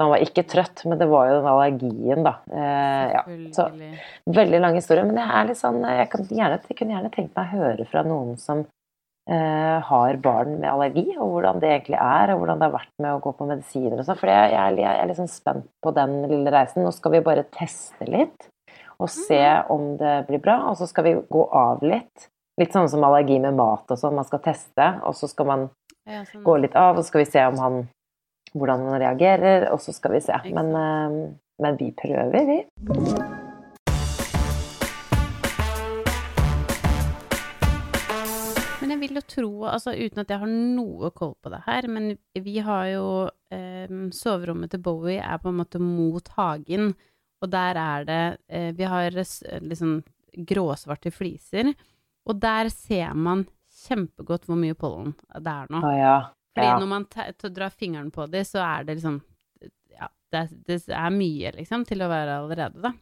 Så 0.00 0.06
han 0.06 0.14
var 0.14 0.22
ikke 0.24 0.46
trøtt, 0.48 0.80
men 0.88 0.96
det 0.96 1.10
var 1.10 1.26
jo 1.28 1.32
den 1.34 1.46
allergien, 1.50 2.22
da. 2.24 2.30
Eh, 2.48 3.10
ja. 3.12 3.20
Så 3.52 3.66
veldig 4.32 4.60
lang 4.64 4.78
historie. 4.78 5.02
Men 5.04 5.18
jeg 5.20 5.28
er 5.28 5.48
litt 5.50 5.58
sånn 5.60 5.82
Jeg, 5.84 6.06
kan 6.08 6.22
gjerne, 6.24 6.56
jeg 6.70 6.78
kunne 6.78 6.94
gjerne 6.94 7.10
tenkt 7.12 7.34
meg 7.36 7.50
å 7.50 7.58
høre 7.58 7.84
fra 7.90 8.02
noen 8.06 8.38
som 8.40 8.62
eh, 9.28 9.76
har 9.90 10.16
barn 10.24 10.54
med 10.54 10.70
allergi, 10.70 11.04
og 11.18 11.34
hvordan 11.34 11.60
det 11.60 11.68
egentlig 11.74 11.98
er, 12.00 12.32
og 12.32 12.40
hvordan 12.40 12.62
det 12.62 12.68
har 12.70 12.74
vært 12.78 12.94
med 12.96 13.12
å 13.12 13.20
gå 13.26 13.34
på 13.42 13.50
medisiner 13.52 14.00
og 14.00 14.08
sånn. 14.08 14.20
For 14.22 14.32
jeg, 14.32 14.56
jeg, 14.56 14.80
jeg 14.80 15.02
er 15.02 15.12
litt 15.12 15.20
sånn 15.20 15.30
spent 15.36 15.68
på 15.84 15.92
den 16.00 16.16
lille 16.32 16.56
reisen. 16.56 16.80
Nå 16.88 16.96
skal 16.96 17.18
vi 17.18 17.22
bare 17.28 17.44
teste 17.60 18.08
litt 18.08 18.48
og 18.96 19.12
se 19.12 19.44
om 19.68 19.98
det 20.00 20.16
blir 20.32 20.40
bra, 20.40 20.62
og 20.72 20.80
så 20.80 20.88
skal 20.88 21.10
vi 21.10 21.16
gå 21.28 21.46
av 21.60 21.84
litt. 21.84 22.30
Litt 22.56 22.72
sånn 22.72 22.88
som 22.88 23.04
allergi 23.04 23.36
med 23.44 23.60
mat 23.60 23.84
og 23.92 24.00
sånn. 24.00 24.16
Man 24.16 24.24
skal 24.32 24.40
teste, 24.48 24.94
og 25.04 25.12
så 25.20 25.28
skal 25.28 25.52
man 25.52 25.70
Ja, 26.08 26.24
sånn. 26.24 26.40
gå 26.48 26.56
litt 26.64 26.72
av, 26.72 26.96
og 26.96 27.04
så 27.04 27.12
skal 27.12 27.26
vi 27.26 27.32
se 27.36 27.44
om 27.52 27.60
han 27.60 27.82
hvordan 28.54 28.82
man 28.86 29.00
reagerer, 29.00 29.68
og 29.70 29.80
så 29.82 29.94
skal 29.94 30.16
vi 30.16 30.24
se. 30.24 30.36
Men, 30.54 30.74
eh, 30.74 31.30
men 31.60 31.76
vi 31.78 31.92
prøver, 31.96 32.46
vi. 32.48 32.58
Men 38.80 38.94
jeg 38.94 39.00
vil 39.00 39.18
jo 39.20 39.22
tro, 39.28 39.50
altså 39.70 39.92
uten 39.94 40.22
at 40.22 40.32
jeg 40.32 40.42
har 40.42 40.50
noe 40.50 41.12
koll 41.14 41.36
på 41.38 41.52
det 41.52 41.60
her, 41.66 41.86
men 41.86 42.14
vi 42.34 42.56
har 42.64 42.88
jo 42.90 43.06
eh, 43.52 43.86
Soverommet 44.16 44.72
til 44.72 44.82
Bowie 44.82 45.20
er 45.20 45.38
på 45.38 45.52
en 45.52 45.60
måte 45.60 45.78
mot 45.78 46.26
hagen, 46.34 46.94
og 47.40 47.52
der 47.52 47.78
er 47.78 48.08
det 48.08 48.24
eh, 48.48 48.72
Vi 48.76 48.88
har 48.88 49.14
liksom 49.14 50.00
gråsvarte 50.48 51.12
fliser, 51.14 51.70
og 52.26 52.40
der 52.42 52.68
ser 52.72 53.14
man 53.14 53.46
kjempegodt 53.86 54.48
hvor 54.48 54.58
mye 54.58 54.74
pollen 54.74 55.14
det 55.38 55.54
er 55.54 55.70
nå. 55.70 55.80
Å 55.86 55.94
ja. 55.94 56.18
Fordi 56.54 56.66
ja. 56.66 56.78
når 56.80 56.90
man 56.90 57.06
drar 57.54 57.70
fingeren 57.70 58.10
på 58.14 58.26
dem, 58.30 58.46
så 58.46 58.62
er 58.64 58.86
det 58.86 58.98
liksom 58.98 59.20
Ja, 59.94 60.08
det, 60.32 60.48
det 60.66 60.80
er 60.88 61.14
mye, 61.14 61.52
liksom, 61.58 61.84
til 61.88 62.02
å 62.02 62.10
være 62.10 62.40
allerede, 62.42 62.82
da. 62.82 62.94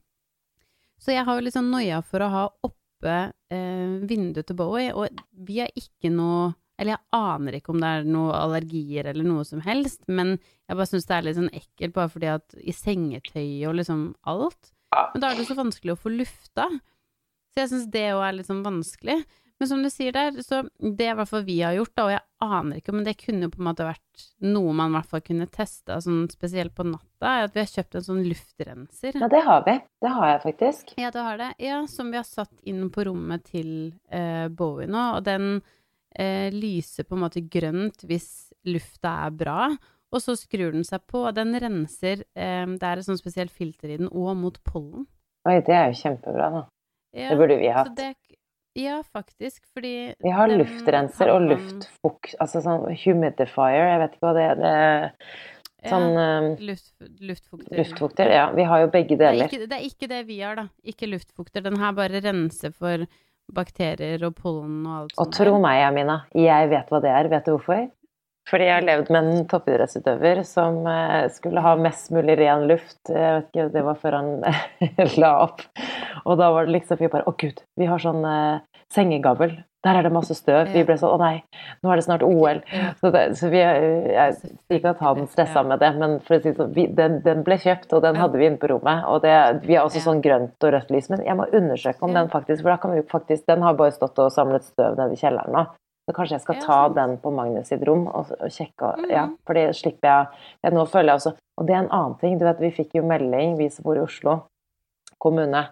Så 0.99 1.15
jeg 1.15 1.25
har 1.27 1.39
jo 1.39 1.53
sånn 1.55 1.71
noia 1.71 2.01
for 2.03 2.25
å 2.25 2.31
ha 2.33 2.45
oppe 2.67 3.19
eh, 3.55 3.99
vinduet 4.09 4.49
til 4.49 4.59
Bowie, 4.59 4.95
og 4.95 5.21
vi 5.47 5.61
har 5.63 5.71
ikke 5.79 6.11
noe 6.11 6.57
Eller 6.79 6.97
jeg 6.97 7.07
aner 7.19 7.59
ikke 7.59 7.73
om 7.75 7.81
det 7.83 7.89
er 7.91 8.05
noe 8.07 8.35
allergier 8.39 9.09
eller 9.11 9.27
noe 9.27 9.45
som 9.47 9.63
helst, 9.65 10.05
men 10.07 10.37
jeg 10.37 10.77
bare 10.77 10.87
syns 10.87 11.09
det 11.09 11.15
er 11.17 11.25
litt 11.27 11.39
sånn 11.39 11.51
ekkelt, 11.51 11.95
bare 11.97 12.13
fordi 12.13 12.29
at 12.31 12.55
i 12.61 12.75
sengetøy 12.75 13.67
og 13.67 13.75
liksom 13.81 14.05
alt. 14.31 14.71
Men 14.95 15.25
da 15.25 15.33
er 15.33 15.41
det 15.41 15.49
så 15.49 15.57
vanskelig 15.59 15.97
å 15.97 15.99
få 15.99 16.13
lufta. 16.15 16.69
Så 17.51 17.65
jeg 17.65 17.71
syns 17.73 17.89
det 17.91 18.05
òg 18.13 18.23
er 18.29 18.37
litt 18.37 18.47
sånn 18.47 18.63
vanskelig. 18.63 19.19
Men 19.59 19.69
som 19.69 19.81
du 19.83 19.89
sier 19.91 20.15
der, 20.15 20.37
så 20.47 20.61
det 20.79 21.07
er 21.09 21.17
i 21.17 21.19
hvert 21.19 21.31
fall 21.33 21.43
vi 21.47 21.57
har 21.65 21.75
gjort, 21.75 21.91
da, 21.99 22.05
og 22.07 22.13
jeg 22.13 22.23
aner 22.47 22.79
ikke, 22.79 22.93
men 22.95 23.07
det 23.09 23.17
kunne 23.19 23.49
jo 23.49 23.51
på 23.51 23.59
en 23.59 23.67
måte 23.67 23.87
vært 23.89 24.27
noe 24.47 24.75
man 24.79 24.93
i 24.93 24.95
hvert 24.95 25.09
fall 25.11 25.23
kunne 25.27 25.49
testa, 25.51 25.97
sånn 26.05 26.29
spesielt 26.31 26.77
på 26.77 26.87
natta, 26.87 27.33
er 27.33 27.49
at 27.49 27.57
vi 27.57 27.65
har 27.65 27.73
kjøpt 27.73 27.99
en 27.99 28.07
sånn 28.07 28.21
luftrenser. 28.29 29.19
ja, 29.19 29.31
det 29.33 29.41
har 29.49 29.65
vi. 29.67 29.75
Det 30.05 30.13
har 30.15 30.31
jeg 30.31 30.41
faktisk. 30.45 30.95
Ja, 31.03 31.11
du 31.11 31.19
har 31.27 31.41
det. 31.43 31.51
Ja, 31.59 31.81
som 31.91 32.13
vi 32.15 32.21
har 32.21 32.29
satt 32.29 32.55
inn 32.71 32.87
på 32.95 33.09
rommet 33.11 33.49
til 33.51 33.73
eh, 34.15 34.47
Bowie 34.47 34.87
nå, 34.87 35.05
og 35.19 35.27
den 35.27 35.51
eh, 36.15 36.55
lyser 36.55 37.09
på 37.09 37.19
en 37.19 37.25
måte 37.27 37.43
grønt 37.43 38.07
hvis 38.07 38.53
lufta 38.71 39.17
er 39.27 39.35
bra, 39.43 39.61
og 40.09 40.23
så 40.25 40.39
skrur 40.39 40.71
den 40.73 40.87
seg 40.87 41.03
på, 41.11 41.27
og 41.27 41.35
den 41.37 41.51
renser, 41.61 42.23
eh, 42.39 42.65
det 42.79 42.87
er 42.87 43.03
et 43.03 43.11
sånt 43.11 43.21
spesielt 43.21 43.51
filter 43.51 43.91
i 43.91 43.99
den, 43.99 44.09
og 44.15 44.37
mot 44.39 44.63
pollen. 44.65 45.11
Oi, 45.51 45.59
det 45.67 45.75
er 45.75 45.91
jo 45.91 45.99
kjempebra, 46.05 46.49
da. 46.55 46.67
Ja, 47.17 47.31
Det 47.33 47.39
burde 47.41 47.57
vi 47.59 47.69
hatt. 47.73 47.95
det, 47.97 48.13
ja, 48.79 49.01
faktisk, 49.03 49.63
fordi 49.75 49.93
Vi 50.23 50.33
har 50.35 50.51
luftrenser 50.55 51.33
og 51.35 51.47
luftfukt, 51.51 52.35
altså 52.41 52.63
sånn 52.65 52.87
humidifier, 53.03 53.89
jeg 53.93 54.03
vet 54.05 54.17
ikke 54.17 54.27
hva 54.29 54.35
det 54.37 54.45
er. 54.49 54.61
Det 54.63 55.89
sånn 55.89 56.09
ja, 56.15 56.29
luft, 56.71 56.91
luftfukter. 57.23 57.77
luftfukter. 57.79 58.33
Ja, 58.35 58.49
vi 58.55 58.65
har 58.67 58.83
jo 58.83 58.91
begge 58.95 59.17
Det 59.17 59.27
er, 59.29 59.37
deler. 59.37 59.47
ikke, 59.53 59.69
det 59.71 59.77
er 59.79 59.87
ikke 59.87 60.09
det 60.11 60.23
vi 60.27 60.41
har, 60.43 60.59
da. 60.59 60.67
Ikke 60.83 61.11
luftfukter. 61.11 61.63
Den 61.65 61.79
her 61.79 61.93
bare 61.95 62.23
renser 62.25 62.75
for 62.75 63.07
bakterier 63.55 64.23
og 64.27 64.35
pollen 64.37 64.83
og 64.87 64.97
alt 65.05 65.15
sånt. 65.15 65.23
Og 65.23 65.37
tro 65.39 65.61
meg, 65.63 65.83
Amina, 65.87 66.19
jeg 66.37 66.69
vet 66.73 66.91
hva 66.93 67.01
det 67.05 67.13
er. 67.15 67.31
Vet 67.33 67.47
du 67.47 67.55
hvorfor? 67.55 67.87
Fordi 68.49 68.69
jeg 68.69 68.79
har 68.79 68.87
levd 68.87 69.11
med 69.13 69.27
en 69.29 69.47
toppidrettsutøver 69.51 70.43
som 70.49 70.81
eh, 70.89 71.29
skulle 71.35 71.63
ha 71.65 71.75
mest 71.81 72.13
mulig 72.15 72.39
ren 72.41 72.67
luft. 72.71 73.01
Jeg 73.11 73.35
vet 73.37 73.49
ikke, 73.51 73.69
Det 73.75 73.85
var 73.85 74.01
før 74.01 74.19
han 74.19 74.31
la 75.23 75.33
opp. 75.45 75.65
Og 76.25 76.39
da 76.41 76.51
var 76.55 76.67
det 76.69 76.79
liksom 76.79 77.01
vi 77.01 77.13
bare 77.13 77.29
Å, 77.29 77.35
gud, 77.37 77.61
vi 77.79 77.89
har 77.91 78.01
sånn 78.03 78.25
eh, 78.25 78.85
sengegavl. 78.95 79.59
Der 79.87 79.95
er 79.95 80.03
det 80.03 80.11
masse 80.11 80.35
støv. 80.35 80.73
Vi 80.73 80.83
ble 80.83 80.97
sånn 80.99 81.13
Å 81.15 81.19
nei, 81.21 81.35
nå 81.85 81.93
er 81.93 82.01
det 82.01 82.07
snart 82.09 82.25
OL. 82.27 82.63
Så, 82.99 83.13
det, 83.15 83.25
så 83.39 83.51
vi 83.53 83.61
eh, 83.63 84.09
Jeg 84.15 84.55
ikke 84.79 84.95
at 84.95 85.03
han 85.05 85.29
stressa 85.31 85.63
med 85.67 85.85
det, 85.85 85.93
men 86.01 86.17
for 86.25 86.39
å 86.39 86.43
si 86.43 86.55
sånn, 86.57 86.73
vi, 86.75 86.89
den, 86.99 87.21
den 87.27 87.45
ble 87.47 87.61
kjøpt, 87.63 87.93
og 87.95 88.03
den 88.07 88.19
hadde 88.19 88.41
vi 88.41 88.49
inne 88.49 88.61
på 88.61 88.73
rommet. 88.73 89.05
Og 89.13 89.21
det, 89.27 89.35
vi 89.69 89.77
har 89.77 89.87
også 89.87 90.03
sånn 90.07 90.25
grønt 90.25 90.57
og 90.65 90.73
rødt 90.75 90.91
lys, 90.95 91.11
men 91.13 91.23
jeg 91.27 91.37
må 91.39 91.47
undersøke 91.53 92.09
om 92.09 92.17
den 92.17 92.33
faktisk 92.33 92.65
For 92.65 92.75
da 92.75 92.81
kan 92.81 92.97
vi 92.97 93.03
jo 93.03 93.11
faktisk 93.13 93.45
Den 93.51 93.63
har 93.67 93.77
bare 93.79 93.95
stått 93.95 94.19
og 94.25 94.33
samlet 94.35 94.67
støv 94.67 94.99
nede 94.99 95.15
i 95.15 95.21
kjelleren 95.21 95.55
nå. 95.55 95.69
Så 96.09 96.15
kanskje 96.17 96.39
jeg 96.39 96.41
skal 96.47 96.61
ta 96.65 96.79
den 96.97 97.19
på 97.21 97.31
Magnus 97.37 97.69
sitt 97.69 97.83
rom 97.85 98.07
og, 98.09 98.31
og 98.41 98.49
sjekke. 98.55 98.95
og-. 98.95 99.11
Ja, 99.13 99.27
for 99.45 99.53
det 99.59 99.67
slipper 99.77 100.09
jeg 100.09 100.27
jeg. 100.65 100.73
Nå 100.73 100.87
føler 100.89 101.13
jeg 101.13 101.21
også 101.21 101.35
Og 101.61 101.67
det 101.69 101.75
er 101.75 101.83
en 101.85 101.91
annen 101.93 102.15
ting. 102.21 102.39
Du 102.41 102.45
vet, 102.47 102.61
vi 102.63 102.71
fikk 102.71 102.95
jo 102.97 103.03
melding, 103.05 103.57
vi 103.59 103.69
som 103.69 103.83
bor 103.85 103.97
i 103.99 104.01
Oslo 104.01 104.39
kommune, 105.21 105.65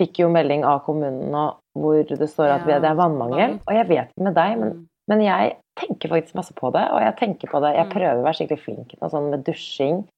fikk 0.00 0.18
jo 0.22 0.28
melding 0.32 0.64
av 0.64 0.80
kommunen 0.86 1.30
nå 1.30 1.42
hvor 1.78 2.00
det 2.08 2.28
står 2.30 2.48
at 2.56 2.62
vi, 2.66 2.72
det 2.80 2.88
er 2.90 2.96
vannmangel. 2.98 3.58
Og 3.68 3.74
jeg 3.76 3.86
vet 3.90 4.08
ikke 4.08 4.24
med 4.24 4.34
deg, 4.34 4.54
men, 4.58 4.68
Mm. 4.72 4.86
men 5.08 5.20
jeg 5.20 5.56
tenker 5.78 6.08
faktisk 6.08 6.34
masse 6.34 6.54
på 6.56 6.72
det. 6.72 6.86
Og 6.90 7.00
jeg 7.04 7.16
tenker 7.20 7.48
på 7.52 7.60
det 7.60 7.74
Jeg 7.76 7.86
Mm. 7.86 7.92
prøver 7.92 8.16
å 8.18 8.24
være 8.24 8.34
skikkelig 8.40 8.64
flink 8.64 8.94
og 9.02 9.10
sånn 9.12 9.30
med 9.30 9.44
dusjing 9.44 10.08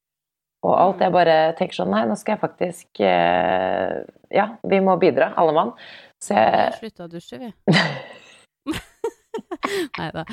og 0.62 0.74
alt. 0.78 0.96
Mm. 0.96 1.02
Jeg 1.02 1.12
bare 1.12 1.36
tenker 1.58 1.74
sånn 1.74 1.90
Nei, 1.90 2.04
nå 2.06 2.16
skal 2.16 2.36
jeg 2.36 2.40
faktisk 2.40 3.00
eh, 3.00 4.04
Ja, 4.30 4.48
vi 4.64 4.78
må 4.80 4.96
bidra, 5.00 5.34
alle 5.36 5.52
mann. 5.52 5.72
Så 6.22 6.34
jeg 6.34 6.72
slutta 6.78 7.04
å 7.04 7.10
dusje, 7.10 7.38
vi. 7.38 7.52
Nei 9.98 10.09
da. 10.14 10.24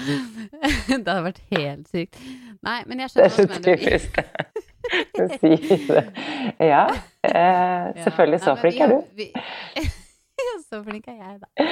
Det 0.88 0.98
hadde 0.98 1.18
vært 1.28 1.42
helt 1.54 1.90
sykt. 1.92 2.20
Nei, 2.66 2.80
men 2.90 3.04
jeg 3.04 3.14
Det 3.14 3.26
er 3.26 3.34
skjønner 3.34 3.36
så 3.36 3.48
hva 3.48 3.60
du 3.60 3.70
mener. 3.70 3.78
typisk 3.78 4.22
å 5.22 5.28
si 5.42 5.82
det. 5.90 6.04
Ja, 6.64 6.84
eh, 7.28 7.90
selvfølgelig. 8.06 8.40
Så 8.46 8.56
flink 8.62 8.80
er 8.86 8.94
du. 8.94 9.90
Så 10.70 10.82
flink 10.86 11.08
er 11.12 11.18
jeg, 11.20 11.38
da. 11.44 11.68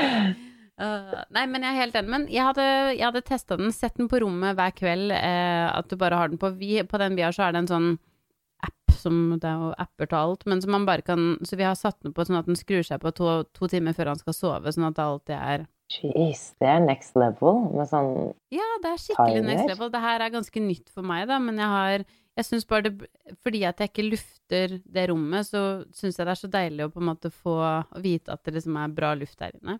Uh, 0.75 1.21
nei, 1.32 1.45
men 1.47 1.63
jeg 1.63 1.71
er 1.71 1.80
helt 1.86 1.95
enig. 1.95 2.12
Men 2.12 2.25
jeg 2.28 2.43
hadde, 2.43 2.65
jeg 2.97 3.06
hadde 3.06 3.21
testa 3.28 3.56
den, 3.60 3.71
sett 3.75 3.95
den 3.99 4.10
på 4.12 4.19
rommet 4.23 4.58
hver 4.58 4.73
kveld. 4.75 5.13
Eh, 5.15 5.67
at 5.71 5.88
du 5.91 5.95
bare 5.99 6.17
har 6.19 6.32
den 6.32 6.41
på. 6.41 6.49
Vi, 6.60 6.73
på 6.84 6.99
den 6.99 7.15
vi 7.15 7.23
har, 7.23 7.32
så 7.36 7.45
er 7.47 7.56
det 7.56 7.63
en 7.63 7.71
sånn 7.71 7.88
app 8.65 8.95
som 8.95 9.15
Det 9.39 9.47
er 9.47 9.62
jo 9.62 9.71
apper 9.80 10.10
til 10.10 10.17
alt, 10.17 10.45
men 10.49 10.62
som 10.63 10.71
man 10.73 10.86
bare 10.88 11.04
kan 11.06 11.36
Så 11.45 11.58
vi 11.60 11.65
har 11.67 11.75
satt 11.78 11.97
den 12.01 12.13
på 12.15 12.23
sånn 12.25 12.39
at 12.39 12.47
den 12.49 12.56
skrur 12.58 12.84
seg 12.88 13.01
på 13.04 13.12
to, 13.13 13.43
to 13.54 13.67
timer 13.71 13.93
før 13.93 14.13
han 14.13 14.19
skal 14.21 14.34
sove, 14.36 14.71
sånn 14.73 14.88
at 14.88 14.95
det 14.97 15.04
alltid 15.06 15.36
er 15.38 15.65
Jeez, 15.91 16.56
det 16.58 16.65
er 16.65 16.80
next 16.82 17.13
level 17.19 17.60
med 17.76 17.86
sånn 17.91 18.32
Ja, 18.54 18.65
det 18.82 18.89
er 18.89 19.02
skikkelig 19.04 19.41
Timer. 19.41 19.52
next 19.52 19.69
level. 19.69 19.91
Det 19.93 20.02
her 20.02 20.24
er 20.26 20.34
ganske 20.34 20.63
nytt 20.63 20.89
for 20.89 21.06
meg, 21.06 21.28
da, 21.30 21.38
men 21.39 21.60
jeg 21.62 21.69
har 21.69 22.06
Jeg 22.36 22.45
syns 22.48 22.65
bare 22.67 22.89
det 22.89 23.10
Fordi 23.45 23.62
at 23.69 23.80
jeg 23.80 23.91
ikke 23.91 24.08
lufter 24.10 24.80
det 24.82 25.10
rommet, 25.12 25.45
så 25.45 25.86
syns 25.93 26.17
jeg 26.17 26.26
det 26.26 26.34
er 26.34 26.41
så 26.41 26.50
deilig 26.50 26.88
å 26.88 26.93
på 26.95 27.04
en 27.04 27.10
måte 27.12 27.30
få 27.30 27.60
vite 28.02 28.34
at 28.34 28.41
det 28.43 28.58
liksom 28.58 28.82
er 28.82 28.98
bra 28.98 29.13
luft 29.13 29.38
der 29.39 29.54
inne. 29.60 29.80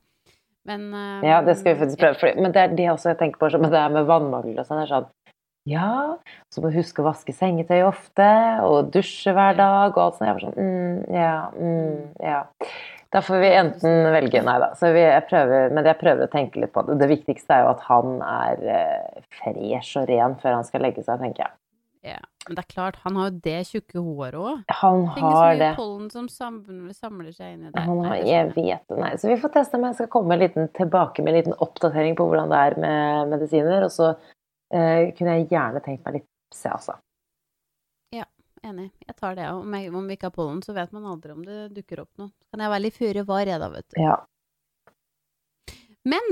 Men 0.66 0.88
Ja, 1.26 1.42
det 1.46 1.58
skal 1.58 1.74
vi 1.76 1.82
faktisk 1.84 2.00
prøve. 2.02 2.20
For, 2.22 2.42
men 2.42 2.54
det 2.54 2.62
er 2.62 2.78
det 2.78 2.88
også 2.94 3.12
jeg 3.12 3.20
tenker 3.20 3.42
på 3.42 3.50
med 3.62 3.72
det 3.74 3.82
er 3.82 3.94
med 3.94 4.08
vannmangel 4.10 4.62
og 4.62 4.66
sånn. 4.66 4.82
er 4.82 4.90
sånn 4.90 5.10
Ja, 5.70 6.18
så 6.54 6.62
må 6.62 6.70
du 6.70 6.78
huske 6.78 7.02
å 7.02 7.10
vaske 7.10 7.34
sengetøy 7.34 7.82
ofte, 7.86 8.30
og 8.66 8.92
dusje 8.94 9.34
hver 9.34 9.58
dag, 9.58 9.94
og 9.98 10.02
alt 10.04 10.18
sånt. 10.18 10.30
Jeg 10.30 10.38
var 10.38 10.46
sånn 10.46 10.58
mm, 10.62 11.14
Ja, 11.14 11.36
mm, 11.54 11.98
ja. 12.22 12.44
Da 13.16 13.22
får 13.24 13.38
vi 13.40 13.50
enten 13.56 14.10
velge 14.12 14.42
Nei 14.44 14.56
da. 14.60 14.74
Så 14.76 14.90
vi, 14.92 15.00
jeg 15.06 15.24
prøver, 15.30 15.70
men 15.72 15.88
jeg 15.88 15.96
prøver 16.02 16.28
å 16.28 16.32
tenke 16.32 16.60
litt 16.60 16.74
på 16.76 16.84
det. 16.84 16.98
Det 17.00 17.08
viktigste 17.08 17.56
er 17.56 17.62
jo 17.64 17.70
at 17.72 17.86
han 17.88 18.18
er 18.28 18.66
eh, 18.74 19.22
fresh 19.38 20.02
og 20.02 20.10
ren 20.10 20.36
før 20.42 20.58
han 20.58 20.68
skal 20.68 20.84
legge 20.84 21.04
seg, 21.06 21.22
tenker 21.24 21.46
jeg. 21.46 21.56
Ja. 22.06 22.20
Men 22.46 22.58
det 22.58 22.66
er 22.66 22.74
klart, 22.76 23.00
han 23.02 23.16
har 23.18 23.32
jo 23.32 23.40
det 23.48 23.62
tjukke 23.70 24.04
håret 24.04 24.36
òg. 24.38 24.60
Han 24.82 25.08
Tenk 25.16 25.24
så 25.24 25.32
har 25.32 25.48
mye 25.48 25.62
det. 25.64 25.70
pollen 25.80 26.12
som 26.14 26.28
samler, 26.30 26.92
samler 26.94 27.32
seg 27.34 27.56
inni 27.56 27.72
der. 27.72 27.88
Han 27.88 28.04
har, 28.06 28.20
jeg 28.20 28.52
vet 28.52 28.84
det, 28.92 29.00
nei. 29.00 29.14
Så 29.22 29.32
vi 29.32 29.40
får 29.42 29.56
teste 29.56 29.80
om 29.80 29.88
jeg 29.88 29.98
skal 30.02 30.12
komme 30.14 30.38
liten, 30.38 30.68
tilbake 30.76 31.24
med 31.24 31.32
en 31.32 31.40
liten 31.40 31.58
oppdatering 31.66 32.20
på 32.20 32.28
hvordan 32.28 32.52
det 32.52 32.62
er 32.68 32.78
med 32.84 33.32
medisiner. 33.32 33.88
Og 33.88 33.96
så 33.96 34.12
eh, 34.12 35.16
kunne 35.16 35.40
jeg 35.40 35.50
gjerne 35.56 35.82
tenkt 35.88 36.04
meg 36.04 36.20
litt 36.20 36.30
se, 36.54 36.70
altså. 36.70 37.00
Enig. 38.66 38.88
Jeg 39.06 39.16
tar 39.20 39.36
det. 39.38 39.46
Om, 39.54 39.74
jeg- 39.78 39.94
om 39.94 40.08
vi 40.10 40.16
ikke 40.18 40.30
har 40.32 40.34
pollen, 40.36 40.62
så 40.66 40.74
vet 40.74 40.92
man 40.96 41.06
aldri 41.06 41.32
om 41.36 41.44
det 41.46 41.58
dukker 41.76 42.00
opp 42.02 42.10
noe. 42.18 42.32
Så 42.34 42.56
kan 42.56 42.64
jeg 42.66 42.72
være 42.74 42.84
litt 42.88 42.98
føre 42.98 43.26
var, 43.30 43.46
jeg 43.46 43.60
da, 43.62 43.70
vet 43.70 43.88
du. 43.94 44.00
Ja. 44.02 44.16
Men 46.06 46.26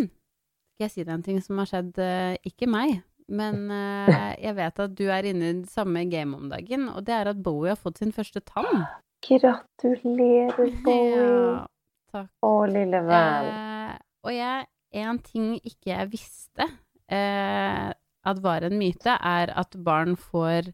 skal 0.73 0.87
jeg 0.87 0.93
si 0.95 1.03
deg 1.05 1.13
en 1.13 1.25
ting 1.25 1.39
som 1.45 1.59
har 1.61 1.69
skjedd 1.69 1.97
eh, 2.01 2.35
ikke 2.49 2.67
meg, 2.69 2.99
men 3.29 3.69
eh, 3.73 4.33
jeg 4.47 4.55
vet 4.57 4.81
at 4.85 4.95
du 4.97 5.05
er 5.13 5.29
inne 5.29 5.49
i 5.51 5.55
det 5.61 5.69
samme 5.71 6.05
game 6.11 6.37
om 6.37 6.49
dagen, 6.51 6.87
og 6.89 7.05
det 7.07 7.15
er 7.19 7.31
at 7.33 7.41
Bowie 7.45 7.73
har 7.73 7.79
fått 7.79 8.01
sin 8.01 8.13
første 8.15 8.41
tann. 8.49 8.83
Gratulerer, 9.23 10.71
Bowie. 10.83 11.17
Ja, 11.17 11.65
takk. 12.13 12.29
Å, 12.43 12.53
lille 12.69 13.03
venn. 13.07 13.51
Eh, 13.53 13.97
og 14.25 14.33
jeg, 14.35 14.67
en 15.03 15.19
ting 15.25 15.53
ikke 15.61 15.89
jeg 15.93 16.11
visste 16.13 16.67
eh, 17.09 17.89
at 18.23 18.41
var 18.43 18.65
en 18.67 18.77
myte, 18.79 19.15
er 19.19 19.53
at 19.57 19.77
barn 19.83 20.13
får 20.19 20.69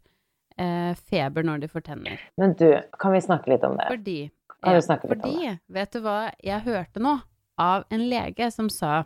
eh, 0.60 0.92
feber 1.10 1.46
når 1.48 1.64
de 1.64 1.72
får 1.72 1.86
tenner. 1.88 2.20
Men 2.40 2.56
du, 2.60 2.68
kan 3.00 3.16
vi 3.16 3.22
snakke 3.24 3.54
litt 3.54 3.66
om 3.68 3.78
det? 3.80 3.88
Fordi, 3.92 4.20
ja, 4.28 4.76
fordi 4.76 5.14
fordi 5.14 5.54
vet 5.72 5.94
du 5.96 6.02
hva 6.04 6.20
jeg 6.44 6.66
hørte 6.68 7.04
nå 7.04 7.16
av 7.60 7.86
en 7.94 8.04
lege 8.12 8.50
som 8.52 8.70
sa 8.72 9.04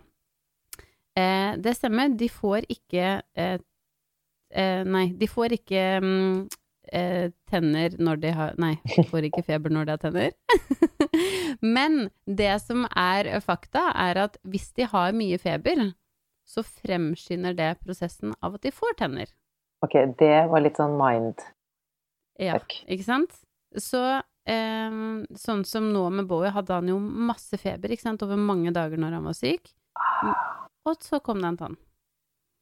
eh, 1.17 1.53
Det 1.57 1.75
stemmer, 1.77 2.13
de 2.17 2.29
får 2.29 2.65
ikke 2.73 3.07
eh, 3.37 3.57
eh, 4.53 4.81
Nei, 4.85 5.07
de 5.17 5.29
får 5.29 5.57
ikke 5.57 5.83
eh, 6.93 7.31
tenner 7.49 7.97
når 8.01 8.21
de 8.21 8.33
har 8.37 8.57
Nei, 8.61 8.75
de 8.95 9.05
får 9.09 9.29
ikke 9.29 9.45
feber 9.45 9.73
når 9.73 9.89
de 9.89 9.95
har 9.97 10.03
tenner. 10.03 10.37
Men 11.75 12.07
det 12.25 12.55
som 12.65 12.87
er 12.89 13.29
fakta, 13.45 13.91
er 13.93 14.23
at 14.25 14.39
hvis 14.41 14.71
de 14.77 14.89
har 14.89 15.13
mye 15.17 15.37
feber, 15.41 15.91
så 16.49 16.63
fremskynder 16.65 17.55
det 17.57 17.69
prosessen 17.81 18.33
av 18.43 18.57
at 18.57 18.65
de 18.65 18.73
får 18.73 18.97
tenner. 18.99 19.29
Ok, 19.83 19.97
det 20.19 20.35
var 20.51 20.63
litt 20.63 20.79
sånn 20.79 20.95
mind 20.99 21.41
Ja, 22.41 22.57
ikke 22.87 23.05
sant? 23.05 23.35
Så 23.77 24.01
eh, 24.49 24.99
sånn 25.39 25.63
som 25.67 25.89
nå 25.93 26.03
med 26.13 26.27
Bowie, 26.29 26.53
hadde 26.55 26.77
han 26.77 26.91
jo 26.91 26.99
masse 26.99 27.57
feber 27.61 27.93
ikke 27.93 28.07
sant, 28.07 28.23
over 28.25 28.39
mange 28.39 28.73
dager 28.75 29.01
når 29.01 29.17
han 29.19 29.27
var 29.29 29.37
syk. 29.37 29.73
Og 30.87 30.99
så 31.03 31.19
kom 31.23 31.41
det 31.41 31.51
en 31.51 31.59
tann. 31.59 31.75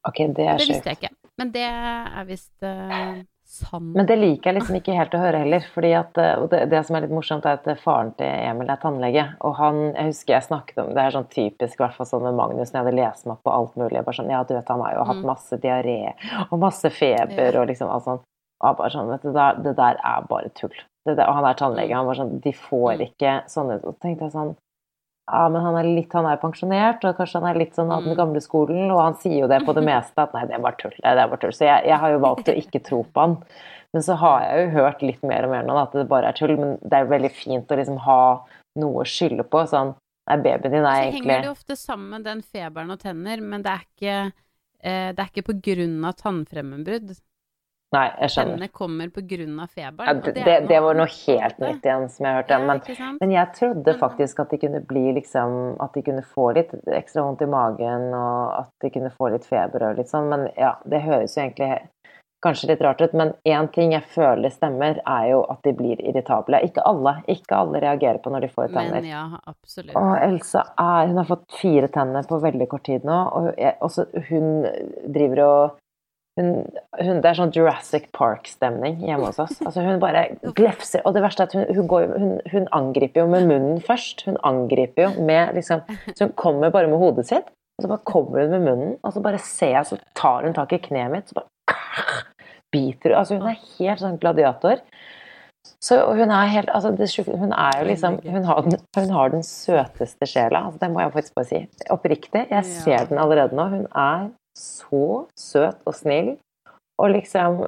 Ok, 0.07 0.23
det 0.33 0.47
er 0.47 0.57
Det 0.59 0.67
visste 0.69 0.93
jeg 0.93 0.99
ikke. 0.99 1.13
Men 1.37 1.53
det 1.53 1.65
er 1.67 2.25
visst 2.27 2.65
eh, 2.65 3.21
sant. 3.51 3.91
Men 3.95 4.05
det 4.09 4.15
liker 4.19 4.49
jeg 4.51 4.55
liksom 4.57 4.75
ikke 4.79 4.95
helt 4.95 5.13
å 5.17 5.19
høre 5.21 5.41
heller. 5.43 5.63
fordi 5.73 5.91
at, 5.97 6.17
eh, 6.17 6.45
det, 6.51 6.61
det 6.71 6.81
som 6.87 6.95
er 6.95 7.01
litt 7.05 7.11
morsomt, 7.15 7.45
er 7.45 7.57
at 7.59 7.67
eh, 7.67 7.75
faren 7.83 8.13
til 8.17 8.25
Emil 8.27 8.69
er 8.71 8.79
tannlege. 8.81 9.25
Og 9.41 9.55
han, 9.59 9.81
jeg 9.93 10.05
husker 10.11 10.33
jeg 10.37 10.47
snakket 10.47 10.77
om 10.83 10.93
Det 10.95 11.03
er 11.03 11.11
sånn 11.17 11.27
typisk 11.29 11.77
hvert 11.83 11.95
fall 11.97 12.05
sånn 12.09 12.23
med 12.23 12.35
Magnus 12.39 12.71
når 12.71 12.79
jeg 12.79 12.85
hadde 12.85 12.95
lest 13.01 13.25
meg 13.27 13.35
opp 13.37 13.43
på 13.43 13.53
alt 13.55 13.75
mulig. 13.81 14.03
bare 14.05 14.15
sånn, 14.19 14.29
Ja, 14.31 14.43
du 14.43 14.53
vet, 14.55 14.67
han 14.67 14.81
har 14.81 14.93
jo 14.95 15.03
hatt 15.11 15.21
Mm. 15.21 15.25
masse 15.25 15.57
diaré 15.61 16.13
og 16.51 16.59
masse 16.59 16.89
feber 16.89 17.59
og 17.61 17.67
liksom 17.67 17.89
alt 17.91 18.03
sånn. 18.05 18.19
Og 18.63 18.77
bare 18.77 18.89
sånn, 18.89 19.09
vet 19.09 19.21
du, 19.23 19.31
det, 19.33 19.75
der- 19.75 19.99
er 20.05 20.21
bare 20.29 20.49
tull. 20.55 20.73
Det 21.05 21.15
der, 21.17 21.27
og 21.27 21.35
han 21.35 21.45
er 21.45 21.53
tannlege. 21.57 21.95
Han 21.95 22.05
var 22.05 22.15
sånn 22.15 22.39
De 22.41 22.51
får 22.51 22.97
Mm. 22.97 23.07
ikke 23.09 23.31
sånne 23.49 23.81
så 23.81 23.93
tenkte 23.99 24.21
jeg 24.29 24.31
sånn 24.31 24.55
ja, 25.31 25.47
men 25.49 25.61
han 25.63 25.75
er 25.79 25.87
litt, 25.87 26.11
han 26.13 26.25
er 26.27 26.37
pensjonert, 26.41 27.03
og 27.07 27.15
kanskje 27.17 27.39
han 27.41 27.49
er 27.49 27.59
litt 27.59 27.73
sånn 27.77 27.91
av 27.91 28.03
den 28.03 28.13
Mm. 28.13 28.17
gamle 28.19 28.41
skolen, 28.43 28.91
og 28.91 28.99
han 29.01 29.15
sier 29.15 29.39
jo 29.41 29.47
det 29.47 29.61
på 29.65 29.73
det 29.73 29.83
meste, 29.87 30.17
at 30.21 30.33
nei, 30.33 30.45
det 30.45 30.55
er 30.57 30.63
bare 30.65 30.77
tull. 30.77 30.91
Det 30.97 31.05
er 31.05 31.27
bare 31.27 31.39
tull. 31.39 31.53
Så 31.55 31.65
jeg, 31.65 31.85
jeg 31.87 31.97
har 31.99 32.11
jo 32.11 32.19
valgt 32.19 32.51
å 32.51 32.55
ikke 32.57 32.83
tro 32.83 33.03
på 33.03 33.21
han. 33.21 33.37
Men 33.93 34.01
så 34.03 34.15
har 34.15 34.41
jeg 34.43 34.65
jo 34.65 34.71
hørt 34.79 35.01
litt 35.01 35.23
mer 35.23 35.43
og 35.43 35.51
mer 35.51 35.63
nå 35.67 35.75
at 35.81 35.91
det 35.93 36.07
bare 36.07 36.29
er 36.29 36.33
tull, 36.37 36.55
men 36.57 36.77
det 36.83 36.93
er 36.93 37.05
veldig 37.11 37.31
fint 37.31 37.67
å 37.71 37.75
liksom 37.79 37.97
ha 38.05 38.19
noe 38.79 39.01
å 39.03 39.07
skylde 39.07 39.43
på. 39.43 39.65
Sånn, 39.67 39.95
nei, 40.29 40.37
babyen 40.37 40.71
din 40.71 40.85
er 40.85 40.85
så 40.85 41.09
egentlig 41.09 41.31
henger 41.31 41.41
det 41.47 41.51
ofte 41.51 41.75
sammen, 41.75 42.23
den 42.23 42.41
feberen 42.41 42.91
og 42.91 42.99
tenner, 42.99 43.41
men 43.41 43.61
det 43.65 43.71
er 43.71 43.83
ikke, 43.87 44.33
eh, 44.83 45.11
det 45.11 45.19
er 45.19 45.27
ikke 45.33 45.47
på 45.53 45.57
grunn 45.61 46.05
av 46.05 46.15
tannfremmedbrudd. 46.21 47.17
Nei, 47.91 48.05
jeg 48.21 48.31
skjønner. 48.31 48.53
Tennene 48.55 48.71
kommer 48.71 49.09
av 49.11 49.71
feberen. 49.75 50.07
Ja, 50.07 50.13
det, 50.23 50.43
det, 50.45 50.53
det 50.69 50.77
var 50.79 50.95
noe 50.95 51.11
helt 51.11 51.57
nytt 51.59 51.87
igjen 51.87 52.05
som 52.13 52.27
jeg 52.27 52.37
hørte. 52.37 52.55
Ja, 52.55 52.67
Men, 52.69 52.79
ikke 52.79 53.09
men 53.19 53.33
jeg 53.35 53.51
trodde 53.57 53.95
faktisk 53.99 54.39
at 54.39 54.53
de 54.53 54.59
kunne 54.61 54.79
bli 54.87 55.09
liksom 55.17 55.57
At 55.83 55.97
de 55.97 56.03
kunne 56.05 56.23
få 56.23 56.51
litt 56.55 56.71
ekstra 56.87 57.25
vondt 57.25 57.43
i 57.43 57.49
magen, 57.51 58.13
og 58.15 58.61
at 58.61 58.71
de 58.85 58.93
kunne 58.95 59.11
få 59.17 59.33
litt 59.33 59.47
feber 59.47 59.89
og 59.89 59.99
litt 59.99 60.11
sånn. 60.11 60.31
Men 60.31 60.47
ja, 60.55 60.77
det 60.87 61.03
høres 61.03 61.35
jo 61.35 61.43
egentlig 61.43 61.73
kanskje 62.41 62.71
litt 62.71 62.81
rart 62.81 63.03
ut. 63.03 63.13
Men 63.17 63.33
én 63.43 63.67
ting 63.75 63.91
jeg 63.91 64.07
føler 64.15 64.55
stemmer, 64.55 65.03
er 65.03 65.27
jo 65.33 65.43
at 65.51 65.59
de 65.67 65.75
blir 65.75 65.99
irritable. 65.99 66.63
Ikke 66.63 66.87
alle. 66.87 67.17
Ikke 67.31 67.59
alle 67.59 67.83
reagerer 67.83 68.23
på 68.23 68.31
når 68.31 68.47
de 68.47 68.53
får 68.55 68.71
tenner. 68.71 69.01
Men 69.01 69.11
ja, 69.11 69.25
absolutt. 69.51 69.95
Og 69.99 70.15
Elsa 70.15 70.63
er 70.79 71.11
Hun 71.11 71.19
har 71.19 71.29
fått 71.35 71.45
fire 71.59 71.91
tenner 71.91 72.23
på 72.27 72.39
veldig 72.39 72.71
kort 72.71 72.87
tid 72.87 73.03
nå, 73.07 73.19
og 73.35 74.25
hun 74.31 74.51
driver 75.11 75.47
og 75.49 75.80
hun, 76.39 76.51
hun, 76.95 77.21
Det 77.21 77.27
er 77.27 77.37
sånn 77.37 77.53
Jurassic 77.55 78.07
Park-stemning 78.15 79.01
hjemme 79.03 79.27
hos 79.27 79.39
oss. 79.43 79.57
Altså 79.65 79.83
Hun 79.83 79.99
bare 80.03 80.27
glefser. 80.59 81.03
Og 81.05 81.15
det 81.15 81.23
verste 81.25 81.43
er 81.45 81.49
at 81.49 81.55
hun, 81.57 81.65
hun, 81.75 81.87
går, 81.91 82.13
hun, 82.53 82.67
angriper 82.77 83.23
jo 83.23 83.31
med 83.31 83.49
munnen 83.49 83.81
først. 83.83 84.25
Hun 84.27 84.39
angriper 84.47 85.09
jo 85.09 85.25
med 85.27 85.55
liksom 85.57 85.83
Så 86.13 86.27
hun 86.27 86.35
kommer 86.39 86.73
bare 86.73 86.91
med 86.91 87.01
hodet 87.01 87.27
sitt, 87.29 87.51
og 87.77 87.85
så 87.85 87.91
bare 87.91 88.07
kommer 88.07 88.45
hun 88.45 88.55
med 88.55 88.67
munnen, 88.69 88.97
og 89.03 89.15
så 89.15 89.23
bare 89.23 89.41
ser 89.41 89.75
jeg, 89.75 89.87
så 89.89 89.97
tar 90.17 90.45
hun 90.47 90.55
tak 90.55 90.73
i 90.75 90.81
kneet 90.81 91.11
mitt, 91.13 91.29
så 91.29 91.41
bare 91.41 91.49
biter 92.71 93.11
hun. 93.11 93.17
Altså 93.19 93.39
Hun 93.39 93.49
er 93.51 93.65
helt 93.79 94.03
sånn 94.03 94.21
gladiator. 94.21 94.83
Så 95.81 95.97
hun 96.17 96.31
er 96.33 96.49
helt 96.49 96.69
altså 96.73 96.89
det 96.97 97.05
Hun 97.27 97.51
er 97.53 97.75
jo 97.77 97.85
liksom 97.85 98.15
Hun 98.25 98.45
har 98.47 98.61
den, 98.65 98.79
hun 98.97 99.11
har 99.13 99.29
den 99.29 99.43
søteste 99.45 100.25
sjela. 100.25 100.65
Altså, 100.65 100.79
det 100.81 100.89
må 100.89 101.03
jeg 101.03 101.13
faktisk 101.13 101.35
bare 101.37 101.49
si. 101.49 101.59
Oppriktig. 101.93 102.47
Jeg 102.49 102.65
ser 102.65 103.05
den 103.09 103.21
allerede 103.21 103.57
nå. 103.57 103.67
Hun 103.69 103.85
er 103.91 104.29
så 104.57 105.27
søt 105.37 105.81
og 105.87 105.95
snill. 105.97 106.35
Og 107.01 107.13
liksom 107.15 107.63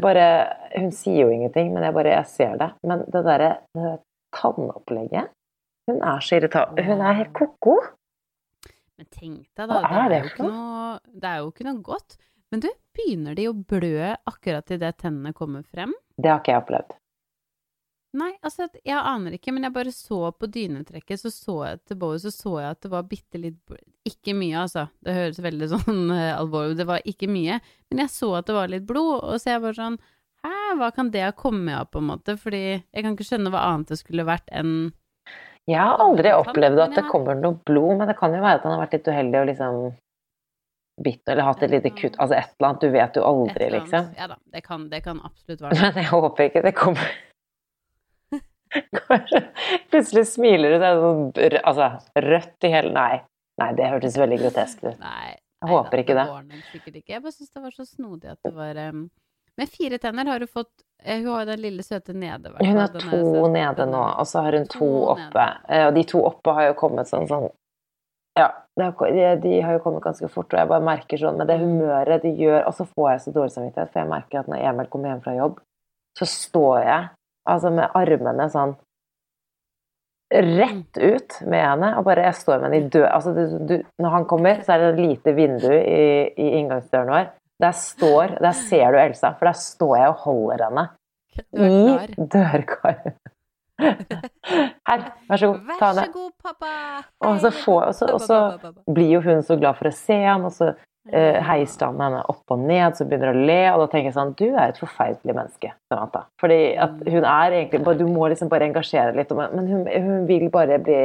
bare 0.00 0.26
Hun 0.72 0.92
sier 0.94 1.26
jo 1.26 1.32
ingenting, 1.34 1.72
men 1.74 1.84
jeg 1.84 1.94
bare 1.96 2.14
jeg 2.14 2.28
ser 2.30 2.56
det. 2.60 2.70
Men 2.86 3.04
det 3.10 3.24
derre 3.26 3.50
der 3.76 3.98
tannopplegget 4.36 5.32
Hun 5.90 5.98
er 6.06 6.20
så 6.22 6.38
irritabel. 6.38 6.84
Hun 6.86 7.02
er 7.02 7.18
helt 7.18 7.32
ko-ko. 7.36 7.76
Men 9.00 9.08
tenk 9.10 9.46
deg, 9.56 9.66
da. 9.66 9.80
Hva 9.80 9.80
Det 9.82 9.90
er 9.90 10.04
er, 10.04 10.08
det 10.12 10.20
jo 10.20 10.30
ikke 10.30 10.46
noe, 10.46 10.98
det 11.20 11.30
er 11.30 11.38
jo 11.40 11.50
ikke 11.50 11.66
noe 11.66 11.82
godt. 11.82 12.16
Men 12.50 12.62
du, 12.64 12.70
begynner 12.96 13.36
de 13.38 13.46
å 13.50 13.54
blø 13.54 14.14
akkurat 14.28 14.72
idet 14.74 14.96
tennene 15.00 15.32
kommer 15.36 15.62
frem? 15.66 15.92
Det 16.18 16.30
har 16.30 16.42
ikke 16.42 16.54
jeg 16.54 16.62
opplevd. 16.64 16.96
Nei, 18.18 18.32
altså, 18.42 18.66
jeg 18.82 18.98
aner 18.98 19.36
ikke, 19.36 19.52
men 19.54 19.68
jeg 19.68 19.74
bare 19.74 19.92
så 19.94 20.32
på 20.34 20.48
dynetrekket, 20.50 21.20
så 21.20 21.30
så 21.30 21.56
jeg 21.68 21.82
til 21.86 21.98
Bowie, 22.00 22.18
så 22.18 22.32
så 22.34 22.56
jeg 22.58 22.74
at 22.74 22.80
det 22.82 22.90
var 22.90 23.06
bitte 23.06 23.38
litt 23.38 23.76
Ikke 24.08 24.34
mye, 24.34 24.64
altså. 24.64 24.88
Det 24.98 25.14
høres 25.14 25.38
veldig 25.44 25.68
sånn 25.70 26.10
uh, 26.10 26.32
alvorlig 26.34 26.74
ut. 26.74 26.80
Det 26.80 26.88
var 26.88 27.06
ikke 27.06 27.28
mye. 27.30 27.60
Men 27.90 28.02
jeg 28.04 28.12
så 28.16 28.32
at 28.40 28.50
det 28.50 28.56
var 28.56 28.72
litt 28.72 28.88
blod, 28.88 29.20
og 29.22 29.38
så 29.38 29.54
jeg 29.54 29.62
bare 29.66 29.78
sånn 29.78 30.00
Hæ, 30.40 30.50
hva 30.80 30.88
kan 30.96 31.10
det 31.12 31.22
ha 31.22 31.32
kommet 31.36 31.76
av, 31.76 31.90
på 31.92 32.00
en 32.00 32.08
måte? 32.08 32.34
Fordi 32.40 32.64
jeg 32.64 33.04
kan 33.04 33.14
ikke 33.14 33.28
skjønne 33.28 33.52
hva 33.52 33.62
annet 33.68 33.92
det 33.92 34.00
skulle 34.00 34.26
vært 34.26 34.48
enn 34.56 34.92
Jeg 35.68 35.78
har 35.78 36.02
aldri 36.02 36.32
opplevd 36.32 36.80
at 36.82 36.96
det 36.96 37.08
kommer 37.12 37.36
noe 37.38 37.60
blod, 37.68 37.98
men 38.00 38.08
det 38.08 38.16
kan 38.18 38.34
jo 38.34 38.40
være 38.42 38.62
at 38.62 38.64
han 38.66 38.74
har 38.74 38.86
vært 38.86 38.96
litt 38.96 39.10
uheldig 39.12 39.42
og 39.42 39.50
liksom 39.52 39.82
bitt 41.04 41.30
eller 41.30 41.46
hatt 41.46 41.62
et 41.64 41.72
lite 41.72 41.92
kutt, 41.94 42.16
altså 42.18 42.36
et 42.36 42.50
eller 42.56 42.72
annet. 42.72 42.82
Du 42.82 42.94
vet 42.96 43.18
jo 43.20 43.22
aldri, 43.24 43.68
liksom. 43.76 44.10
Ja 44.18 44.26
da, 44.32 44.40
det 44.52 44.64
kan, 44.66 44.88
det 44.90 45.04
kan 45.04 45.20
absolutt 45.24 45.60
være 45.64 45.76
det. 45.76 45.92
Men 45.94 46.02
jeg 46.02 46.12
håper 46.16 46.48
ikke 46.50 46.64
det 46.66 46.74
kommer 46.76 47.12
Plutselig 49.90 50.26
smiler 50.30 50.74
du, 50.74 50.78
så 50.78 50.88
er 50.90 51.00
sånn 51.02 51.60
altså, 51.62 51.88
rødt 52.26 52.66
i 52.68 52.72
hele 52.72 52.92
Nei. 52.94 53.20
Nei, 53.60 53.70
det 53.76 53.88
hørtes 53.92 54.16
veldig 54.16 54.38
grotesk 54.40 54.84
ut. 54.86 55.00
Nei. 55.02 55.34
Jeg 55.60 55.68
håper 55.68 56.00
ikke 56.00 56.14
det. 56.16 56.24
ikke. 56.72 57.12
Jeg 57.12 57.20
bare 57.20 57.34
syns 57.34 57.50
det 57.52 57.62
var 57.66 57.74
så 57.76 57.84
snodig 57.84 58.30
at 58.32 58.40
det 58.46 58.54
var 58.56 58.78
um... 58.88 59.10
Med 59.58 59.68
fire 59.68 59.98
tenner 60.00 60.24
har 60.30 60.40
du 60.40 60.46
fått 60.46 60.70
eh, 61.04 61.18
Hun 61.20 61.34
har 61.34 61.44
den 61.44 61.60
lille 61.60 61.82
søte 61.84 62.14
nede. 62.16 62.52
Hun 62.62 62.78
har 62.78 62.94
to 62.94 63.48
nede 63.52 63.84
nå, 63.90 64.02
og 64.22 64.28
så 64.30 64.46
har 64.46 64.56
hun 64.56 64.64
to 64.70 64.78
To 64.78 64.90
oppe. 65.16 65.46
Eh, 65.68 65.86
Og 65.88 65.96
de 65.98 66.04
to 66.08 66.22
oppe 66.24 66.54
har 66.56 66.70
jo 66.70 66.76
kommet 66.78 67.10
sånn 67.10 67.28
sånn 67.28 67.50
Ja, 68.38 68.46
de, 68.78 68.86
de 69.42 69.54
har 69.60 69.76
jo 69.76 69.82
kommet 69.84 70.06
ganske 70.06 70.30
fort, 70.32 70.54
og 70.54 70.62
jeg 70.62 70.70
bare 70.70 70.86
merker 70.86 71.20
sånn 71.20 71.36
med 71.36 71.50
det 71.50 71.58
humøret 71.60 72.24
de 72.24 72.32
gjør 72.40 72.62
Og 72.70 72.76
så 72.78 72.86
får 72.88 73.10
jeg 73.10 73.24
så 73.26 73.34
dårlig 73.36 73.54
samvittighet, 73.58 73.92
for 73.92 74.00
jeg 74.00 74.12
merker 74.14 74.40
at 74.40 74.48
når 74.54 74.64
Emil 74.70 74.88
kommer 74.94 75.12
hjem 75.12 75.24
fra 75.26 75.36
jobb, 75.36 75.60
så 76.16 76.30
står 76.30 76.76
jeg 76.86 77.08
altså 77.50 77.72
med 77.74 77.98
armene 77.98 78.46
sånn 78.52 78.76
rett 80.30 80.98
ut 81.00 81.40
med 81.50 81.64
henne, 81.64 81.90
og 81.98 82.06
bare 82.06 82.28
jeg 82.28 82.38
står 82.38 82.60
med 82.60 82.68
henne 82.68 82.78
i 82.78 82.90
død 82.94 83.06
altså, 83.08 83.32
du, 83.34 83.56
du, 83.66 83.74
Når 83.98 84.12
han 84.14 84.26
kommer, 84.30 84.60
så 84.62 84.76
er 84.76 84.82
det 84.82 84.90
et 84.92 85.02
lite 85.02 85.34
vindu 85.34 85.72
i, 85.74 86.04
i 86.38 86.52
inngangsdøren 86.60 87.10
vår. 87.10 87.32
Der 87.60 87.74
står 87.76 88.36
Der 88.40 88.54
ser 88.56 88.94
du 88.94 89.00
Elsa, 89.00 89.32
for 89.38 89.50
der 89.50 89.58
står 89.58 89.96
jeg 89.98 90.12
og 90.12 90.22
holder 90.24 90.64
henne 90.68 90.86
i 91.50 92.26
dørkarmen. 92.30 93.18
Her, 94.90 95.04
vær 95.28 95.40
så 95.40 95.48
god, 95.48 95.70
ta 95.80 95.90
Vær 95.96 96.04
så 96.04 96.12
god, 96.12 96.30
pappa! 96.44 96.72
Og 97.24 97.38
så, 97.40 97.50
får, 97.64 97.82
og, 97.86 97.94
så, 97.96 98.08
og 98.12 98.20
så 98.20 98.38
blir 98.92 99.14
jo 99.14 99.22
hun 99.24 99.42
så 99.46 99.56
glad 99.56 99.78
for 99.78 99.88
å 99.88 99.94
se 99.94 100.18
ham, 100.20 100.44
og 100.50 100.52
så 100.52 100.74
eh, 101.08 101.38
heiser 101.46 101.94
henne 101.96 102.20
opp 102.28 102.52
og 102.52 102.60
ned, 102.60 102.96
så 102.96 103.06
begynner 103.08 103.32
hun 103.32 103.40
å 103.40 103.48
le, 103.48 103.60
og 103.72 103.82
da 103.84 103.88
tenker 103.92 104.10
jeg 104.10 104.18
sånn 104.18 104.34
Du 104.38 104.46
er 104.50 104.68
et 104.68 104.80
forferdelig 104.80 105.36
menneske, 105.36 105.72
Samantha. 105.90 106.26
Fordi 106.40 106.60
at 106.76 107.00
hun 107.06 107.24
er 107.24 107.56
egentlig 107.62 107.98
Du 107.98 108.06
må 108.10 108.28
liksom 108.28 108.52
bare 108.52 108.68
engasjere 108.68 109.16
litt, 109.16 109.32
men 109.36 109.68
hun, 109.70 109.86
hun 109.88 110.26
vil 110.28 110.48
bare 110.52 110.78
bli 110.82 111.00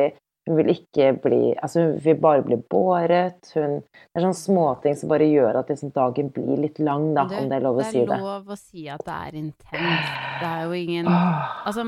Hun 0.45 0.59
vil 0.59 0.73
ikke 0.75 1.07
bli 1.23 1.55
Altså, 1.55 1.79
hun 1.81 1.95
vil 2.03 2.19
bare 2.21 2.43
bli 2.45 2.59
båret. 2.69 3.39
Hun 3.55 3.79
Det 3.81 4.19
er 4.19 4.27
sånne 4.27 4.41
småting 4.41 4.99
som 4.99 5.09
bare 5.09 5.25
gjør 5.31 5.61
at 5.61 5.71
liksom 5.73 5.95
dagen 5.95 6.29
blir 6.35 6.61
litt 6.67 6.77
lang, 6.79 7.13
da, 7.15 7.25
Du, 7.25 7.39
om 7.39 7.49
det 7.49 7.57
er 7.57 7.65
lov 7.65 7.81
å 7.81 7.87
si 7.87 8.03
det. 8.03 8.05
Det 8.11 8.19
er 8.19 8.27
lov 8.27 8.53
å 8.53 8.59
si 8.59 8.85
at 8.93 9.07
det 9.07 9.15
er 9.15 9.41
intenst. 9.41 10.13
Det 10.43 10.51
er 10.51 10.63
jo 10.67 10.77
ingen 10.77 11.09
Altså, 11.09 11.87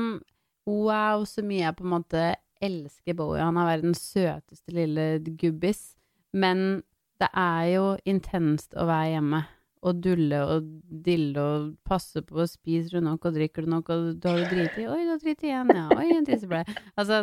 wow, 0.66 1.24
så 1.24 1.44
mye 1.46 1.66
jeg 1.68 1.76
på 1.78 1.86
en 1.86 1.94
måte 1.94 2.26
elsker 2.60 3.14
Bowie. 3.14 3.44
Han 3.44 3.58
er 3.60 3.68
verdens 3.76 4.02
søteste 4.10 4.74
lille 4.74 5.20
gubbis. 5.38 5.92
Men 6.34 6.82
det 7.18 7.28
er 7.34 7.64
jo 7.74 7.86
intenst 8.08 8.76
å 8.78 8.86
være 8.88 9.14
hjemme 9.16 9.42
og 9.86 10.00
dulle 10.02 10.38
og 10.42 10.70
dille 11.06 11.42
og 11.42 11.66
passe 11.86 12.22
på 12.26 12.46
spiser 12.50 12.98
du 12.98 13.06
nok 13.06 13.28
og 13.28 13.36
drikker 13.36 13.66
du 13.66 13.72
nok 13.74 13.90
og 13.94 14.08
du 14.18 14.26
har 14.30 14.40
du 14.42 14.46
driti? 14.50 14.86
Oi, 14.90 15.02
du 15.06 15.12
har 15.12 15.20
driti 15.22 15.50
igjen, 15.50 15.70
ja. 15.74 15.86
Oi, 15.94 16.08
en 16.16 16.26
tisseblei. 16.26 16.64
Altså, 16.98 17.22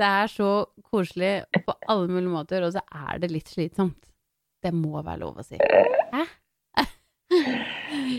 det 0.00 0.08
er 0.08 0.30
så 0.30 0.50
koselig 0.90 1.34
på 1.66 1.76
alle 1.86 2.08
mulige 2.10 2.32
måter, 2.32 2.66
og 2.66 2.74
så 2.74 2.82
er 2.90 3.22
det 3.22 3.30
litt 3.30 3.50
slitsomt. 3.50 4.08
Det 4.64 4.72
må 4.74 4.96
være 4.96 5.20
lov 5.22 5.38
å 5.38 5.46
si. 5.46 5.60
Hæ? 5.60 6.24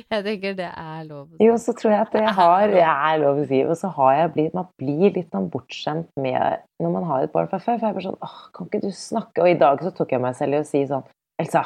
Jeg 0.13 0.23
tenker 0.23 0.53
det 0.57 0.67
er 0.69 1.05
lov 1.07 1.23
å 1.25 1.31
si. 1.33 1.45
Jo, 1.47 1.55
så 1.57 1.73
tror 1.73 1.91
jeg 1.95 2.01
at 2.05 2.11
det 2.13 2.23
har 2.39 2.73
er 2.77 3.17
lov 3.23 3.39
å 3.41 3.45
si. 3.49 3.61
Og 3.65 3.73
så 3.79 3.89
har 3.97 4.11
jeg 4.19 4.33
blitt 4.35 4.53
Man 4.57 4.67
blir 4.81 5.15
litt 5.15 5.31
sånn 5.33 5.47
bortskjemt 5.53 6.11
med 6.21 6.61
når 6.83 6.93
man 6.93 7.07
har 7.09 7.25
et 7.25 7.33
barn 7.33 7.49
fra 7.49 7.57
før. 7.59 7.79
For 7.79 7.87
jeg 7.87 7.95
er 7.95 7.97
bare 7.97 8.05
sånn 8.09 8.21
Åh, 8.27 8.37
kan 8.53 8.69
ikke 8.69 8.83
du 8.85 8.91
snakke? 8.93 9.41
Og 9.41 9.49
i 9.49 9.57
dag 9.59 9.81
så 9.81 9.91
tok 9.97 10.13
jeg 10.13 10.21
meg 10.21 10.37
selv 10.37 10.53
i 10.59 10.61
å 10.61 10.67
si 10.67 10.83
sånn 10.89 11.05
Elsa. 11.41 11.63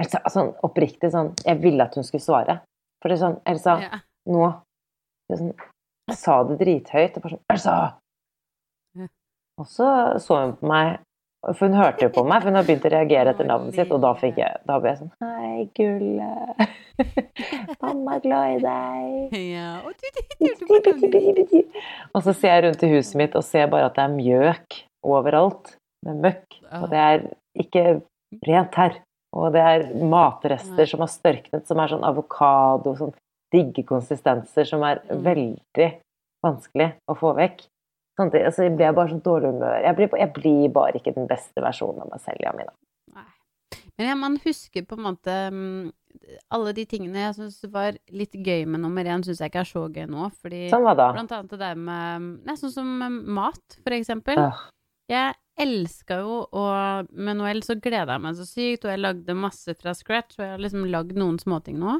Elsa, 0.00 0.22
sånn 0.32 0.52
oppriktig 0.66 1.10
sånn 1.12 1.32
Jeg 1.44 1.60
ville 1.62 1.84
at 1.84 1.94
hun 1.98 2.06
skulle 2.06 2.24
svare. 2.24 2.60
For 3.02 3.10
det 3.12 3.18
er 3.18 3.24
sånn 3.26 3.40
Elsa, 3.52 3.76
Ja. 3.84 4.00
nå 4.32 4.46
sånn, 5.34 5.52
Jeg 6.08 6.16
sa 6.24 6.38
det 6.48 6.56
drithøyt. 6.62 7.16
Og 7.18 7.22
bare 7.26 7.36
sånn 7.36 7.44
Elsa! 7.52 7.76
Og 9.58 9.66
så 9.66 9.86
så 10.22 10.36
hun 10.44 10.52
på 10.60 10.68
meg 10.70 11.00
for 11.46 11.68
hun 11.68 11.76
hørte 11.78 12.02
jo 12.06 12.10
på 12.12 12.24
meg, 12.26 12.42
for 12.42 12.50
hun 12.50 12.58
har 12.58 12.66
begynt 12.66 12.86
å 12.88 12.90
reagere 12.92 13.30
etter 13.34 13.46
navnet 13.46 13.74
sitt, 13.78 13.92
og 13.94 14.00
da 14.02 14.10
fikk 14.18 14.40
jeg 14.42 14.58
Da 14.66 14.78
ble 14.82 14.90
jeg 14.90 14.98
sånn 14.98 15.12
Hei, 15.22 15.68
Gulle. 15.78 16.30
Mamma 17.82 18.16
er 18.18 18.22
glad 18.24 18.54
i 18.56 18.60
deg. 18.64 19.34
Og 22.14 22.24
så 22.24 22.34
ser 22.34 22.54
jeg 22.56 22.64
rundt 22.66 22.82
i 22.82 22.90
huset 22.92 23.18
mitt 23.20 23.36
og 23.38 23.44
ser 23.46 23.68
bare 23.70 23.86
at 23.90 23.96
det 23.98 24.04
er 24.06 24.16
mjøk 24.16 24.80
overalt. 25.06 25.74
Det 26.04 26.12
er 26.14 26.20
møkk. 26.26 26.58
Og 26.82 26.88
det 26.92 27.02
er 27.04 27.24
ikke 27.58 27.84
rent 28.48 28.78
her. 28.82 28.98
Og 29.36 29.52
det 29.54 29.62
er 29.62 29.86
matrester 30.08 30.88
som 30.88 31.02
har 31.04 31.10
størknet, 31.12 31.66
som 31.68 31.80
er 31.82 31.90
sånn 31.92 32.06
avokado, 32.08 32.94
sånn 32.98 33.14
digge 33.54 33.84
konsistenser 33.88 34.66
som 34.68 34.82
er 34.84 35.00
Mm. 35.08 35.22
veldig 35.24 35.88
vanskelig 36.44 36.92
å 37.08 37.14
få 37.16 37.34
vekk. 37.36 37.62
Samtidig 38.18 38.48
altså, 38.50 38.64
jeg 38.66 38.74
blir 38.76 38.96
bare 38.98 39.12
så 39.12 39.20
dårlig 39.22 39.52
humør. 39.54 39.78
Jeg 39.84 39.96
blir, 39.98 40.10
jeg 40.18 40.32
blir 40.34 40.68
bare 40.74 40.98
ikke 40.98 41.14
den 41.16 41.28
beste 41.30 41.62
versjonen 41.62 42.02
av 42.02 42.10
meg 42.10 42.22
selv, 42.24 42.42
Jamina. 42.42 42.72
Nei. 43.14 43.28
Men 43.98 44.08
ja, 44.10 44.14
man 44.18 44.38
husker 44.42 44.84
på 44.86 44.98
en 44.98 45.04
måte 45.06 45.34
mm, 45.54 45.90
alle 46.54 46.72
de 46.74 46.84
tingene 46.90 47.22
jeg 47.28 47.36
syns 47.38 47.60
var 47.72 47.96
litt 48.14 48.34
gøy 48.34 48.64
med 48.70 48.82
nummer 48.82 49.06
én, 49.06 49.22
syns 49.26 49.42
jeg 49.42 49.52
ikke 49.52 49.62
er 49.62 49.70
så 49.70 49.84
gøy 49.94 50.06
nå. 50.10 50.28
Fordi 50.42 50.64
Sånn 50.72 50.86
var 50.86 50.98
da? 50.98 51.08
blant 51.14 51.34
annet 51.36 51.54
det 51.54 51.60
der 51.62 51.78
med 51.78 52.26
Nei, 52.46 52.56
sånn 52.58 52.74
som 52.74 52.90
mat, 53.38 53.78
for 53.84 53.96
eksempel. 53.96 54.40
Øh, 54.48 54.64
Jeg 55.08 55.38
elska 55.58 56.18
jo 56.20 56.34
å 56.52 56.64
Med 57.16 57.38
Noel 57.38 57.62
så 57.66 57.74
gleda 57.80 58.14
jeg 58.18 58.22
meg 58.26 58.36
så 58.38 58.44
sykt, 58.46 58.84
og 58.84 58.92
jeg 58.92 59.00
lagde 59.02 59.34
masse 59.38 59.74
fra 59.78 59.94
scratch, 59.96 60.36
og 60.38 60.44
jeg 60.44 60.52
har 60.56 60.62
liksom 60.62 60.84
lagd 60.92 61.14
noen 61.18 61.38
småting 61.42 61.78
nå. 61.80 61.98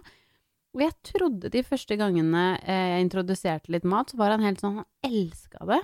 Og 0.76 0.83
jeg 0.85 0.92
trodde 1.09 1.50
de 1.50 1.62
første 1.64 1.96
gangene 1.98 2.42
eh, 2.61 2.98
jeg 2.98 3.07
introduserte 3.07 3.72
litt 3.72 3.87
mat, 3.88 4.11
så 4.12 4.18
var 4.20 4.35
han 4.37 4.44
helt 4.44 4.61
sånn 4.62 4.83
Han 4.83 4.90
elska 5.09 5.64
det. 5.70 5.81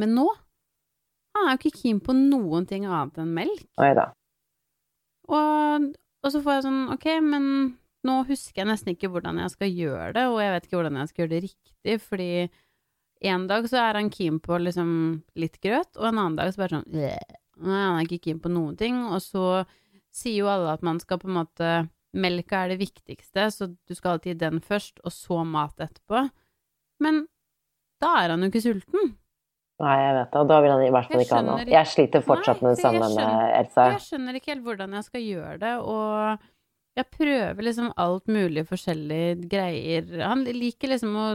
Men 0.00 0.16
nå 0.16 0.28
Han 1.36 1.48
er 1.48 1.54
jo 1.54 1.60
ikke 1.62 1.80
keen 1.80 2.00
på 2.04 2.12
noen 2.16 2.66
ting 2.68 2.84
annet 2.84 3.22
enn 3.22 3.30
melk. 3.32 3.64
Neida. 3.80 4.10
Og, 5.32 5.86
og 6.20 6.32
så 6.34 6.42
får 6.44 6.58
jeg 6.58 6.64
sånn 6.66 6.82
Ok, 6.92 7.06
men 7.24 7.46
nå 8.06 8.18
husker 8.28 8.62
jeg 8.62 8.68
nesten 8.68 8.92
ikke 8.92 9.10
hvordan 9.12 9.38
jeg 9.40 9.54
skal 9.54 9.70
gjøre 9.70 10.10
det, 10.16 10.26
og 10.28 10.40
jeg 10.42 10.52
vet 10.52 10.66
ikke 10.66 10.78
hvordan 10.78 10.98
jeg 10.98 11.10
skal 11.10 11.22
gjøre 11.22 11.32
det 11.32 11.42
riktig, 11.46 11.96
fordi 12.02 12.30
en 13.32 13.46
dag 13.46 13.68
så 13.70 13.78
er 13.78 13.98
han 14.00 14.10
keen 14.10 14.40
på 14.42 14.58
liksom 14.58 14.90
litt 15.38 15.60
grøt, 15.62 15.94
og 15.94 16.08
en 16.08 16.18
annen 16.18 16.38
dag 16.40 16.50
så 16.50 16.64
bare 16.64 16.80
sånn 16.80 16.88
Nei, 17.62 17.78
han 17.78 17.98
er 18.00 18.06
ikke 18.08 18.24
keen 18.24 18.40
på 18.42 18.50
noen 18.50 18.74
ting, 18.80 18.96
og 19.06 19.20
så 19.22 19.62
sier 20.12 20.42
jo 20.42 20.50
alle 20.50 20.72
at 20.74 20.82
man 20.84 20.98
skal 21.00 21.20
på 21.22 21.28
en 21.30 21.36
måte 21.36 21.72
Melka 22.12 22.64
er 22.64 22.74
det 22.74 22.82
viktigste, 22.82 23.46
så 23.54 23.70
du 23.72 23.94
skal 23.96 24.16
alltid 24.16 24.34
gi 24.34 24.40
den 24.42 24.58
først, 24.60 24.98
og 25.00 25.14
så 25.14 25.38
mat 25.48 25.78
etterpå. 25.80 26.26
Men 27.00 27.22
da 28.02 28.10
er 28.20 28.34
han 28.34 28.44
jo 28.44 28.50
ikke 28.50 28.64
sulten. 28.66 29.14
Nei, 29.82 29.98
jeg 29.98 30.14
vet 30.14 30.30
det. 30.30 30.40
Og 30.40 30.48
da 30.52 30.62
vil 30.62 30.72
han 30.72 30.84
i 30.86 30.94
hvert 30.94 31.10
fall 31.10 31.24
ikke 31.24 31.38
ha 31.40 31.44
noe. 31.46 31.66
Jeg 31.72 31.90
sliter 31.90 32.24
fortsatt 32.24 32.62
Nei, 32.62 32.68
med 32.68 32.76
det 32.76 32.86
samme 32.86 33.12
med 33.16 33.58
Elsa. 33.58 33.90
Jeg 33.96 34.06
skjønner 34.06 34.38
ikke 34.38 34.54
helt 34.54 34.66
hvordan 34.66 34.98
jeg 34.98 35.06
skal 35.08 35.24
gjøre 35.26 35.54
det, 35.62 35.72
og 35.82 36.48
jeg 36.92 37.08
prøver 37.08 37.64
liksom 37.64 37.88
alt 38.04 38.28
mulig 38.28 38.66
forskjellige 38.68 39.48
greier. 39.48 40.10
Han 40.20 40.44
liker 40.44 40.92
liksom 40.92 41.14
å 41.16 41.26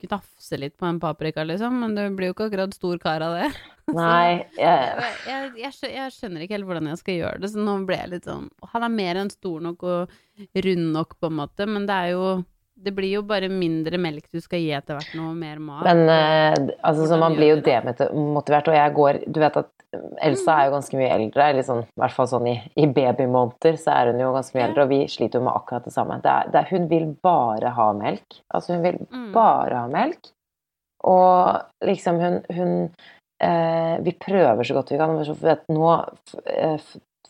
gnafse 0.00 0.58
litt 0.58 0.78
på 0.80 0.88
en 0.88 0.98
paprika, 1.02 1.44
liksom, 1.44 1.76
men 1.82 1.94
det 1.96 2.06
blir 2.16 2.30
jo 2.30 2.36
ikke 2.36 2.48
akkurat 2.48 2.72
stor 2.76 3.02
kar 3.02 3.24
av 3.26 3.36
det. 3.36 3.50
Nei, 3.98 4.46
Jeg, 4.56 5.12
jeg, 5.28 5.50
jeg, 5.60 5.92
jeg 5.92 6.14
skjønner 6.16 6.46
ikke 6.46 6.56
helt 6.56 6.68
hvordan 6.70 6.88
jeg 6.88 7.02
skal 7.02 7.18
gjøre 7.20 7.42
det, 7.42 7.52
så 7.52 7.66
nå 7.66 7.76
ble 7.84 7.98
jeg 8.00 8.12
litt 8.14 8.24
sånn 8.30 8.46
Han 8.72 8.86
er 8.86 8.94
mer 8.94 9.20
enn 9.20 9.28
stor 9.28 9.60
nok 9.66 9.84
og 9.84 10.14
rund 10.64 10.86
nok, 10.96 11.18
på 11.20 11.28
en 11.28 11.38
måte, 11.42 11.68
men 11.68 11.84
det 11.90 11.98
er 12.06 12.14
jo 12.14 12.24
Det 12.76 12.90
blir 12.92 13.12
jo 13.14 13.22
bare 13.22 13.48
mindre 13.48 13.96
melk 14.02 14.26
du 14.34 14.40
skal 14.42 14.58
gi 14.58 14.72
etter 14.74 14.96
hvert 14.98 15.14
noe 15.14 15.32
mer 15.38 15.60
mat. 15.62 15.84
Men 15.86 16.02
eh, 16.10 16.74
altså, 16.82 17.06
så 17.08 17.16
man 17.20 17.36
blir 17.38 17.52
jo 17.54 17.60
demotivert, 17.62 18.68
og 18.68 18.74
jeg 18.74 18.94
går 18.96 19.20
Du 19.30 19.38
vet 19.40 19.56
at 19.62 19.70
Elsa 20.26 20.56
er 20.58 20.66
jo 20.66 20.72
ganske 20.74 20.98
mye 20.98 21.12
eldre, 21.14 21.62
sånn, 21.62 21.84
i 21.86 22.00
hvert 22.02 22.16
fall 22.16 22.26
sånn 22.26 22.48
i, 22.50 22.56
i 22.82 22.88
babymåneder 22.90 23.76
så 23.78 23.92
er 23.94 24.10
hun 24.10 24.18
jo 24.24 24.32
ganske 24.34 24.58
mye 24.58 24.64
eldre, 24.66 24.82
og 24.88 24.90
vi 24.90 24.98
sliter 25.06 25.38
jo 25.38 25.44
med 25.46 25.54
akkurat 25.54 25.86
det 25.86 25.92
samme. 25.94 26.16
Det 26.24 26.32
er, 26.32 26.48
det 26.50 26.58
er, 26.64 26.70
hun 26.74 26.88
vil 26.90 27.06
bare 27.22 27.70
ha 27.78 27.86
melk. 27.94 28.40
Altså 28.50 28.74
hun 28.74 28.82
vil 28.88 28.98
Mm. 29.06 29.28
bare 29.36 29.84
ha 29.84 29.86
melk. 29.92 30.32
Og 31.04 31.62
liksom 31.86 32.18
hun, 32.18 32.40
hun 32.56 32.74
eh, 33.44 33.96
Vi 34.02 34.12
prøver 34.18 34.64
så 34.66 34.74
godt 34.74 34.90
vi 34.92 34.98
kan. 34.98 35.14
men 35.14 35.24
så 35.28 35.34
vet, 35.38 35.62
nå, 35.70 35.92
eh, 36.46 36.78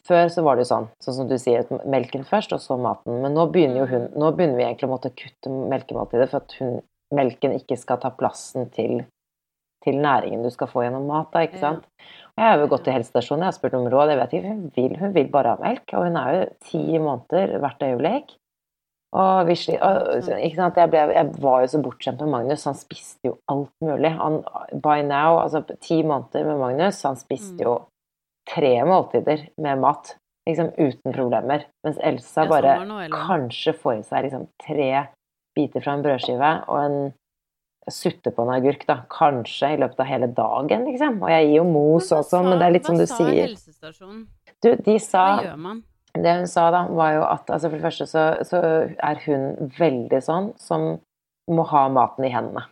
før 0.09 0.29
så 0.33 0.45
var 0.45 0.57
det 0.57 0.65
jo 0.67 0.71
sånn, 0.73 0.87
sånn 1.03 1.17
som 1.19 1.29
du 1.31 1.37
sier, 1.41 1.65
melken 1.89 2.27
først, 2.29 2.53
og 2.57 2.61
så 2.63 2.77
maten. 2.81 3.23
Men 3.25 3.37
nå 3.37 3.47
begynner 3.53 3.89
hun 3.91 4.11
Nå 4.15 4.33
begynner 4.37 4.59
vi 4.61 4.67
egentlig 4.67 4.89
å 4.91 4.95
måtte 4.95 5.15
kutte 5.17 5.53
melkemåltidet 5.73 6.31
for 6.31 6.45
at 6.45 6.57
hun, 6.61 6.79
melken 7.15 7.55
ikke 7.57 7.79
skal 7.79 8.01
ta 8.03 8.11
plassen 8.11 8.69
til, 8.75 9.05
til 9.85 9.99
næringen 10.03 10.43
du 10.45 10.51
skal 10.53 10.69
få 10.71 10.85
gjennom 10.87 11.07
mat. 11.09 11.31
Da, 11.33 11.45
ikke 11.47 11.61
sant? 11.63 11.85
Og 12.35 12.43
Jeg 12.43 12.51
har 12.51 12.59
jo 12.63 12.71
gått 12.73 12.85
til 12.89 12.97
helsestasjonen, 12.97 13.45
jeg 13.47 13.53
har 13.53 13.59
spurt 13.59 13.77
om 13.79 13.91
råd. 13.93 14.13
jeg 14.13 14.21
vet 14.23 14.33
ikke, 14.39 14.49
Hun 14.49 14.73
vil, 14.77 14.97
hun 15.01 15.13
vil 15.15 15.29
bare 15.31 15.55
ha 15.55 15.61
melk, 15.63 15.85
og 15.95 16.09
hun 16.09 16.17
er 16.21 16.33
jo 16.35 16.49
ti 16.71 16.83
måneder 16.99 17.59
hvert 17.63 17.87
øyeblikk. 17.89 18.35
Og 19.15 19.47
vi 19.47 19.55
og, 19.79 20.25
sant? 20.27 20.77
Jeg, 20.81 20.91
ble, 20.91 21.03
jeg 21.15 21.35
var 21.39 21.61
jo 21.63 21.71
så 21.71 21.81
bortskjemt 21.85 22.23
med 22.25 22.33
Magnus, 22.33 22.65
han 22.67 22.75
spiste 22.75 23.29
jo 23.31 23.37
alt 23.53 23.71
mulig. 23.85 24.11
Han, 24.19 24.41
by 24.75 25.05
now, 25.07 25.39
altså 25.39 25.63
ti 25.79 26.01
måneder 26.03 26.49
med 26.49 26.59
Magnus, 26.59 27.03
han 27.07 27.21
spiste 27.21 27.63
Mm. 27.63 27.67
jo 27.69 27.75
tre 28.51 28.77
måltider 28.85 29.49
med 29.61 29.83
mat. 29.83 30.17
Liksom 30.49 30.75
uten 30.77 31.13
problemer. 31.15 31.65
Mens 31.87 31.99
Elsa 32.05 32.45
bare 32.51 32.77
var 32.85 33.13
kanskje 33.13 33.73
får 33.81 33.95
i 33.97 34.03
seg 34.05 34.27
liksom 34.27 34.49
tre 34.61 34.89
biter 35.57 35.81
fra 35.81 35.95
en 35.97 36.03
brødskive 36.05 36.51
og 36.69 36.81
en 36.83 36.99
sutte 37.89 38.33
på 38.33 38.45
en 38.45 38.53
agurk, 38.53 38.85
da. 38.89 38.99
Kanskje 39.13 39.75
i 39.75 39.81
løpet 39.81 40.01
av 40.01 40.09
hele 40.09 40.29
dagen, 40.37 40.85
liksom. 40.89 41.19
Og 41.25 41.33
jeg 41.33 41.49
gir 41.49 41.57
jo 41.59 41.65
mos 41.69 42.11
også, 42.11 42.21
og 42.21 42.29
sånn, 42.29 42.51
men 42.51 42.61
det 42.61 42.69
er 42.69 42.77
litt 42.77 42.89
som 42.89 43.01
du 43.01 43.07
sier. 43.07 43.17
Hva 43.17 43.33
sa 43.33 43.41
helsestasjonen? 43.41 44.23
Du, 44.65 44.71
de 44.87 44.95
sa 45.01 45.25
Hva 45.31 45.49
gjør 45.49 45.61
man? 45.65 45.83
det 46.15 46.35
hun 46.39 46.47
sa 46.47 46.69
da, 46.71 46.85
var 46.95 47.17
jo 47.17 47.25
at 47.27 47.51
altså 47.51 47.71
for 47.71 47.81
det 47.81 47.87
første 47.89 48.07
så, 48.07 48.25
så 48.47 48.61
er 48.95 49.23
hun 49.25 49.73
veldig 49.79 50.21
sånn 50.23 50.53
som 50.63 50.93
må 51.51 51.65
ha 51.73 51.89
maten 51.93 52.27
i 52.29 52.33
hendene. 52.33 52.69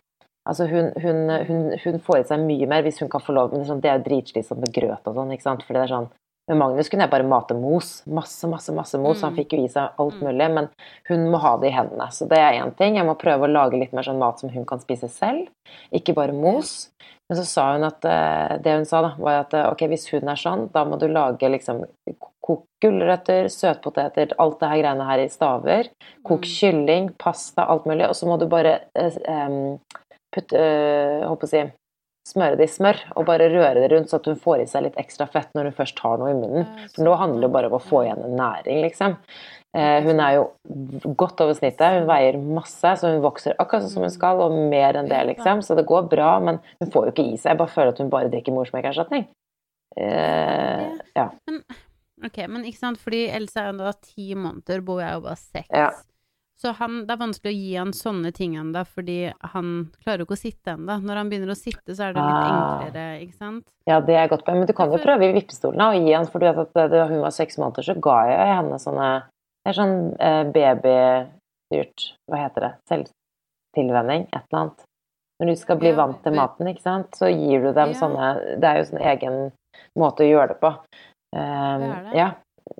Altså 0.49 0.67
hun, 0.67 0.91
hun, 0.99 1.29
hun, 1.47 1.61
hun 1.83 1.99
får 2.03 2.17
i 2.19 2.23
seg 2.27 2.39
mye 2.43 2.67
mer 2.67 2.83
hvis 2.83 2.99
hun 2.99 3.09
kan 3.09 3.21
få 3.23 3.31
lov, 3.33 3.51
men 3.53 3.61
det 3.61 3.65
er, 3.65 3.71
sånn, 3.71 3.81
det 3.81 3.89
er 3.91 3.97
jo 3.99 4.07
dritslitsomt 4.09 4.59
med 4.59 4.73
grøt 4.75 5.07
og 5.07 5.15
sånn, 5.15 5.31
ikke 5.31 5.45
sant. 5.47 5.63
For 5.63 5.73
det 5.73 5.83
er 5.85 5.93
sånn 5.95 6.09
Med 6.51 6.57
Magnus 6.59 6.89
kunne 6.91 7.05
jeg 7.05 7.11
bare 7.13 7.23
mate 7.23 7.55
mos. 7.55 8.01
Masse, 8.05 8.43
masse, 8.51 8.73
masse 8.75 8.99
mos. 8.99 9.21
Han 9.23 9.31
Mm. 9.31 9.37
fikk 9.37 9.53
jo 9.55 9.63
i 9.63 9.69
seg 9.71 9.91
alt 9.97 10.17
Mm. 10.19 10.25
mulig, 10.27 10.47
men 10.53 10.67
hun 11.07 11.31
må 11.31 11.39
ha 11.39 11.55
det 11.55 11.69
i 11.69 11.71
hendene. 11.71 12.09
Så 12.11 12.27
det 12.27 12.37
er 12.37 12.59
én 12.59 12.75
ting. 12.75 12.95
Jeg 12.97 13.05
må 13.07 13.15
prøve 13.17 13.47
å 13.47 13.53
lage 13.53 13.79
litt 13.79 13.93
mer 13.93 14.03
sånn 14.03 14.19
mat 14.19 14.39
som 14.41 14.49
hun 14.49 14.65
kan 14.65 14.79
spise 14.79 15.07
selv, 15.07 15.47
ikke 15.93 16.13
bare 16.13 16.33
mos. 16.33 16.89
Men 17.29 17.37
så 17.39 17.45
sa 17.45 17.71
hun 17.77 17.85
at 17.85 18.03
eh, 18.03 18.57
Det 18.57 18.75
hun 18.75 18.83
sa, 18.85 19.01
da, 19.01 19.15
var 19.17 19.39
at 19.45 19.53
eh, 19.53 19.69
ok, 19.71 19.87
hvis 19.87 20.09
hun 20.11 20.27
er 20.27 20.35
sånn, 20.35 20.69
da 20.73 20.83
må 20.83 20.99
du 20.99 21.07
lage 21.07 21.47
liksom 21.49 21.85
Kok 22.43 22.65
gulrøtter, 22.83 23.45
søtpoteter, 23.47 24.33
alt 24.37 24.59
det 24.59 24.67
her 24.67 24.81
greiene 24.81 25.05
her 25.07 25.19
i 25.23 25.29
staver. 25.29 25.87
Kok 26.27 26.41
Mm. 26.41 26.49
kylling, 26.59 27.09
pasta, 27.17 27.63
alt 27.69 27.85
mulig. 27.85 28.03
Og 28.09 28.15
så 28.15 28.27
må 28.27 28.37
du 28.37 28.47
bare 28.47 28.81
eh, 28.95 29.15
em, 29.29 29.79
putte 30.33 30.59
øh, 30.59 31.23
Håper 31.29 31.49
å 31.49 31.53
si 31.53 31.63
Smøre 32.23 32.55
det 32.55 32.69
i 32.69 32.71
smør, 32.71 33.01
og 33.19 33.25
bare 33.27 33.49
røre 33.51 33.81
det 33.83 33.89
rundt 33.91 34.07
så 34.07 34.15
at 34.15 34.27
hun 34.29 34.37
får 34.39 34.61
i 34.63 34.67
seg 34.71 34.85
litt 34.85 34.99
ekstra 35.01 35.25
fett 35.27 35.49
når 35.57 35.67
hun 35.67 35.75
først 35.75 35.97
har 36.05 36.21
noe 36.21 36.29
i 36.31 36.37
munnen. 36.37 36.69
For 36.93 37.03
nå 37.03 37.11
sånn, 37.11 37.19
handler 37.19 37.43
det 37.43 37.49
bare 37.51 37.67
om 37.67 37.75
å 37.75 37.81
få 37.83 38.05
igjen 38.05 38.21
en 38.23 38.37
næring, 38.39 38.79
liksom. 38.85 39.17
Eh, 39.75 39.97
hun 40.05 40.21
er 40.23 40.37
jo 40.37 40.45
godt 41.19 41.43
over 41.43 41.57
snittet, 41.57 41.97
hun 41.97 42.07
veier 42.07 42.37
masse, 42.39 42.93
så 43.01 43.11
hun 43.11 43.19
vokser 43.25 43.57
akkurat 43.59 43.83
sånn 43.83 43.91
som 43.97 44.05
hun 44.07 44.15
skal, 44.15 44.39
og 44.39 44.55
mer 44.71 45.01
enn 45.01 45.11
det, 45.11 45.19
liksom. 45.33 45.65
Så 45.67 45.75
det 45.75 45.83
går 45.89 46.07
bra, 46.15 46.37
men 46.47 46.61
hun 46.79 46.93
får 46.95 47.09
jo 47.09 47.15
ikke 47.15 47.27
i 47.27 47.35
seg. 47.35 47.49
Jeg 47.51 47.59
bare 47.65 47.75
føler 47.75 47.91
at 47.91 47.99
hun 47.99 48.13
bare 48.13 48.31
drikker 48.31 48.55
morsmelkerstatning. 48.55 49.27
Eh, 49.99 50.87
ja. 51.19 51.27
Ok, 52.23 52.39
men 52.47 52.63
ikke 52.69 52.85
sant, 52.85 53.03
fordi 53.03 53.25
Elsa 53.35 53.67
er 53.67 53.75
da 53.83 53.91
ti 53.99 54.31
måneder, 54.31 54.79
bor 54.85 55.03
jeg 55.03 55.19
jo 55.19 55.25
bare 55.27 55.41
seks. 55.43 55.67
Ja. 55.75 55.91
Så 56.61 56.71
han, 56.77 56.99
det 57.07 57.11
er 57.15 57.17
vanskelig 57.19 57.49
å 57.51 57.57
gi 57.57 57.71
han 57.75 57.91
sånne 57.97 58.31
ting 58.33 58.53
ennå, 58.55 58.83
fordi 58.87 59.33
han 59.53 59.71
klarer 60.03 60.21
jo 60.21 60.27
ikke 60.27 60.37
å 60.37 60.43
sitte 60.43 60.75
ennå. 60.77 60.99
Når 61.03 61.15
han 61.19 61.29
begynner 61.31 61.51
å 61.51 61.57
sitte, 61.59 61.95
så 61.97 62.05
er 62.07 62.13
det 62.13 62.21
litt 62.23 62.45
Ah. 62.45 62.79
enklere, 62.83 63.05
ikke 63.25 63.37
sant? 63.37 63.65
ja, 63.89 63.99
det 63.99 64.15
er 64.15 64.27
godt 64.29 64.45
poeng. 64.45 64.59
Men 64.61 64.67
du 64.69 64.73
kan 64.73 64.91
jo 64.93 64.97
prøve 65.01 65.27
i 65.27 65.33
vippestolen 65.33 65.77
da, 65.81 65.89
og 65.91 66.05
gi 66.05 66.13
han, 66.13 66.25
for 66.29 66.39
du 66.39 66.45
vet 66.45 66.57
at 66.63 66.91
da 66.93 67.07
hun 67.09 67.21
var 67.25 67.31
seks 67.35 67.57
måneder, 67.57 67.83
så 67.83 67.95
ga 67.99 68.17
jeg 68.29 68.55
henne 68.55 68.79
sånne 68.79 69.09
Det 69.65 69.71
er 69.71 69.77
sånn 69.79 70.15
eh, 70.19 70.43
babystyrt 70.51 72.07
Hva 72.29 72.39
heter 72.43 72.65
det? 72.67 72.71
Selvtilvenning? 72.91 74.25
Et 74.33 74.41
eller 74.51 74.59
annet. 74.61 74.83
Når 75.41 75.47
du 75.49 75.55
skal 75.59 75.77
bli 75.81 75.89
Ja, 75.89 75.95
vant 75.97 76.21
til 76.23 76.35
maten, 76.37 76.67
ikke 76.69 76.83
sant, 76.85 77.11
så 77.17 77.27
gir 77.31 77.63
du 77.63 77.73
dem 77.73 77.89
Ja. 77.93 77.99
sånne 77.99 78.59
Det 78.59 78.63
er 78.69 78.77
jo 78.77 78.83
sånn 78.91 79.01
egen 79.01 79.51
måte 79.97 80.23
å 80.23 80.29
gjøre 80.29 80.47
det 80.53 80.59
på. 80.61 80.69
Um, 81.33 81.81
Det 81.81 81.97
er 81.97 82.03
det. 82.03 82.13
Ja. 82.15 82.31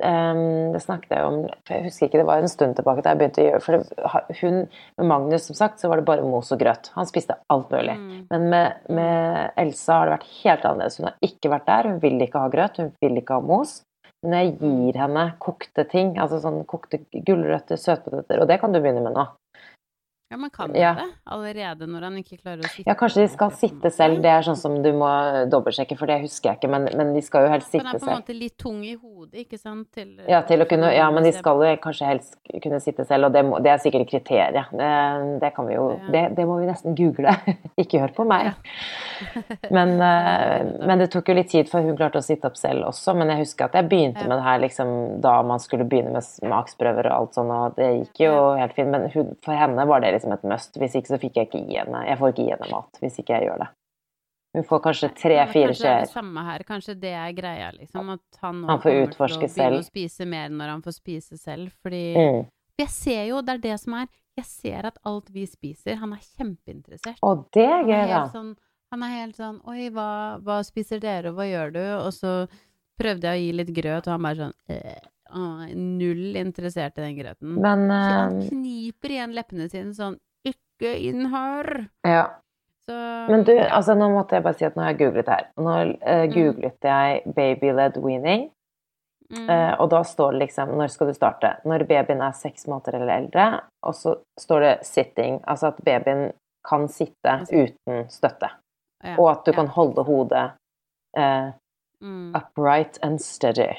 Um, 0.01 0.71
det 0.73 0.79
snakket 0.81 1.11
jeg 1.13 1.25
om 1.27 1.35
Jeg 1.69 1.83
husker 1.85 2.07
ikke, 2.07 2.17
det 2.17 2.25
var 2.25 2.41
en 2.41 2.49
stund 2.49 2.73
tilbake 2.73 3.03
da 3.05 3.11
jeg 3.11 3.19
begynte 3.19 3.43
å 3.43 3.45
gjøre 3.45 3.59
For 3.61 3.75
det, 3.75 4.37
hun, 4.39 4.55
med 4.97 5.09
Magnus, 5.11 5.45
som 5.45 5.57
sagt, 5.59 5.77
så 5.77 5.91
var 5.91 6.01
det 6.01 6.07
bare 6.07 6.25
mos 6.25 6.49
og 6.55 6.61
grøt. 6.63 6.89
Han 6.97 7.09
spiste 7.09 7.37
alt 7.53 7.69
mulig. 7.73 7.93
Mm. 7.99 8.19
Men 8.31 8.47
med, 8.49 8.83
med 8.89 9.59
Elsa 9.61 9.99
har 9.99 10.09
det 10.09 10.15
vært 10.17 10.31
helt 10.39 10.65
annerledes. 10.69 10.97
Hun 10.99 11.09
har 11.11 11.29
ikke 11.29 11.53
vært 11.53 11.69
der. 11.69 11.91
Hun 11.91 12.01
vil 12.03 12.25
ikke 12.25 12.41
ha 12.41 12.53
grøt, 12.53 12.81
hun 12.81 12.93
vil 13.03 13.21
ikke 13.21 13.37
ha 13.37 13.45
mos. 13.45 13.81
Men 14.23 14.37
jeg 14.39 14.53
gir 14.63 14.99
henne 15.03 15.23
kokte 15.43 15.83
ting, 15.91 16.13
altså 16.21 16.39
sånn 16.39 16.61
kokte 16.69 17.01
gulrøtter, 17.11 17.79
søtpoteter, 17.79 18.39
og 18.39 18.47
det 18.47 18.61
kan 18.61 18.71
du 18.71 18.79
begynne 18.79 19.03
med 19.03 19.17
nå. 19.17 19.25
Ja, 20.33 20.37
man 20.37 20.49
kan 20.49 20.75
Ja. 20.75 20.93
det 20.93 21.03
allerede 21.29 21.85
når 21.85 22.01
han 22.01 22.15
ikke 22.17 22.39
klarer 22.41 22.65
å 22.65 22.69
sitte. 22.71 22.87
Ja, 22.89 22.95
kanskje 22.97 23.21
de 23.21 23.27
skal 23.29 23.51
sitte 23.53 23.89
selv, 23.93 24.21
det 24.23 24.31
er 24.33 24.41
sånn 24.41 24.57
som 24.57 24.81
du 24.81 24.89
må 24.97 25.09
dobbeltsjekke, 25.51 25.93
for 25.99 26.09
det 26.09 26.23
husker 26.23 26.49
jeg 26.49 26.57
ikke, 26.57 26.69
men, 26.73 26.87
men 26.97 27.11
de 27.13 27.21
skal 27.21 27.45
jo 27.45 27.51
helst 27.51 27.69
sitte 27.69 27.83
Den 27.83 27.91
Han 27.91 27.95
er 27.95 28.01
på 28.01 28.09
en 28.09 28.21
måte 28.23 28.33
litt 28.39 28.57
tung 28.57 28.79
i 28.81 28.95
hodet, 28.95 29.43
ikke 29.43 29.59
sant? 29.61 29.91
Til, 29.93 30.15
Ja, 30.27 30.41
til 30.41 30.63
å 30.63 30.65
kunne, 30.65 30.89
ja, 30.89 31.11
men 31.13 31.27
de 31.27 31.33
skal 31.35 31.61
jo 31.61 31.75
kanskje 31.83 32.09
helst 32.09 32.39
kunne 32.63 32.79
sitte 32.81 33.05
selv, 33.05 33.29
og 33.29 33.35
det, 33.35 33.43
må, 33.45 33.59
det 33.61 33.75
er 33.75 33.83
sikkert 33.83 34.09
kriteriet. 34.09 34.73
Det, 34.73 34.89
det 35.43 35.53
kan 35.53 35.69
vi 35.69 35.75
jo, 35.77 35.85
det, 36.09 36.23
det 36.33 36.47
må 36.49 36.57
vi 36.63 36.65
nesten 36.71 36.97
google. 36.97 37.29
ikke 37.83 38.01
hør 38.01 38.15
på 38.17 38.25
meg. 38.25 38.55
Men, 39.77 39.93
eh, 40.01 40.65
men 40.87 40.99
det 40.99 41.11
tok 41.13 41.29
jo 41.29 41.35
litt 41.37 41.51
tid 41.53 41.69
før 41.69 41.85
hun 41.85 41.95
klarte 41.95 42.17
å 42.17 42.25
sitte 42.25 42.49
opp 42.49 42.57
selv 42.57 42.89
også, 42.89 43.13
men 43.15 43.29
jeg 43.31 43.43
husker 43.43 43.69
at 43.69 43.75
jeg 43.77 43.87
begynte 43.87 44.25
med 44.25 44.35
det 44.35 44.43
her 44.43 44.59
liksom, 44.59 44.89
da 45.23 45.37
man 45.45 45.61
skulle 45.63 45.85
begynne 45.87 46.11
med 46.17 46.25
smaksprøver 46.25 47.07
og 47.07 47.13
alt 47.15 47.37
sånn, 47.37 47.51
og 47.53 47.77
det 47.77 47.87
gikk 48.01 48.23
jo 48.25 48.33
helt 48.59 48.73
fint, 48.75 48.91
men 48.91 49.07
hun, 49.13 49.31
for 49.45 49.55
henne 49.57 49.85
var 49.87 50.03
det 50.03 50.11
liksom 50.15 50.22
et 50.31 50.43
must. 50.43 50.73
Hvis 50.79 50.95
ikke 50.95 51.07
så 51.07 51.19
fikk 51.19 51.35
jeg 51.35 51.47
ikke 51.49 51.67
gi 51.67 51.77
henne, 51.77 52.05
jeg 52.07 52.17
får 52.17 52.29
ikke 52.31 52.43
gi 52.45 52.51
henne 52.55 52.69
mat 52.71 52.99
hvis 53.01 53.19
ikke 53.19 53.33
jeg 53.33 53.47
gjør 53.49 53.57
det. 53.59 53.67
Hun 54.55 54.63
får 54.63 54.79
kanskje 54.85 55.09
tre-fire 55.17 55.67
Kanskje 55.73 55.83
det 55.83 55.91
er 55.91 55.99
det 56.05 56.09
samme 56.13 56.43
her. 56.45 56.59
Kanskje 56.63 56.93
det 57.01 57.11
er 57.17 57.31
greia, 57.33 57.71
liksom. 57.73 58.09
At 58.13 58.37
han, 58.41 58.63
Han 58.69 58.79
får 58.79 59.07
utforske 59.07 59.49
selv. 59.49 59.57
begynne 59.57 59.79
å 59.81 59.87
spise 59.87 60.25
mer 60.29 60.49
når 60.49 60.67
han 60.69 60.81
får 60.83 60.93
spise 60.93 61.37
selv. 61.37 61.71
Fordi 61.81 62.15
Mm. 62.15 62.45
jeg 62.77 62.87
ser 62.89 63.25
jo, 63.27 63.41
det 63.41 63.49
er 63.55 63.57
det 63.57 63.79
som 63.79 63.93
er 63.95 64.07
Jeg 64.37 64.45
ser 64.45 64.85
at 64.85 64.97
alt 65.05 65.29
vi 65.29 65.45
spiser, 65.45 65.95
han 65.95 66.13
er 66.13 66.17
kjempeinteressert. 66.17 67.17
Og 67.21 67.45
det 67.51 67.63
er 67.65 67.69
Han 67.83 67.87
gøy, 67.89 68.07
da. 68.07 68.29
sånn, 68.29 68.55
han 68.91 69.03
er 69.03 69.07
helt 69.21 69.35
sånn 69.35 69.59
Oi, 69.67 69.89
hva, 69.89 70.39
hva 70.41 70.63
spiser 70.65 70.99
dere, 70.99 71.29
og 71.29 71.35
hva 71.35 71.45
gjør 71.49 71.73
du? 71.73 71.83
Og 72.05 72.11
så 72.13 72.47
prøvde 72.99 73.21
jeg 73.23 73.37
å 73.37 73.43
gi 73.45 73.51
litt 73.57 73.73
grøt, 73.73 74.07
og 74.07 74.11
han 74.13 74.21
bare 74.21 74.35
sånn 74.35 74.53
eh, 74.69 74.99
Null 75.33 76.37
interessert 76.39 76.97
i 76.99 77.05
den 77.07 77.17
grøten. 77.17 77.57
Men 77.61 77.89
han 77.89 78.39
eh, 78.41 78.47
kniper 78.51 79.15
igjen 79.15 79.35
leppene 79.35 79.69
sine 79.71 79.93
sånn 79.97 80.19
Ikke 80.47 80.95
inn 80.99 81.29
her! 81.33 81.87
ja. 82.07 82.23
Så 82.85 82.93
Men 83.31 83.43
du, 83.47 83.53
altså 83.59 83.95
nå 83.95 84.09
måtte 84.11 84.35
jeg 84.35 84.43
bare 84.43 84.59
si 84.59 84.65
at 84.67 84.75
nå 84.75 84.83
har 84.83 84.91
jeg 84.91 85.05
googlet 85.05 85.29
her. 85.31 85.45
Nå 85.55 85.75
uh, 86.03 86.25
googlet 86.33 86.87
jeg 86.89 87.35
baby-led 87.37 87.99
weaning, 88.03 88.49
mm, 89.31 89.47
Uh, 89.47 89.71
og 89.81 89.87
da 89.89 90.03
står 90.05 90.35
det 90.35 90.39
liksom 90.43 90.73
Når 90.77 90.91
skal 90.93 91.09
du 91.09 91.13
starte? 91.15 91.49
Når 91.65 91.87
babyen 91.89 92.19
er 92.21 92.35
seks 92.37 92.67
måneder 92.67 92.99
eller 92.99 93.13
eldre. 93.15 93.45
Og 93.87 93.95
så 93.95 94.17
står 94.39 94.59
det 94.59 94.73
'sitting', 94.83 95.39
altså 95.47 95.71
at 95.71 95.79
babyen 95.85 96.33
kan 96.69 96.87
sitte 96.87 97.39
uten 97.49 98.09
støtte. 98.09 98.51
ja, 99.03 99.15
Og 99.17 99.31
at 99.31 99.45
du 99.45 99.51
ja, 99.51 99.55
kan 99.55 99.67
holde 99.67 100.03
hodet 100.03 100.51
uh, 101.17 101.49
mm, 102.01 102.35
upright 102.35 102.99
and 103.01 103.21
steady. 103.21 103.71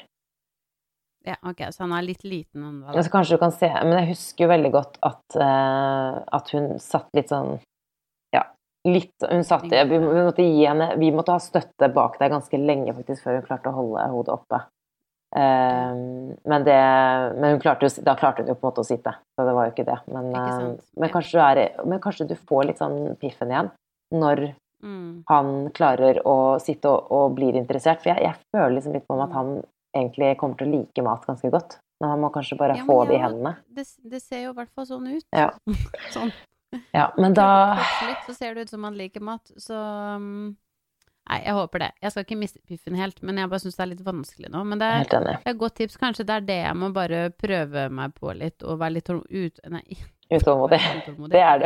Ja, 1.25 1.35
ok, 1.41 1.61
så 1.73 1.83
han 1.83 1.93
er 1.97 2.05
litt 2.05 2.23
liten 2.23 2.63
ennå. 2.63 2.91
Altså, 2.93 3.11
kanskje 3.13 3.37
du 3.37 3.41
kan 3.41 3.53
se 3.55 3.69
Men 3.69 3.97
jeg 3.97 4.11
husker 4.13 4.45
jo 4.45 4.51
veldig 4.51 4.71
godt 4.75 4.99
at, 5.05 5.23
uh, 5.39 6.21
at 6.37 6.51
hun 6.53 6.75
satt 6.81 7.09
litt 7.17 7.31
sånn 7.33 7.55
Ja, 8.35 8.43
litt 8.85 9.25
Hun 9.25 9.43
satt 9.47 9.65
vi, 9.71 9.81
vi 9.89 9.99
måtte 9.99 10.45
gi 10.45 10.67
henne 10.67 10.91
Vi 11.01 11.09
måtte 11.15 11.33
ha 11.33 11.41
støtte 11.41 11.89
bak 11.95 12.19
deg 12.21 12.33
ganske 12.35 12.59
lenge 12.61 12.93
faktisk 12.97 13.25
før 13.25 13.39
hun 13.39 13.47
klarte 13.47 13.73
å 13.73 13.77
holde 13.79 14.07
hodet 14.13 14.35
oppe. 14.35 14.61
Uh, 15.35 16.31
men, 16.47 16.67
det, 16.67 16.77
men 17.41 17.55
hun 17.55 17.63
klarte 17.63 17.89
da 18.05 18.13
klarte 18.15 18.43
hun 18.45 18.53
jo 18.53 18.55
på 18.59 18.63
en 18.63 18.69
måte 18.69 18.85
å 18.85 18.87
sitte, 18.87 19.11
så 19.35 19.47
det 19.47 19.55
var 19.57 19.67
jo 19.67 19.73
ikke 19.73 19.87
det. 19.89 19.97
Men, 20.13 20.29
Ikke 20.31 20.53
uh, 20.61 20.93
men, 21.01 21.11
kanskje, 21.11 21.33
du 21.33 21.41
er, 21.43 21.87
men 21.89 22.03
kanskje 22.03 22.29
du 22.29 22.35
får 22.37 22.69
litt 22.69 22.79
sånn 22.83 23.01
piffen 23.19 23.51
igjen 23.51 23.73
når 24.15 24.53
Mm. 24.85 25.23
han 25.31 25.69
klarer 25.73 26.19
å 26.27 26.59
sitte 26.61 26.91
og, 26.91 27.07
og 27.09 27.35
blir 27.37 27.55
interessert. 27.57 28.03
For 28.03 28.11
jeg, 28.11 28.21
jeg 28.27 28.35
føler 28.53 28.75
liksom 28.75 28.93
litt 28.93 29.07
på 29.07 29.17
meg 29.17 29.29
at 29.29 29.37
han 29.39 29.53
egentlig 29.95 30.33
kommer 30.41 30.59
til 30.59 30.67
å 30.69 30.75
like 30.79 31.05
mat 31.05 31.25
ganske 31.27 31.51
godt. 31.53 31.77
Men 32.03 32.11
han 32.11 32.19
må 32.25 32.29
kanskje 32.35 32.57
bare 32.59 32.75
Ja, 32.75 32.83
få 32.83 32.99
få 33.01 33.05
det 33.09 33.15
i 33.15 33.23
hendene. 33.23 33.55
Det, 33.71 33.85
det 34.11 34.19
ser 34.23 34.43
jo 34.45 34.51
i 34.51 34.57
hvert 34.57 34.73
fall 34.75 34.87
sånn 34.89 35.07
ut. 35.13 35.25
Ja. 35.31 35.49
sånn. 36.15 36.33
Ja, 36.91 37.07
men 37.17 37.33
da 37.37 37.47
Litt, 38.03 38.25
så 38.27 38.33
ser 38.35 38.55
det 38.55 38.65
ut 38.65 38.73
som 38.73 38.83
han 38.83 38.97
liker 38.99 39.23
mat, 39.23 39.51
så 39.63 39.77
um, 40.19 40.55
Nei, 41.25 41.39
jeg 41.41 41.55
håper 41.57 41.81
det. 41.81 41.87
Jeg 42.03 42.13
skal 42.13 42.25
ikke 42.27 42.35
miste 42.37 42.59
piffen 42.69 42.97
helt, 42.99 43.21
men 43.25 43.39
jeg 43.41 43.49
bare 43.49 43.63
syns 43.63 43.77
det 43.79 43.81
er 43.81 43.89
litt 43.95 44.03
vanskelig 44.05 44.51
nå. 44.53 44.59
Men 44.69 44.77
det 44.77 44.89
er, 44.93 45.07
det 45.09 45.31
er 45.39 45.47
et 45.55 45.57
godt 45.57 45.73
tips. 45.79 45.95
Kanskje 45.97 46.25
det 46.29 46.35
er 46.35 46.43
det 46.45 46.57
jeg 46.59 46.75
må 46.77 46.91
bare 46.93 47.21
prøve 47.33 47.87
meg 47.89 48.13
på 48.19 48.35
litt, 48.37 48.61
og 48.61 48.77
være 48.83 48.93
litt 48.99 49.09
ut... 49.09 49.63
Nei, 49.73 49.97
Utålmodig. 50.35 50.79
Det 51.33 51.41
er 51.41 51.63
du. 51.63 51.65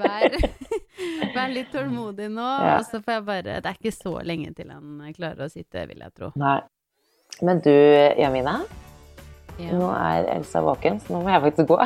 Vær, 0.00 0.38
vær 1.36 1.52
litt 1.52 1.70
tålmodig 1.72 2.30
nå, 2.32 2.44
Ja. 2.44 2.78
og 2.78 2.88
så 2.88 3.00
får 3.04 3.18
jeg 3.18 3.24
bare 3.28 3.58
Det 3.64 3.70
er 3.70 3.78
ikke 3.78 3.92
så 3.96 4.14
lenge 4.24 4.54
til 4.56 4.72
han 4.72 5.12
klarer 5.16 5.44
å 5.46 5.52
sitte, 5.52 5.84
vil 5.90 6.00
jeg 6.04 6.16
tro. 6.16 6.32
Nei. 6.40 6.58
Men 7.42 7.60
du, 7.64 7.70
Jamina. 8.18 8.60
Ja. 9.58 9.70
Nå 9.74 9.88
er 9.94 10.26
Elsa 10.34 10.60
våken, 10.66 11.00
så 11.00 11.14
nå 11.14 11.22
må 11.22 11.30
jeg 11.30 11.42
faktisk 11.48 11.68
gå. 11.70 11.78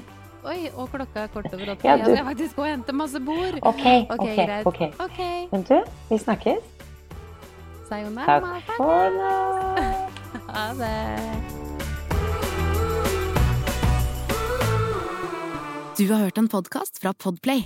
Oi, 0.46 0.58
og 0.78 0.88
klokka 0.92 1.24
er 1.24 1.30
kort 1.32 1.48
over 1.50 1.72
åtte. 1.72 1.86
Ja, 1.88 1.96
Jeg 1.98 2.06
skal 2.12 2.26
faktisk 2.28 2.56
gå 2.56 2.62
og 2.62 2.68
hente 2.70 2.92
masse 2.94 3.20
bord. 3.20 3.56
Ok, 3.62 3.84
Ok, 4.14 4.14
ok, 4.14 4.26
okay. 4.28 4.62
ok. 4.64 4.82
Ok. 5.06 5.20
Men 5.52 5.64
du, 5.66 5.76
vi 6.10 6.18
snakkes. 6.22 6.62
Sayonara. 7.88 8.40
Takk 8.40 8.74
for 8.76 9.16
nå. 9.16 9.32
Ha 10.56 10.66
det. 10.78 10.96
Du 15.98 16.04
har 16.12 16.18
hørt 16.26 16.38
en 16.38 16.48
podkast 16.48 17.00
fra 17.02 17.12
Podplay. 17.16 17.64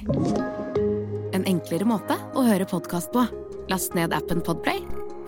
En 1.35 1.45
enklere 1.51 1.87
måte 1.87 2.17
å 2.39 2.45
høre 2.47 2.67
podkast 2.71 3.11
på. 3.15 3.25
Last 3.71 3.95
ned 3.99 4.15
appen 4.17 4.41
Podplay, 4.43 4.81